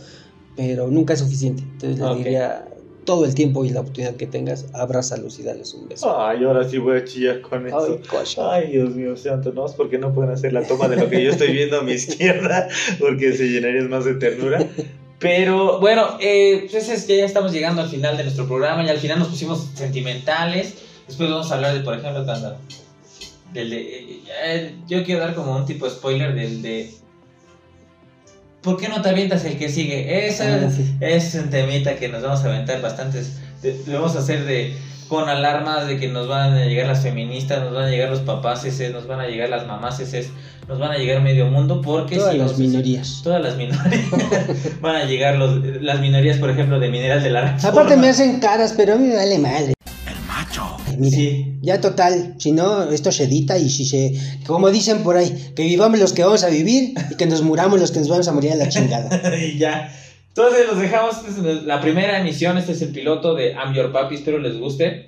pero 0.56 0.88
nunca 0.88 1.14
es 1.14 1.20
suficiente. 1.20 1.62
Entonces 1.62 2.00
les 2.00 2.08
Ok. 2.10 2.18
diría 2.18 2.68
todo 3.06 3.26
el 3.26 3.34
tiempo 3.36 3.66
y 3.66 3.70
la 3.70 3.80
oportunidad 3.82 4.16
que 4.16 4.28
tengas, 4.28 4.68
abrázalos 4.74 5.40
y 5.40 5.44
dales 5.44 5.74
un 5.74 5.88
beso. 5.90 6.20
Ay, 6.20 6.44
ahora 6.44 6.68
sí 6.70 6.78
voy 6.78 6.98
a 7.00 7.04
chillar 7.06 7.42
con 7.42 7.66
eso. 7.68 7.78
Ay. 7.80 8.00
Ay, 8.52 8.72
Dios 8.72 8.96
mío 8.96 9.18
santo, 9.18 9.52
no, 9.54 9.66
es 9.66 9.72
porque 9.74 9.98
no 9.98 10.14
pueden 10.14 10.32
hacer 10.32 10.54
la 10.54 10.64
toma 10.64 10.88
de 10.88 10.98
lo 10.98 11.10
que 11.10 11.24
yo 11.24 11.32
estoy 11.32 11.52
viendo 11.52 11.80
a 11.80 11.84
mi 11.84 11.94
izquierda, 11.94 12.68
porque 13.00 13.34
se 13.34 13.48
llenaría 13.50 13.82
más 13.84 14.06
de 14.06 14.14
ternura. 14.16 14.66
Pero 15.20 15.80
bueno, 15.80 16.18
eh, 16.20 16.68
pues 16.72 16.90
es- 16.90 17.08
ya 17.08 17.26
estamos 17.26 17.52
llegando 17.52 17.82
al 17.82 17.90
final 17.90 18.18
de 18.18 18.24
nuestro 18.24 18.48
programa 18.48 18.84
y 18.84 18.90
al 18.90 18.98
final 18.98 19.20
nos 19.20 19.28
pusimos 19.30 19.68
sentimentales. 19.76 20.76
Después 21.08 21.30
vamos 21.30 21.52
a 21.52 21.56
hablar 21.56 21.74
de, 21.76 21.82
por 21.82 21.96
ejemplo, 21.98 22.24
cuando... 22.26 22.58
Del 23.54 23.70
de, 23.70 23.82
eh, 23.82 24.20
eh, 24.46 24.76
yo 24.88 25.04
quiero 25.04 25.20
dar 25.22 25.36
como 25.36 25.56
un 25.58 25.66
tipo 25.66 25.86
de 25.86 25.92
spoiler 25.92 26.34
del 26.34 26.62
de... 26.62 26.90
¿Por 28.62 28.78
qué 28.78 28.90
no 28.90 29.02
te 29.02 29.10
avientas 29.10 29.44
el 29.46 29.58
que 29.58 29.70
sigue? 29.70 30.28
Esa 30.28 30.56
Ah, 30.56 30.70
sí. 30.70 30.96
es 31.00 31.34
un 31.36 31.50
temita 31.50 31.96
que 31.96 32.08
nos 32.10 32.22
vamos 32.22 32.44
a 32.44 32.48
aventar 32.48 32.82
bastantes. 32.82 33.38
Lo 33.88 34.02
vamos 34.02 34.16
a 34.16 34.20
hacer 34.20 34.46
de 34.46 34.76
con 35.08 35.28
alarmas 35.28 35.88
de 35.88 35.98
que 36.00 36.08
nos 36.08 36.28
van 36.30 36.54
a 36.54 36.66
llegar 36.66 36.88
las 36.88 37.02
feministas, 37.02 37.60
nos 37.62 37.74
van 37.74 37.86
a 37.86 37.90
llegar 37.90 38.10
los 38.10 38.22
papás 38.22 38.64
ese, 38.64 38.92
nos 38.92 39.08
van 39.08 39.20
a 39.20 39.28
llegar 39.28 39.50
las 39.50 39.68
mamás 39.68 40.00
nos 40.70 40.80
van 40.80 40.92
a 40.92 40.98
llegar 40.98 41.22
medio 41.22 41.48
mundo 41.48 41.82
porque 41.82 42.16
Todas 42.16 42.32
si 42.32 42.38
las 42.38 42.52
nos- 42.52 42.60
minorías. 42.60 43.20
todas 43.22 43.42
las 43.42 43.58
minorías 43.58 44.06
van 44.82 44.96
a 44.96 45.04
llegar 45.04 45.36
los, 45.36 45.60
las 45.82 46.00
minorías, 46.00 46.38
por 46.38 46.50
ejemplo, 46.50 46.80
de 46.80 46.88
Mineral 46.88 47.22
de 47.22 47.30
la. 47.30 47.58
Aparte 47.62 47.98
me 47.98 48.08
hacen 48.08 48.40
caras, 48.40 48.74
pero 48.78 48.94
a 48.94 48.96
mí 48.98 49.08
me 49.10 49.16
vale 49.18 49.38
madre. 49.40 49.74
Mira, 50.98 51.18
Sí. 51.18 51.58
Ya 51.62 51.82
total, 51.82 52.36
si 52.38 52.52
no, 52.52 52.92
esto 52.92 53.12
se 53.12 53.26
edita 53.26 53.58
y 53.58 53.70
si 53.70 53.86
se... 53.86 54.14
Como 54.46 54.70
dicen 54.72 55.04
por 55.04 55.18
ahí, 55.18 55.52
que 55.56 55.64
vivamos 55.64 56.00
los 56.00 56.14
que 56.14 56.24
vamos 56.24 56.44
a 56.44 56.50
vivir 56.50 56.94
y 57.12 57.16
que 57.16 57.26
nos 57.26 57.42
muramos 57.42 57.80
los 57.80 57.92
que 57.92 58.00
nos 58.00 58.10
vamos 58.10 58.28
a 58.28 58.32
morir 58.32 58.52
a 58.54 58.56
la 58.56 58.70
chingada. 58.70 59.38
y 59.38 59.58
ya. 59.58 59.92
Entonces 60.30 60.66
los 60.66 60.80
dejamos. 60.80 61.18
Esta 61.28 61.52
es 61.52 61.64
la 61.64 61.82
primera 61.82 62.20
emisión. 62.20 62.58
Este 62.58 62.72
es 62.72 62.82
el 62.82 62.90
piloto 62.90 63.36
de 63.36 63.52
I'm 63.52 63.74
Your 63.74 63.92
Papi. 63.92 64.16
Espero 64.16 64.40
les 64.40 64.58
guste. 64.58 65.06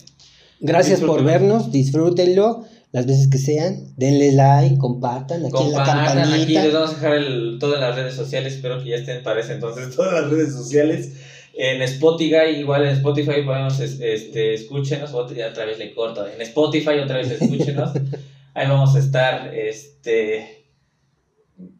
Gracias 0.59 1.01
por 1.01 1.23
vernos, 1.23 1.71
disfrútenlo 1.71 2.65
las 2.93 3.05
veces 3.05 3.27
que 3.27 3.37
sean. 3.37 3.93
Denle 3.97 4.31
like, 4.31 4.77
compartan 4.77 5.45
aquí 5.45 5.63
en 5.63 5.71
la 5.71 5.77
Compartan, 5.79 6.19
aquí 6.19 6.29
campanita. 6.29 6.63
les 6.63 6.73
vamos 6.73 6.91
a 6.91 6.93
dejar 6.93 7.13
el, 7.15 7.57
todo 7.59 7.75
en 7.75 7.81
las 7.81 7.95
redes 7.95 8.13
sociales. 8.15 8.53
Espero 8.53 8.81
que 8.81 8.89
ya 8.89 8.95
estén 8.95 9.23
para 9.23 9.41
ese 9.41 9.53
entonces 9.53 9.95
todas 9.95 10.13
las 10.13 10.31
redes 10.31 10.53
sociales. 10.53 11.11
En 11.55 11.81
Spotify, 11.83 12.57
igual 12.57 12.83
en 12.85 12.91
Spotify 12.91 13.41
podemos, 13.45 13.79
es- 13.79 13.99
este, 13.99 14.53
escúchenos, 14.55 15.13
otra 15.13 15.65
vez 15.65 15.77
le 15.77 15.93
corto, 15.93 16.25
en 16.27 16.41
Spotify 16.41 16.99
otra 17.03 17.17
vez 17.17 17.29
escúchenos, 17.29 17.91
ahí 18.55 18.67
vamos 18.67 18.95
a 18.95 18.99
estar, 18.99 19.53
este, 19.53 20.65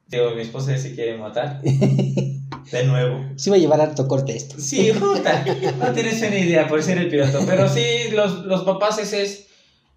digo, 0.08 0.32
mi 0.36 0.42
esposa 0.44 0.78
se 0.78 0.94
quiere 0.94 1.18
matar, 1.18 1.62
de 1.64 2.84
nuevo. 2.86 3.26
Sí 3.36 3.50
va 3.50 3.56
a 3.56 3.60
llevar 3.60 3.82
harto 3.82 4.08
corte 4.08 4.36
esto. 4.36 4.56
Sí, 4.60 4.92
puta, 4.98 5.44
no 5.80 5.92
tienes 5.94 6.22
una 6.22 6.38
idea 6.38 6.68
por 6.68 6.82
ser 6.84 6.98
el 7.00 7.10
piloto. 7.10 7.40
Pero 7.48 7.68
sí, 7.68 8.12
los, 8.14 8.46
los 8.46 8.64
papás 8.64 9.00
es 9.14 9.48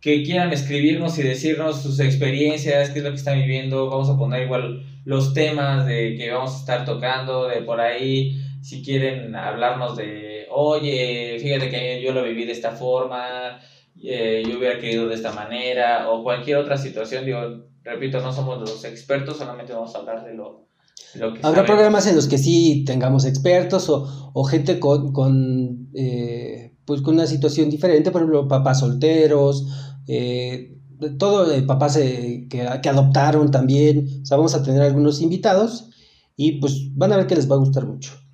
que 0.00 0.22
quieran 0.24 0.52
escribirnos 0.52 1.18
y 1.18 1.22
decirnos 1.22 1.82
sus 1.82 2.00
experiencias, 2.00 2.90
qué 2.90 2.98
es 2.98 3.04
lo 3.04 3.10
que 3.10 3.16
están 3.16 3.38
viviendo. 3.38 3.88
Vamos 3.88 4.08
a 4.10 4.16
poner 4.18 4.42
igual 4.44 4.84
los 5.04 5.32
temas 5.32 5.86
de 5.86 6.16
que 6.16 6.30
vamos 6.32 6.54
a 6.54 6.58
estar 6.58 6.84
tocando, 6.84 7.46
de 7.46 7.62
por 7.62 7.80
ahí. 7.80 8.40
Si 8.66 8.82
quieren 8.82 9.34
hablarnos 9.36 9.96
de, 9.96 10.46
oye, 10.50 11.38
fíjate 11.40 11.70
que 11.70 12.02
yo 12.02 12.12
lo 12.12 12.24
viví 12.24 12.44
de 12.46 12.52
esta 12.52 12.72
forma, 12.72 13.60
eh, 14.02 14.42
yo 14.48 14.58
hubiera 14.58 14.80
querido 14.80 15.06
de 15.06 15.14
esta 15.14 15.32
manera, 15.32 16.10
o 16.10 16.24
cualquier 16.24 16.56
otra 16.56 16.76
situación, 16.76 17.24
digo, 17.24 17.38
repito, 17.84 18.20
no 18.20 18.32
somos 18.32 18.58
los 18.60 18.84
expertos, 18.84 19.36
solamente 19.38 19.72
vamos 19.72 19.94
a 19.94 19.98
hablar 19.98 20.24
de 20.24 20.34
lo, 20.34 20.66
de 21.14 21.20
lo 21.20 21.32
que 21.32 21.42
Habrá 21.42 21.62
sabemos. 21.62 21.66
programas 21.66 22.06
en 22.08 22.16
los 22.16 22.26
que 22.26 22.38
sí 22.38 22.84
tengamos 22.84 23.24
expertos 23.24 23.88
o, 23.88 24.30
o 24.34 24.42
gente 24.42 24.80
con, 24.80 25.12
con, 25.12 25.88
eh, 25.94 26.74
pues 26.84 27.02
con 27.02 27.14
una 27.14 27.26
situación 27.26 27.70
diferente, 27.70 28.10
por 28.10 28.20
ejemplo, 28.22 28.48
papás 28.48 28.80
solteros, 28.80 29.64
eh, 30.08 30.74
todo, 31.18 31.46
papás 31.66 31.96
que, 31.98 32.48
que 32.82 32.88
adoptaron 32.88 33.50
también. 33.52 34.08
O 34.22 34.26
sea, 34.26 34.36
vamos 34.38 34.54
a 34.56 34.62
tener 34.64 34.82
algunos 34.82 35.20
invitados 35.20 35.90
y 36.36 36.58
pues 36.60 36.72
van 36.96 37.12
a 37.12 37.16
ver 37.18 37.26
que 37.28 37.36
les 37.36 37.48
va 37.48 37.54
a 37.54 37.58
gustar 37.58 37.86
mucho. 37.86 38.25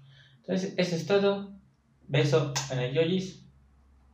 Entonces, 0.43 0.75
eso 0.77 0.97
es 0.97 1.07
todo. 1.07 1.53
Beso 2.09 2.53
en 2.71 2.79
el 2.81 2.95
yoyis. 2.95 3.45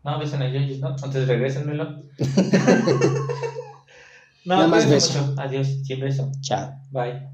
No, 0.05 0.19
beso 0.19 0.37
en 0.37 0.43
el 0.43 0.53
yoyis, 0.53 0.81
¿no? 0.81 0.91
Entonces 0.91 1.27
regrésenmelo. 1.27 1.85
no, 4.45 4.57
Nada 4.57 4.69
más 4.69 4.89
beso. 4.89 5.27
mucho. 5.27 5.41
Adiós, 5.41 5.69
sin 5.85 6.01
beso. 6.01 6.31
Chao. 6.41 6.75
Bye. 6.91 7.29